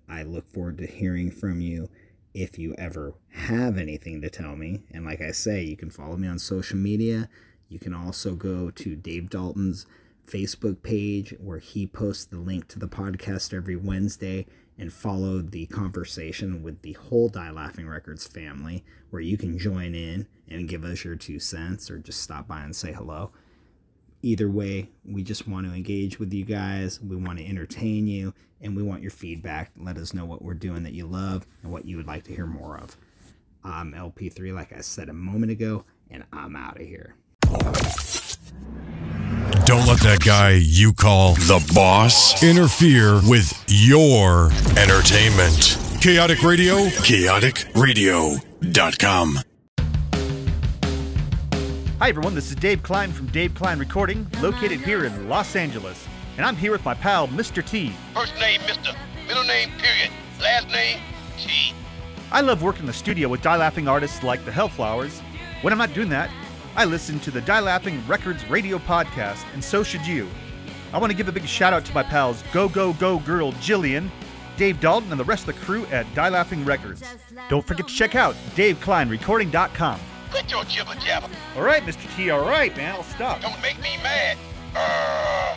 I 0.07 0.23
look 0.23 0.49
forward 0.49 0.77
to 0.77 0.87
hearing 0.87 1.29
from 1.29 1.59
you 1.59 1.89
if 2.33 2.57
you 2.57 2.73
ever 2.77 3.13
have 3.31 3.77
anything 3.77 4.21
to 4.21 4.29
tell 4.29 4.55
me. 4.55 4.83
And 4.91 5.05
like 5.05 5.21
I 5.21 5.31
say, 5.31 5.63
you 5.63 5.77
can 5.77 5.89
follow 5.89 6.17
me 6.17 6.27
on 6.27 6.39
social 6.39 6.77
media. 6.77 7.29
You 7.69 7.79
can 7.79 7.93
also 7.93 8.35
go 8.35 8.69
to 8.71 8.95
Dave 8.95 9.29
Dalton's 9.29 9.85
Facebook 10.27 10.81
page 10.83 11.35
where 11.39 11.59
he 11.59 11.85
posts 11.85 12.25
the 12.25 12.37
link 12.37 12.67
to 12.69 12.79
the 12.79 12.87
podcast 12.87 13.53
every 13.53 13.75
Wednesday 13.75 14.45
and 14.77 14.91
follow 14.91 15.41
the 15.41 15.65
conversation 15.67 16.63
with 16.63 16.81
the 16.81 16.93
whole 16.93 17.29
Die 17.29 17.51
Laughing 17.51 17.87
Records 17.87 18.25
family 18.25 18.83
where 19.09 19.21
you 19.21 19.37
can 19.37 19.57
join 19.59 19.93
in 19.93 20.27
and 20.47 20.67
give 20.67 20.83
us 20.83 21.03
your 21.03 21.15
two 21.15 21.39
cents 21.39 21.91
or 21.91 21.99
just 21.99 22.21
stop 22.21 22.47
by 22.47 22.61
and 22.63 22.75
say 22.75 22.91
hello. 22.91 23.31
Either 24.23 24.49
way, 24.49 24.89
we 25.05 25.21
just 25.21 25.47
want 25.49 25.67
to 25.67 25.73
engage 25.73 26.17
with 26.17 26.33
you 26.33 26.45
guys. 26.45 27.01
We 27.01 27.17
want 27.17 27.39
to 27.39 27.45
entertain 27.45 28.07
you 28.07 28.33
and 28.61 28.73
we 28.73 28.81
want 28.81 29.01
your 29.01 29.11
feedback. 29.11 29.71
Let 29.77 29.97
us 29.97 30.13
know 30.13 30.23
what 30.23 30.41
we're 30.41 30.53
doing 30.53 30.83
that 30.83 30.93
you 30.93 31.05
love 31.05 31.45
and 31.61 31.73
what 31.73 31.83
you 31.85 31.97
would 31.97 32.07
like 32.07 32.23
to 32.23 32.33
hear 32.33 32.47
more 32.47 32.77
of. 32.77 32.95
I'm 33.65 33.91
LP3, 33.93 34.55
like 34.55 34.71
I 34.71 34.79
said 34.79 35.09
a 35.09 35.13
moment 35.13 35.51
ago, 35.51 35.83
and 36.09 36.23
I'm 36.31 36.55
out 36.55 36.79
of 36.79 36.87
here. 36.87 37.15
Don't 39.65 39.85
let 39.85 39.99
that 40.01 40.21
guy 40.25 40.51
you 40.51 40.93
call 40.93 41.33
the 41.33 41.61
boss 41.75 42.41
interfere 42.43 43.19
with 43.27 43.61
your 43.67 44.51
entertainment. 44.77 45.77
Chaotic 46.01 46.41
Radio, 46.43 46.85
chaoticradio.com. 46.85 49.39
Hi, 51.99 52.09
everyone. 52.09 52.35
This 52.35 52.49
is 52.49 52.55
Dave 52.55 52.83
Klein 52.83 53.11
from 53.11 53.27
Dave 53.27 53.53
Klein 53.53 53.79
Recording, 53.79 54.27
located 54.41 54.81
here 54.81 55.05
in 55.05 55.29
Los 55.29 55.55
Angeles. 55.55 56.05
And 56.37 56.45
I'm 56.45 56.55
here 56.55 56.71
with 56.71 56.83
my 56.83 56.93
pal, 56.93 57.27
Mr. 57.29 57.65
T. 57.65 57.93
First 58.13 58.35
name, 58.39 58.59
Mr. 58.61 58.95
Middle 59.27 59.43
name, 59.45 59.69
period. 59.77 60.09
Last 60.41 60.67
name, 60.69 60.99
T. 61.37 61.73
I 62.31 62.41
love 62.41 62.61
working 62.61 62.81
in 62.81 62.87
the 62.87 62.93
studio 62.93 63.29
with 63.29 63.41
die 63.41 63.55
laughing 63.55 63.87
artists 63.87 64.23
like 64.23 64.43
the 64.43 64.51
Hellflowers. 64.51 65.21
When 65.61 65.71
I'm 65.71 65.77
not 65.79 65.93
doing 65.93 66.09
that, 66.09 66.29
I 66.75 66.85
listen 66.85 67.19
to 67.21 67.31
the 67.31 67.41
Die 67.41 67.59
Laughing 67.59 68.05
Records 68.07 68.45
radio 68.49 68.79
podcast, 68.79 69.45
and 69.53 69.63
so 69.63 69.83
should 69.83 70.05
you. 70.05 70.27
I 70.91 70.97
want 70.97 71.11
to 71.11 71.15
give 71.17 71.29
a 71.29 71.31
big 71.31 71.45
shout 71.45 71.71
out 71.73 71.85
to 71.85 71.93
my 71.93 72.03
pals 72.03 72.43
Go 72.51 72.67
Go 72.67 72.93
Go 72.93 73.19
Girl 73.19 73.53
Jillian, 73.53 74.09
Dave 74.57 74.79
Dalton, 74.79 75.11
and 75.11 75.19
the 75.19 75.23
rest 75.23 75.47
of 75.47 75.55
the 75.55 75.61
crew 75.61 75.85
at 75.85 76.11
Die 76.15 76.29
Laughing 76.29 76.65
Records. 76.65 77.03
Don't 77.49 77.65
forget 77.65 77.87
to 77.87 77.93
check 77.93 78.15
out 78.15 78.35
DaveKleinRecording.com. 78.55 79.99
Quit 80.33 80.49
your 80.49 80.63
jibber 80.63 80.95
jabber. 80.95 81.29
All 81.55 81.61
right, 81.61 81.83
Mr. 81.83 82.11
T, 82.15 82.31
all 82.31 82.41
right, 82.41 82.75
man, 82.75 82.95
I'll 82.95 83.03
stop. 83.03 83.39
Don't 83.39 83.61
make 83.61 83.79
me 83.83 83.97
mad. 84.01 84.35
Uh... 84.75 85.55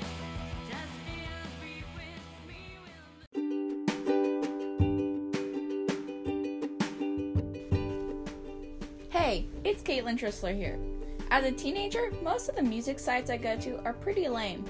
Hey, 9.08 9.46
it's 9.64 9.82
Caitlin 9.82 10.18
Trissler 10.18 10.54
here. 10.54 10.78
As 11.30 11.46
a 11.46 11.52
teenager, 11.52 12.12
most 12.22 12.50
of 12.50 12.56
the 12.56 12.62
music 12.62 12.98
sites 12.98 13.30
I 13.30 13.38
go 13.38 13.56
to 13.56 13.82
are 13.82 13.94
pretty 13.94 14.28
lame. 14.28 14.62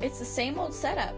It's 0.00 0.20
the 0.20 0.24
same 0.24 0.60
old 0.60 0.72
setup. 0.72 1.16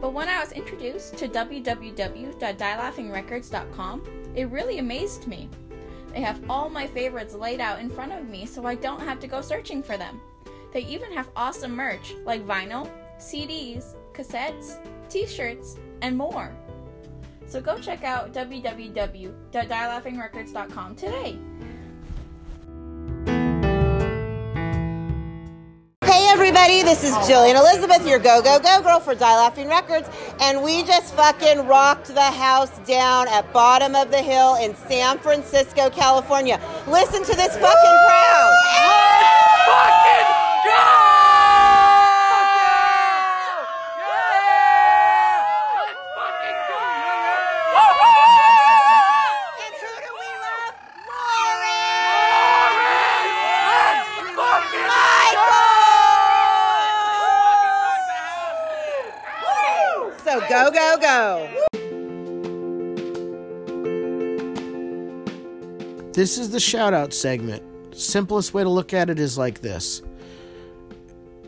But 0.00 0.12
when 0.12 0.28
I 0.28 0.40
was 0.40 0.50
introduced 0.50 1.16
to 1.18 1.28
www.dielaughingrecords.com, 1.28 4.02
it 4.34 4.50
really 4.50 4.78
amazed 4.78 5.28
me. 5.28 5.48
They 6.12 6.20
have 6.20 6.40
all 6.50 6.68
my 6.68 6.86
favorites 6.86 7.34
laid 7.34 7.60
out 7.60 7.80
in 7.80 7.90
front 7.90 8.12
of 8.12 8.28
me 8.28 8.46
so 8.46 8.66
I 8.66 8.74
don't 8.74 9.00
have 9.00 9.20
to 9.20 9.26
go 9.26 9.40
searching 9.40 9.82
for 9.82 9.96
them. 9.96 10.20
They 10.72 10.80
even 10.80 11.10
have 11.12 11.30
awesome 11.36 11.74
merch 11.74 12.14
like 12.24 12.46
vinyl, 12.46 12.90
CDs, 13.18 13.94
cassettes, 14.12 14.76
t 15.08 15.26
shirts, 15.26 15.78
and 16.02 16.14
more. 16.16 16.52
So 17.46 17.60
go 17.60 17.78
check 17.78 18.02
out 18.04 18.32
www.dielaughingrecords.com 18.34 20.96
today. 20.96 21.38
Everybody, 26.30 26.82
this 26.82 27.04
is 27.04 27.14
Jillian 27.26 27.58
Elizabeth, 27.58 28.06
your 28.06 28.18
go 28.18 28.42
go 28.42 28.60
go 28.60 28.82
girl 28.82 29.00
for 29.00 29.14
Die 29.14 29.36
Laughing 29.36 29.66
Records, 29.66 30.08
and 30.40 30.62
we 30.62 30.84
just 30.84 31.14
fucking 31.14 31.66
rocked 31.66 32.08
the 32.08 32.20
house 32.20 32.70
down 32.86 33.26
at 33.28 33.50
bottom 33.54 33.94
of 33.94 34.10
the 34.10 34.20
hill 34.20 34.56
in 34.56 34.76
San 34.76 35.18
Francisco, 35.18 35.88
California. 35.88 36.60
Listen 36.86 37.24
to 37.24 37.34
this 37.34 37.56
fucking 37.56 37.98
crowd. 38.06 38.52
fucking 39.66 40.38
So 40.64 41.27
go. 61.00 61.48
This 66.12 66.36
is 66.36 66.50
the 66.50 66.58
shout 66.58 66.94
out 66.94 67.14
segment. 67.14 67.62
Simplest 67.94 68.52
way 68.52 68.64
to 68.64 68.68
look 68.68 68.92
at 68.92 69.08
it 69.08 69.18
is 69.18 69.38
like 69.38 69.60
this. 69.60 70.02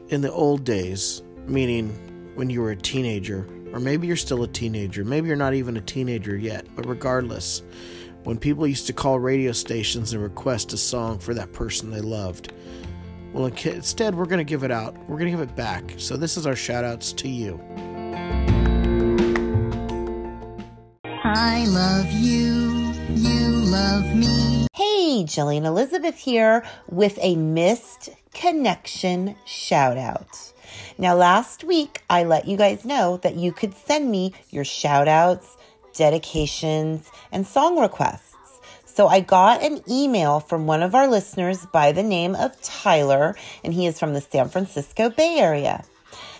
In 0.09 0.21
the 0.21 0.31
old 0.33 0.65
days, 0.65 1.23
meaning 1.47 1.91
when 2.35 2.51
you 2.51 2.61
were 2.61 2.71
a 2.71 2.77
teenager, 2.77 3.47
or 3.73 3.81
maybe 3.81 4.07
you're 4.07 4.17
still 4.17 4.43
a 4.43 4.49
teenager, 4.49 5.05
maybe 5.05 5.29
you're 5.29 5.37
not 5.37 5.55
even 5.55 5.77
a 5.77 5.81
teenager 5.81 6.37
yet, 6.37 6.67
but 6.77 6.87
regardless, 6.87 7.63
when 8.25 8.39
people 8.39 8.67
used 8.67 8.87
to 8.87 8.93
call 8.93 9.19
radio 9.19 9.53
stations 9.53 10.13
and 10.13 10.23
request 10.23 10.73
a 10.73 10.77
song 10.77 11.19
for 11.19 11.35
that 11.35 11.53
person 11.53 11.91
they 11.91 12.01
loved, 12.01 12.53
well, 13.33 13.47
instead, 13.47 14.15
we're 14.15 14.27
going 14.27 14.39
to 14.39 14.45
give 14.45 14.65
it 14.65 14.73
out. 14.73 14.97
We're 15.09 15.19
going 15.19 15.31
to 15.31 15.39
give 15.39 15.49
it 15.49 15.55
back. 15.55 15.95
So, 15.99 16.17
this 16.17 16.37
is 16.37 16.47
our 16.47 16.57
shout 16.57 16.85
outs 16.85 17.13
to 17.13 17.29
you. 17.29 17.61
I 21.43 21.65
love 21.65 22.13
you, 22.13 22.93
you 23.15 23.49
love 23.49 24.15
me. 24.15 24.67
Hey, 24.75 25.25
Jillian 25.25 25.65
Elizabeth 25.65 26.19
here 26.19 26.63
with 26.87 27.19
a 27.23 27.35
missed 27.35 28.11
connection 28.35 29.35
shout 29.47 29.97
out. 29.97 30.53
Now, 30.99 31.15
last 31.15 31.65
week 31.65 32.03
I 32.11 32.25
let 32.25 32.47
you 32.47 32.59
guys 32.59 32.85
know 32.85 33.17
that 33.23 33.37
you 33.37 33.53
could 33.53 33.75
send 33.75 34.11
me 34.11 34.35
your 34.51 34.67
shout 34.67 35.09
outs, 35.09 35.57
dedications, 35.95 37.11
and 37.33 37.47
song 37.47 37.81
requests. 37.81 38.37
So 38.85 39.01
So 39.01 39.09
I 39.09 39.21
got 39.21 39.63
an 39.63 39.81
email 39.89 40.41
from 40.41 40.67
one 40.67 40.83
of 40.83 40.95
our 40.95 41.09
listeners 41.09 41.65
by 41.65 41.93
the 41.93 42.03
name 42.03 42.35
of 42.35 42.61
Tyler, 42.61 43.35
and 43.65 43.73
he 43.73 43.87
is 43.87 43.99
from 43.99 44.13
the 44.13 44.21
San 44.21 44.51
Francisco 44.51 45.09
Bay 45.09 45.39
Area. 45.39 45.85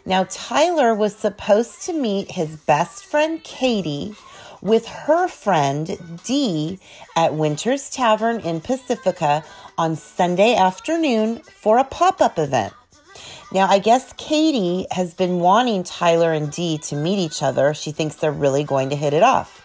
Now, 0.05 0.27
Tyler 0.29 0.95
was 0.95 1.17
supposed 1.17 1.81
to 1.87 1.95
meet 1.95 2.33
his 2.33 2.57
best 2.57 3.07
friend 3.07 3.43
Katie 3.43 4.15
with 4.63 4.87
her 4.87 5.29
friend 5.29 6.21
Dee 6.25 6.79
at 7.17 7.35
Winter's 7.35 7.91
Tavern 7.91 8.41
in 8.41 8.61
Pacifica 8.61 9.45
on 9.79 9.97
Sunday 9.97 10.55
afternoon 10.55 11.39
for 11.39 11.79
a 11.79 11.85
pop 11.85 12.21
up 12.21 12.39
event. 12.39 12.73
Now, 13.53 13.67
I 13.67 13.79
guess 13.79 14.13
Katie 14.17 14.87
has 14.91 15.15
been 15.15 15.41
wanting 15.41 15.83
Tyler 15.83 16.33
and 16.33 16.53
Dee 16.53 16.79
to 16.79 16.97
meet 16.97 17.19
each 17.19 17.43
other. 17.43 17.75
She 17.75 17.91
thinks 17.91 18.17
they're 18.17 18.31
really 18.31 18.63
going 18.63 18.91
to 18.91 18.97
hit 18.97 19.13
it 19.13 19.23
off. 19.23 19.57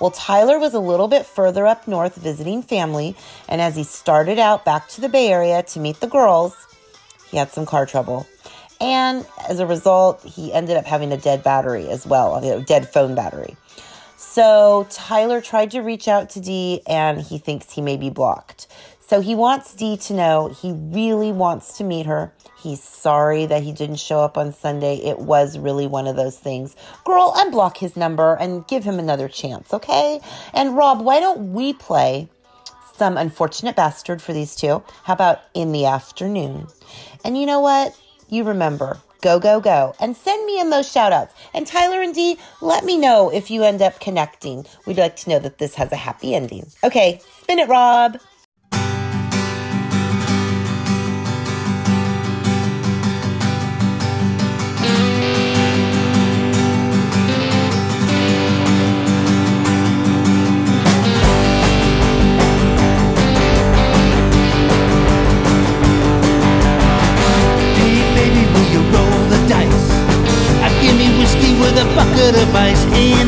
Well, 0.00 0.10
Tyler 0.10 0.58
was 0.58 0.74
a 0.74 0.80
little 0.80 1.08
bit 1.08 1.24
further 1.24 1.66
up 1.66 1.88
north 1.88 2.16
visiting 2.16 2.62
family, 2.62 3.16
and 3.48 3.60
as 3.60 3.74
he 3.74 3.82
started 3.82 4.38
out 4.38 4.64
back 4.64 4.88
to 4.88 5.00
the 5.00 5.08
Bay 5.08 5.28
Area 5.28 5.62
to 5.62 5.80
meet 5.80 6.00
the 6.00 6.06
girls, 6.06 6.54
he 7.30 7.36
had 7.38 7.50
some 7.50 7.66
car 7.66 7.86
trouble. 7.86 8.26
And 8.80 9.26
as 9.48 9.58
a 9.58 9.66
result, 9.66 10.22
he 10.22 10.52
ended 10.52 10.76
up 10.76 10.84
having 10.84 11.12
a 11.12 11.16
dead 11.16 11.42
battery 11.42 11.88
as 11.88 12.06
well, 12.06 12.36
a 12.36 12.62
dead 12.62 12.88
phone 12.88 13.14
battery. 13.14 13.56
So 14.16 14.86
Tyler 14.90 15.40
tried 15.40 15.70
to 15.72 15.80
reach 15.80 16.08
out 16.08 16.30
to 16.30 16.40
Dee, 16.40 16.82
and 16.86 17.20
he 17.20 17.38
thinks 17.38 17.72
he 17.72 17.82
may 17.82 17.96
be 17.96 18.10
blocked. 18.10 18.66
So 19.06 19.20
he 19.20 19.34
wants 19.34 19.74
Dee 19.74 19.96
to 19.98 20.14
know 20.14 20.48
he 20.48 20.72
really 20.72 21.30
wants 21.30 21.78
to 21.78 21.84
meet 21.84 22.06
her. 22.06 22.32
He's 22.58 22.82
sorry 22.82 23.46
that 23.46 23.62
he 23.62 23.70
didn't 23.70 24.00
show 24.00 24.20
up 24.20 24.36
on 24.36 24.52
Sunday. 24.52 24.96
It 24.96 25.20
was 25.20 25.58
really 25.58 25.86
one 25.86 26.08
of 26.08 26.16
those 26.16 26.36
things. 26.38 26.74
Girl, 27.04 27.32
unblock 27.36 27.76
his 27.76 27.96
number 27.96 28.34
and 28.34 28.66
give 28.66 28.82
him 28.82 28.98
another 28.98 29.28
chance, 29.28 29.72
okay? 29.72 30.20
And 30.52 30.76
Rob, 30.76 31.00
why 31.00 31.20
don't 31.20 31.52
we 31.52 31.74
play 31.74 32.28
some 32.96 33.16
Unfortunate 33.16 33.76
Bastard 33.76 34.20
for 34.20 34.32
these 34.32 34.56
two? 34.56 34.82
How 35.04 35.12
about 35.12 35.42
In 35.54 35.70
the 35.70 35.86
Afternoon? 35.86 36.66
And 37.24 37.38
you 37.38 37.46
know 37.46 37.60
what? 37.60 37.96
You 38.28 38.42
remember, 38.42 38.98
go, 39.20 39.38
go, 39.38 39.60
go. 39.60 39.94
And 40.00 40.16
send 40.16 40.44
me 40.46 40.60
in 40.60 40.70
those 40.70 40.90
shout 40.90 41.12
outs. 41.12 41.34
And 41.54 41.66
Tyler 41.66 42.02
and 42.02 42.14
Dee, 42.14 42.38
let 42.60 42.84
me 42.84 42.96
know 42.96 43.30
if 43.30 43.50
you 43.50 43.64
end 43.64 43.82
up 43.82 44.00
connecting. 44.00 44.66
We'd 44.86 44.98
like 44.98 45.16
to 45.16 45.30
know 45.30 45.38
that 45.38 45.58
this 45.58 45.74
has 45.76 45.92
a 45.92 45.96
happy 45.96 46.34
ending. 46.34 46.70
Okay, 46.84 47.20
spin 47.42 47.58
it, 47.58 47.68
Rob. 47.68 48.18
Bucket 72.32 72.76
in 72.96 73.25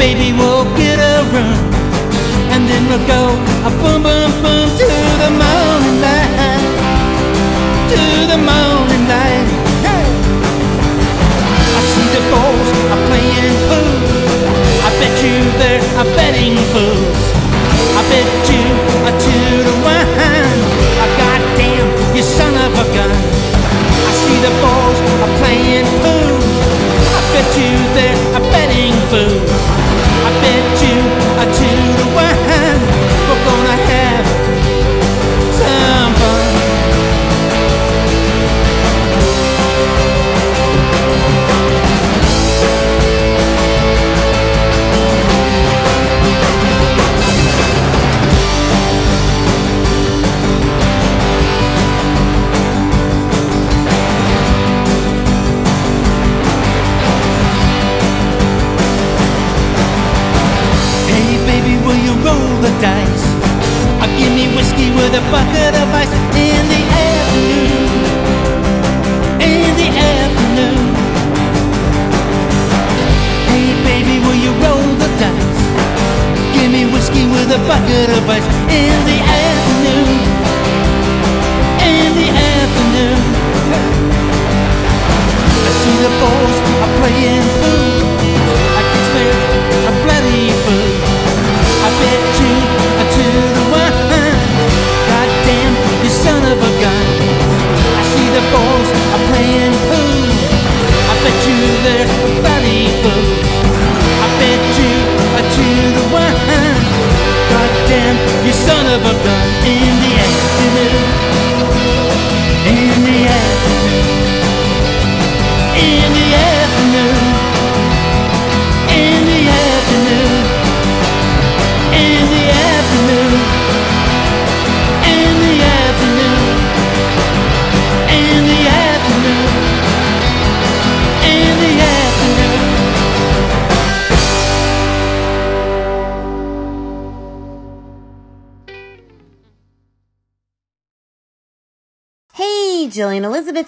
baby, 0.00 0.32
we'll 0.32 0.64
get 0.80 0.96
a 0.96 1.16
room 1.28 1.60
and 2.56 2.64
then 2.64 2.82
we'll 2.88 3.06
go 3.06 3.22
a 3.68 3.70
boom 3.80 4.00
boom 4.02 4.30
boom 4.40 4.66
to 4.80 4.88
the 5.20 5.30
moonlight, 5.40 6.64
to 7.92 8.02
the 8.32 8.38
moonlight. 8.48 9.46
Hey. 9.84 10.06
I 11.76 11.80
see 11.92 12.08
the 12.16 12.22
boys 12.32 12.68
are 12.92 13.02
playing 13.08 13.56
pool. 13.68 14.00
I 14.86 14.90
bet 15.00 15.14
you 15.20 15.36
they're 15.60 15.84
a 16.00 16.04
betting 16.16 16.56
fools. 16.72 17.20
I 17.98 18.02
bet 18.10 18.28
you 18.52 18.64
a 19.04 19.12
two 19.24 19.48
to 19.66 19.74
one. 19.84 20.19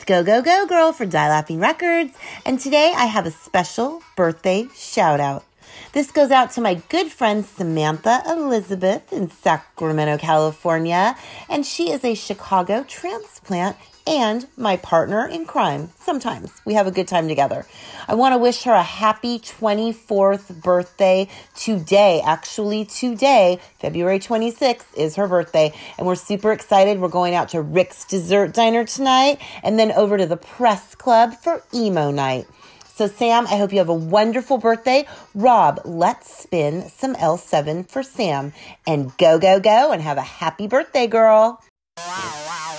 Elizabeth, 0.02 0.26
go, 0.26 0.42
go, 0.42 0.42
go 0.42 0.66
girl 0.66 0.92
for 0.92 1.06
Die 1.06 1.28
Laughing 1.28 1.60
Records. 1.60 2.12
And 2.44 2.58
today 2.58 2.92
I 2.96 3.06
have 3.06 3.26
a 3.26 3.30
special 3.30 4.02
birthday 4.16 4.68
shout 4.74 5.20
out. 5.20 5.44
This 5.92 6.10
goes 6.10 6.30
out 6.30 6.50
to 6.52 6.60
my 6.60 6.74
good 6.88 7.12
friend 7.12 7.44
Samantha 7.44 8.22
Elizabeth 8.26 9.12
in 9.12 9.30
Sacramento, 9.30 10.18
California. 10.18 11.16
And 11.48 11.64
she 11.64 11.90
is 11.90 12.04
a 12.04 12.14
Chicago 12.14 12.84
transplant 12.88 13.76
and 14.06 14.46
my 14.56 14.76
partner 14.76 15.26
in 15.26 15.44
crime. 15.44 15.90
Sometimes 15.98 16.50
we 16.64 16.74
have 16.74 16.86
a 16.86 16.90
good 16.90 17.08
time 17.08 17.28
together. 17.28 17.66
I 18.08 18.14
want 18.14 18.32
to 18.32 18.38
wish 18.38 18.64
her 18.64 18.72
a 18.72 18.82
happy 18.82 19.38
24th 19.38 20.62
birthday 20.62 21.28
today. 21.54 22.20
Actually, 22.24 22.84
today, 22.84 23.60
February 23.78 24.18
26th, 24.18 24.96
is 24.96 25.16
her 25.16 25.28
birthday. 25.28 25.72
And 25.98 26.06
we're 26.06 26.14
super 26.14 26.52
excited. 26.52 27.00
We're 27.00 27.08
going 27.08 27.34
out 27.34 27.50
to 27.50 27.62
Rick's 27.62 28.04
Dessert 28.04 28.52
Diner 28.54 28.84
tonight 28.84 29.40
and 29.62 29.78
then 29.78 29.92
over 29.92 30.18
to 30.18 30.26
the 30.26 30.36
Press 30.36 30.94
Club 30.94 31.34
for 31.34 31.62
emo 31.72 32.10
night. 32.10 32.46
So, 32.94 33.06
Sam, 33.06 33.46
I 33.46 33.56
hope 33.56 33.72
you 33.72 33.78
have 33.78 33.88
a 33.88 33.94
wonderful 33.94 34.58
birthday. 34.58 35.06
Rob, 35.34 35.80
let's 35.84 36.42
spin 36.42 36.88
some 36.90 37.14
L7 37.14 37.88
for 37.88 38.02
Sam 38.02 38.52
and 38.86 39.16
go, 39.16 39.38
go, 39.38 39.60
go 39.60 39.92
and 39.92 40.02
have 40.02 40.18
a 40.18 40.22
happy 40.22 40.66
birthday, 40.66 41.06
girl. 41.06 41.62
I 41.96 42.71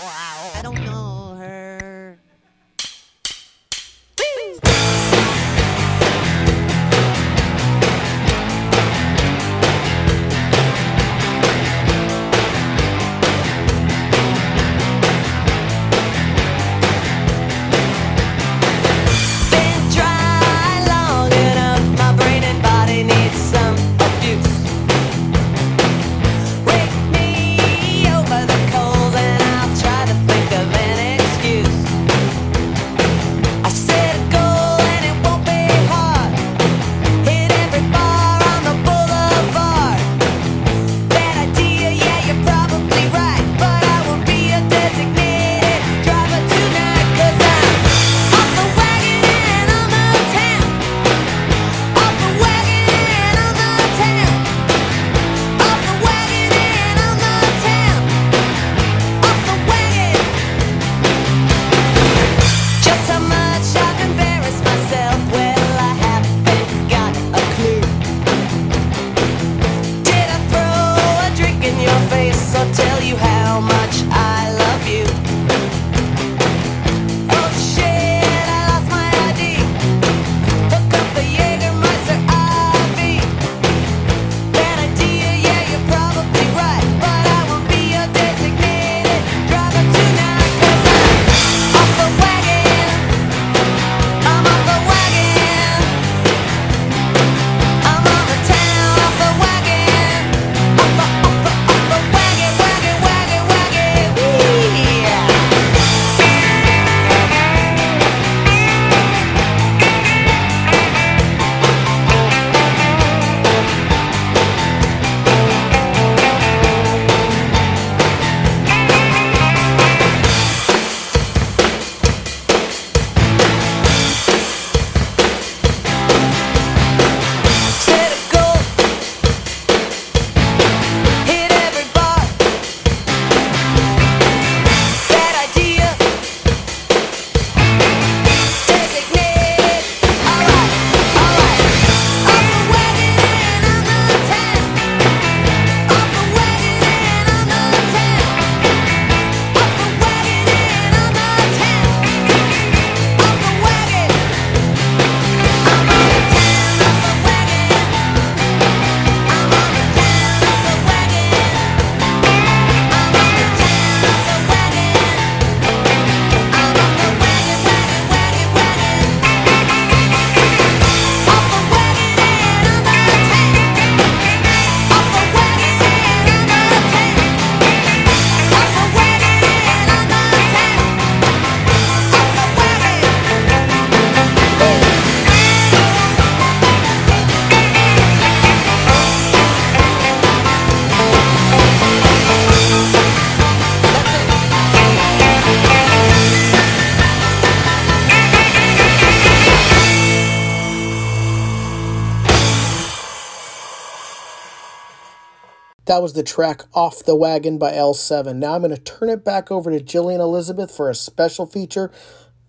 That 205.94 206.02
was 206.02 206.14
the 206.14 206.24
track 206.24 206.64
Off 206.74 207.06
the 207.06 207.16
Wagon 207.16 207.60
by 207.60 207.72
L7. 207.74 208.38
Now 208.38 208.56
I'm 208.56 208.64
going 208.64 208.76
to 208.76 208.82
turn 208.82 209.10
it 209.10 209.24
back 209.24 209.52
over 209.52 209.70
to 209.70 209.80
Jillian 209.80 210.22
Elizabeth 210.22 210.76
for 210.76 210.90
a 210.90 210.96
special 210.96 211.46
feature 211.46 211.92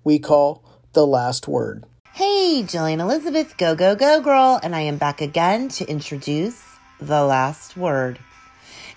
we 0.02 0.18
call 0.18 0.64
The 0.94 1.06
Last 1.06 1.46
Word. 1.46 1.84
Hey, 2.14 2.62
Jillian 2.66 3.00
Elizabeth, 3.00 3.58
go, 3.58 3.74
go, 3.74 3.96
go, 3.96 4.22
girl. 4.22 4.58
And 4.62 4.74
I 4.74 4.80
am 4.80 4.96
back 4.96 5.20
again 5.20 5.68
to 5.76 5.86
introduce 5.86 6.64
the 7.02 7.22
last 7.22 7.76
word. 7.76 8.18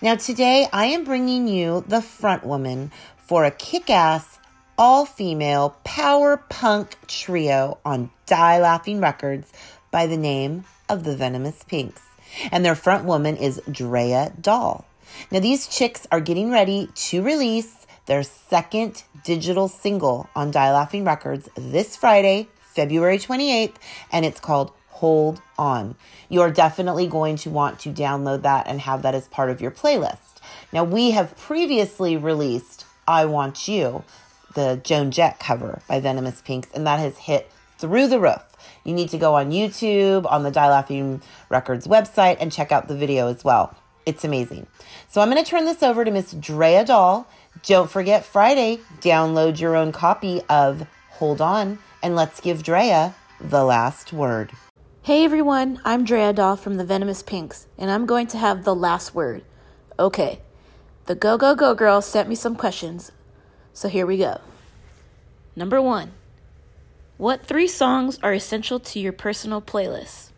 Now, 0.02 0.16
today 0.16 0.70
I 0.72 0.86
am 0.86 1.04
bringing 1.04 1.50
you 1.50 1.84
the 1.86 2.02
front 2.02 2.46
woman 2.46 2.94
for 3.18 3.44
a 3.44 3.52
kick 3.52 3.90
ass, 3.90 4.40
all 4.78 5.06
female 5.06 5.76
power 5.84 6.38
punk 6.48 6.96
trio 7.08 7.80
on 7.84 8.12
Die 8.28 8.62
Laughing 8.62 9.02
Records 9.02 9.52
by 9.92 10.08
the 10.08 10.16
name 10.16 10.64
of 10.88 11.04
the 11.04 11.18
Venomous 11.18 11.64
Pinks. 11.64 12.07
And 12.52 12.64
their 12.64 12.76
front 12.76 13.06
woman 13.06 13.38
is 13.38 13.62
Drea 13.72 14.34
Doll. 14.40 14.86
Now, 15.32 15.40
these 15.40 15.68
chicks 15.68 16.06
are 16.12 16.20
getting 16.20 16.52
ready 16.52 16.90
to 16.94 17.24
release 17.24 17.86
their 18.06 18.24
second 18.24 19.04
digital 19.24 19.68
single 19.68 20.30
on 20.36 20.52
Die 20.52 20.74
Laughing 20.74 21.04
Records 21.04 21.50
this 21.56 21.96
Friday, 21.96 22.48
February 22.62 23.18
28th, 23.18 23.76
and 24.12 24.26
it's 24.26 24.40
called 24.40 24.72
Hold 24.90 25.42
On. 25.58 25.96
You're 26.30 26.52
definitely 26.52 27.08
going 27.08 27.36
to 27.38 27.50
want 27.50 27.80
to 27.80 27.90
download 27.90 28.42
that 28.44 28.68
and 28.68 28.82
have 28.82 29.02
that 29.04 29.16
as 29.16 29.28
part 29.28 29.50
of 29.50 29.62
your 29.62 29.72
playlist. 29.72 30.42
Now, 30.74 30.84
we 30.84 31.12
have 31.12 31.38
previously 31.38 32.18
released 32.18 32.86
I 33.08 33.26
Want 33.26 33.68
You. 33.68 34.04
the 34.56 34.82
Joan 34.84 35.12
Jett 35.12 35.40
cover 35.40 35.82
by 35.88 36.00
Venomous 36.00 36.42
Pinks, 36.42 36.70
and 36.74 36.88
that 36.88 37.00
has 37.00 37.18
hit 37.18 37.52
through 37.78 38.08
the 38.08 38.20
roof. 38.20 38.44
You 38.88 38.94
need 38.94 39.10
to 39.10 39.18
go 39.18 39.36
on 39.36 39.52
YouTube, 39.52 40.26
on 40.32 40.44
the 40.44 40.50
Laughing 40.50 41.22
Records 41.50 41.88
website, 41.88 42.38
and 42.40 42.54
check 42.54 42.72
out 42.72 42.88
the 42.88 42.96
video 42.96 43.28
as 43.28 43.44
well. 43.44 43.76
It's 44.06 44.24
amazing. 44.24 44.66
So 45.10 45.20
I'm 45.20 45.30
going 45.30 45.44
to 45.44 45.50
turn 45.50 45.66
this 45.66 45.84
over 45.84 46.06
to 46.06 46.10
Miss 46.10 46.32
Drea 46.32 46.86
Doll. 46.86 47.28
Don't 47.64 47.92
forget 47.92 48.24
Friday, 48.24 48.80
download 49.02 49.60
your 49.60 49.76
own 49.76 49.92
copy 49.92 50.42
of 50.48 50.88
Hold 51.10 51.42
On, 51.42 51.80
and 52.02 52.16
let's 52.16 52.40
give 52.40 52.64
Drea 52.64 53.14
the 53.42 53.66
last 53.66 54.14
word. 54.14 54.54
Hey 55.02 55.26
everyone, 55.26 55.82
I'm 55.84 56.06
Drea 56.06 56.32
Doll 56.32 56.56
from 56.56 56.76
the 56.76 56.86
Venomous 56.86 57.22
Pinks, 57.22 57.68
and 57.78 57.92
I'm 57.92 58.06
going 58.06 58.28
to 58.28 58.38
have 58.38 58.64
the 58.64 58.76
last 58.76 59.14
word. 59.14 59.44
Okay, 60.00 60.40
the 61.08 61.16
Go 61.16 61.38
Go 61.38 61.56
Go 61.56 61.76
Girl 61.76 62.02
sent 62.02 62.30
me 62.30 62.36
some 62.36 62.56
questions, 62.56 63.12
so 63.74 63.90
here 63.90 64.06
we 64.06 64.18
go. 64.18 64.40
Number 65.58 65.82
one 65.82 66.12
What 67.18 67.44
three 67.44 67.68
songs 67.68 68.20
are 68.22 68.34
essential 68.34 68.80
to 68.80 69.00
your 69.00 69.12
personal 69.12 69.60
playlist? 69.60 70.30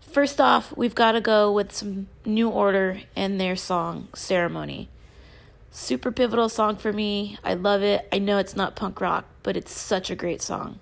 First 0.00 0.40
off, 0.40 0.72
we've 0.76 0.94
got 0.94 1.12
to 1.12 1.20
go 1.20 1.50
with 1.50 1.72
some 1.72 2.06
New 2.24 2.48
Order 2.48 3.00
and 3.16 3.40
their 3.40 3.56
song, 3.56 4.06
Ceremony. 4.14 4.88
Super 5.72 6.12
pivotal 6.12 6.48
song 6.48 6.76
for 6.76 6.92
me. 6.92 7.36
I 7.42 7.54
love 7.54 7.82
it. 7.82 8.06
I 8.12 8.20
know 8.20 8.38
it's 8.38 8.54
not 8.54 8.76
punk 8.76 9.00
rock, 9.00 9.24
but 9.42 9.56
it's 9.56 9.72
such 9.72 10.08
a 10.08 10.14
great 10.14 10.40
song. 10.40 10.78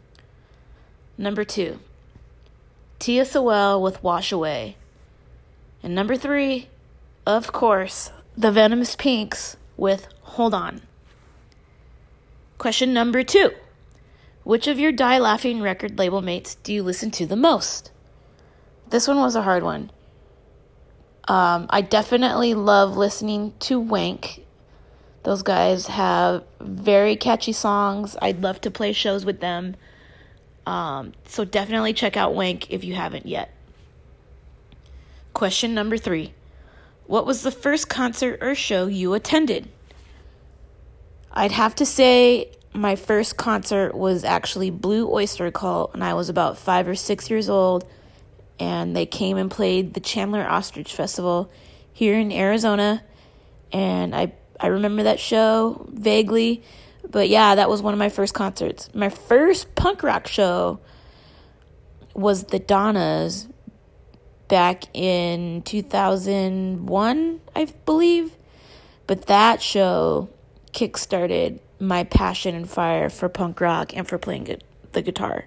Number 1.16 1.44
two, 1.44 1.78
TSOL 3.00 3.80
with 3.80 4.02
Wash 4.02 4.32
Away. 4.32 4.76
And 5.82 5.94
number 5.94 6.14
three, 6.14 6.68
of 7.26 7.52
course, 7.52 8.10
the 8.36 8.52
Venomous 8.52 8.96
Pinks 8.96 9.56
with 9.78 10.08
Hold 10.22 10.52
On. 10.52 10.82
Question 12.58 12.92
number 12.92 13.22
two 13.22 13.52
Which 14.44 14.66
of 14.66 14.78
your 14.78 14.93
Die 14.93 15.19
Laughing 15.19 15.62
record 15.62 15.98
label 15.98 16.20
mates 16.20 16.56
do 16.56 16.73
you 16.73 16.82
listen 16.82 17.10
to 17.12 17.27
the 17.27 17.36
most? 17.36 17.93
This 18.90 19.06
one 19.06 19.19
was 19.19 19.36
a 19.36 19.43
hard 19.43 19.62
one. 19.62 19.90
Um, 21.28 21.66
I 21.70 21.81
definitely 21.81 22.55
love 22.55 22.97
listening 22.97 23.55
to 23.60 23.78
Wank. 23.78 24.44
Those 25.23 25.43
guys 25.43 25.86
have 25.86 26.44
very 26.60 27.14
catchy 27.14 27.52
songs. 27.52 28.16
I'd 28.20 28.43
love 28.43 28.60
to 28.62 28.70
play 28.70 28.93
shows 28.93 29.24
with 29.24 29.40
them. 29.40 29.77
Um, 30.66 31.12
so 31.27 31.44
definitely 31.44 31.93
check 31.93 32.16
out 32.16 32.35
Wank 32.35 32.70
if 32.70 32.82
you 32.82 32.94
haven't 32.94 33.27
yet. 33.27 33.55
Question 35.32 35.74
number 35.74 35.97
three 35.97 36.35
What 37.06 37.27
was 37.27 37.43
the 37.43 37.52
first 37.52 37.89
concert 37.89 38.40
or 38.43 38.56
show 38.56 38.86
you 38.86 39.14
attended? 39.14 39.69
I'd 41.32 41.52
have 41.52 41.77
to 41.77 41.86
say 41.86 42.51
my 42.74 42.96
first 42.96 43.36
concert 43.36 43.94
was 43.94 44.24
actually 44.24 44.70
Blue 44.70 45.10
Oyster 45.10 45.50
Cult, 45.50 45.92
and 45.94 46.02
I 46.02 46.14
was 46.14 46.28
about 46.28 46.58
five 46.58 46.88
or 46.88 46.94
six 46.94 47.28
years 47.30 47.48
old. 47.48 47.88
And 48.58 48.94
they 48.94 49.06
came 49.06 49.38
and 49.38 49.50
played 49.50 49.94
the 49.94 50.00
Chandler 50.00 50.46
Ostrich 50.46 50.94
Festival 50.94 51.50
here 51.92 52.18
in 52.18 52.30
Arizona. 52.30 53.02
And 53.72 54.14
I, 54.14 54.32
I 54.60 54.68
remember 54.68 55.04
that 55.04 55.18
show 55.18 55.86
vaguely. 55.90 56.62
But 57.10 57.28
yeah, 57.28 57.56
that 57.56 57.68
was 57.68 57.82
one 57.82 57.92
of 57.92 57.98
my 57.98 58.08
first 58.08 58.34
concerts. 58.34 58.88
My 58.94 59.08
first 59.08 59.74
punk 59.74 60.02
rock 60.02 60.28
show 60.28 60.80
was 62.14 62.44
the 62.44 62.58
Donnas 62.58 63.48
back 64.48 64.84
in 64.94 65.62
2001, 65.62 67.40
I 67.56 67.64
believe. 67.84 68.36
But 69.06 69.26
that 69.26 69.60
show 69.60 70.28
kickstarted 70.72 71.58
my 71.82 72.04
passion 72.04 72.54
and 72.54 72.70
fire 72.70 73.10
for 73.10 73.28
punk 73.28 73.60
rock 73.60 73.94
and 73.94 74.06
for 74.06 74.16
playing 74.16 74.44
gu- 74.44 74.59
the 74.92 75.02
guitar. 75.02 75.46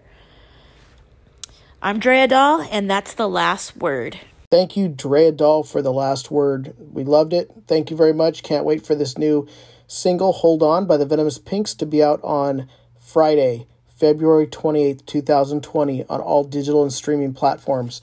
I'm 1.82 2.00
Drea 2.00 2.28
Doll, 2.28 2.68
and 2.72 2.90
that's 2.90 3.14
the 3.14 3.30
last 3.30 3.78
word. 3.78 4.20
Thank 4.52 4.76
you, 4.76 4.88
Drea 4.88 5.32
Doll, 5.32 5.64
for 5.64 5.82
the 5.82 5.94
last 5.94 6.30
word. 6.32 6.76
We 6.92 7.04
loved 7.04 7.34
it. 7.34 7.52
Thank 7.68 7.90
you 7.90 7.98
very 7.98 8.14
much. 8.14 8.44
Can't 8.44 8.66
wait 8.66 8.86
for 8.86 8.96
this 8.96 9.18
new 9.18 9.48
single, 9.88 10.34
Hold 10.34 10.62
On, 10.62 10.86
by 10.86 10.98
the 10.98 11.06
Venomous 11.06 11.38
Pinks 11.38 11.74
to 11.76 11.86
be 11.86 12.04
out 12.04 12.20
on 12.24 12.68
Friday, 13.00 13.68
February 13.88 14.48
28th, 14.48 15.06
2020, 15.06 16.06
on 16.06 16.20
all 16.20 16.44
digital 16.44 16.84
and 16.84 16.92
streaming 16.92 17.34
platforms. 17.34 18.02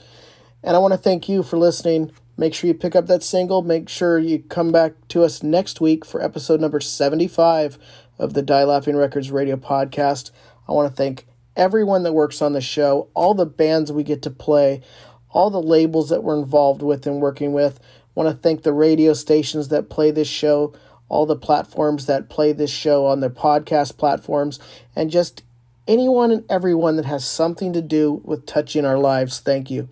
And 0.63 0.77
I 0.77 0.79
want 0.79 0.93
to 0.93 0.99
thank 0.99 1.29
you 1.29 1.43
for 1.43 1.59
listening. 1.59 2.13
Make 2.37 2.55
sure 2.55 2.69
you 2.69 2.75
pick 2.75 2.97
up 2.97 3.09
that 3.09 3.23
single. 3.23 3.63
Make 3.63 3.89
sure 3.89 4.19
you 4.19 4.39
come 4.39 4.73
back 4.73 4.93
to 5.09 5.23
us 5.23 5.43
next 5.43 5.81
week 5.81 6.05
for 6.05 6.23
episode 6.23 6.61
number 6.61 6.81
75 6.81 7.79
of 8.19 8.35
the 8.35 8.43
Die 8.43 8.65
Laughing 8.65 8.97
Records 8.97 9.31
radio 9.31 9.57
podcast. 9.57 10.31
I 10.69 10.73
want 10.73 10.91
to 10.91 10.97
thank 10.97 11.27
everyone 11.57 12.03
that 12.03 12.13
works 12.13 12.41
on 12.41 12.53
the 12.53 12.61
show, 12.61 13.09
all 13.15 13.35
the 13.35 13.47
bands 13.47 13.93
we 13.93 14.03
get 14.03 14.23
to 14.23 14.31
play, 14.31 14.83
all 15.31 15.51
the 15.51 15.63
labels 15.63 16.11
that 16.11 16.23
we're 16.23 16.39
involved 16.39 16.83
with 16.83 17.07
and 17.07 17.21
working 17.21 17.53
with. 17.53 17.81
I 17.81 17.85
want 18.15 18.29
to 18.29 18.43
thank 18.43 18.63
the 18.63 18.73
radio 18.73 19.13
stations 19.13 19.69
that 19.69 19.89
play 19.89 20.11
this 20.11 20.29
show, 20.29 20.75
all 21.09 21.27
the 21.27 21.37
platforms 21.37 22.07
that 22.07 22.29
play 22.29 22.53
this 22.53 22.71
show 22.71 23.07
on 23.07 23.21
their 23.21 23.31
podcast 23.31 23.97
platforms, 23.97 24.59
and 24.95 25.11
just 25.11 25.43
anyone 25.89 26.31
and 26.31 26.45
everyone 26.51 26.97
that 26.97 27.07
has 27.07 27.27
something 27.27 27.73
to 27.73 27.83
do 27.83 28.21
with 28.25 28.47
touching 28.47 28.85
our 28.85 28.99
lives. 28.99 29.41
Thank 29.41 29.71
you. 29.71 29.89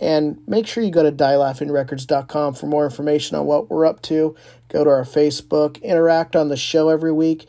And 0.00 0.38
make 0.46 0.66
sure 0.66 0.82
you 0.82 0.90
go 0.90 1.02
to 1.02 1.12
dielaughingrecords.com 1.12 2.54
for 2.54 2.66
more 2.66 2.84
information 2.84 3.36
on 3.36 3.46
what 3.46 3.70
we're 3.70 3.86
up 3.86 4.02
to. 4.02 4.34
Go 4.68 4.84
to 4.84 4.90
our 4.90 5.04
Facebook, 5.04 5.80
interact 5.82 6.34
on 6.34 6.48
the 6.48 6.56
show 6.56 6.88
every 6.88 7.12
week. 7.12 7.46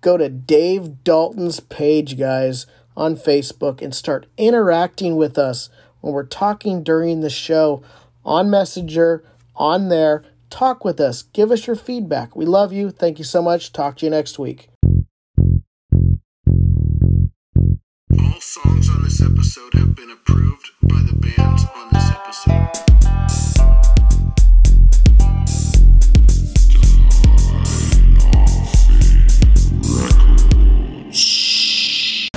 Go 0.00 0.16
to 0.16 0.28
Dave 0.28 1.04
Dalton's 1.04 1.60
page, 1.60 2.18
guys, 2.18 2.66
on 2.96 3.16
Facebook 3.16 3.82
and 3.82 3.94
start 3.94 4.26
interacting 4.36 5.16
with 5.16 5.36
us 5.36 5.68
when 6.00 6.12
we're 6.12 6.24
talking 6.24 6.82
during 6.82 7.20
the 7.20 7.30
show 7.30 7.82
on 8.24 8.50
Messenger, 8.50 9.24
on 9.56 9.88
there. 9.88 10.22
Talk 10.48 10.84
with 10.84 11.00
us. 11.00 11.22
Give 11.22 11.50
us 11.50 11.66
your 11.66 11.76
feedback. 11.76 12.34
We 12.34 12.44
love 12.44 12.72
you. 12.72 12.90
Thank 12.90 13.18
you 13.18 13.24
so 13.24 13.42
much. 13.42 13.72
Talk 13.72 13.98
to 13.98 14.06
you 14.06 14.10
next 14.10 14.38
week. 14.38 14.68
All 18.18 18.40
songs 18.40 18.88
on 18.88 19.02
this 19.02 19.22
episode 19.22 19.74
have 19.74 19.94
been 19.94 20.10
approved 20.10 20.49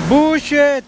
Bullshit! 0.09 0.83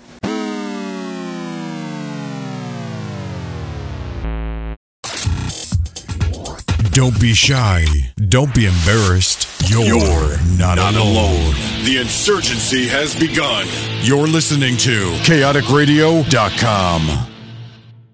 Don't 6.91 7.19
be 7.21 7.33
shy. 7.33 7.85
Don't 8.29 8.55
be 8.55 8.65
embarrassed. 8.65 9.69
You're, 9.69 10.39
not, 10.57 10.79
alone. 10.79 11.53
The 11.83 11.99
insurgency 12.01 12.87
has 12.87 13.13
begun. 13.19 13.67
You're 14.01 14.27
listening 14.27 14.77
to 14.77 15.11
chaoticradio.com. 15.25 17.34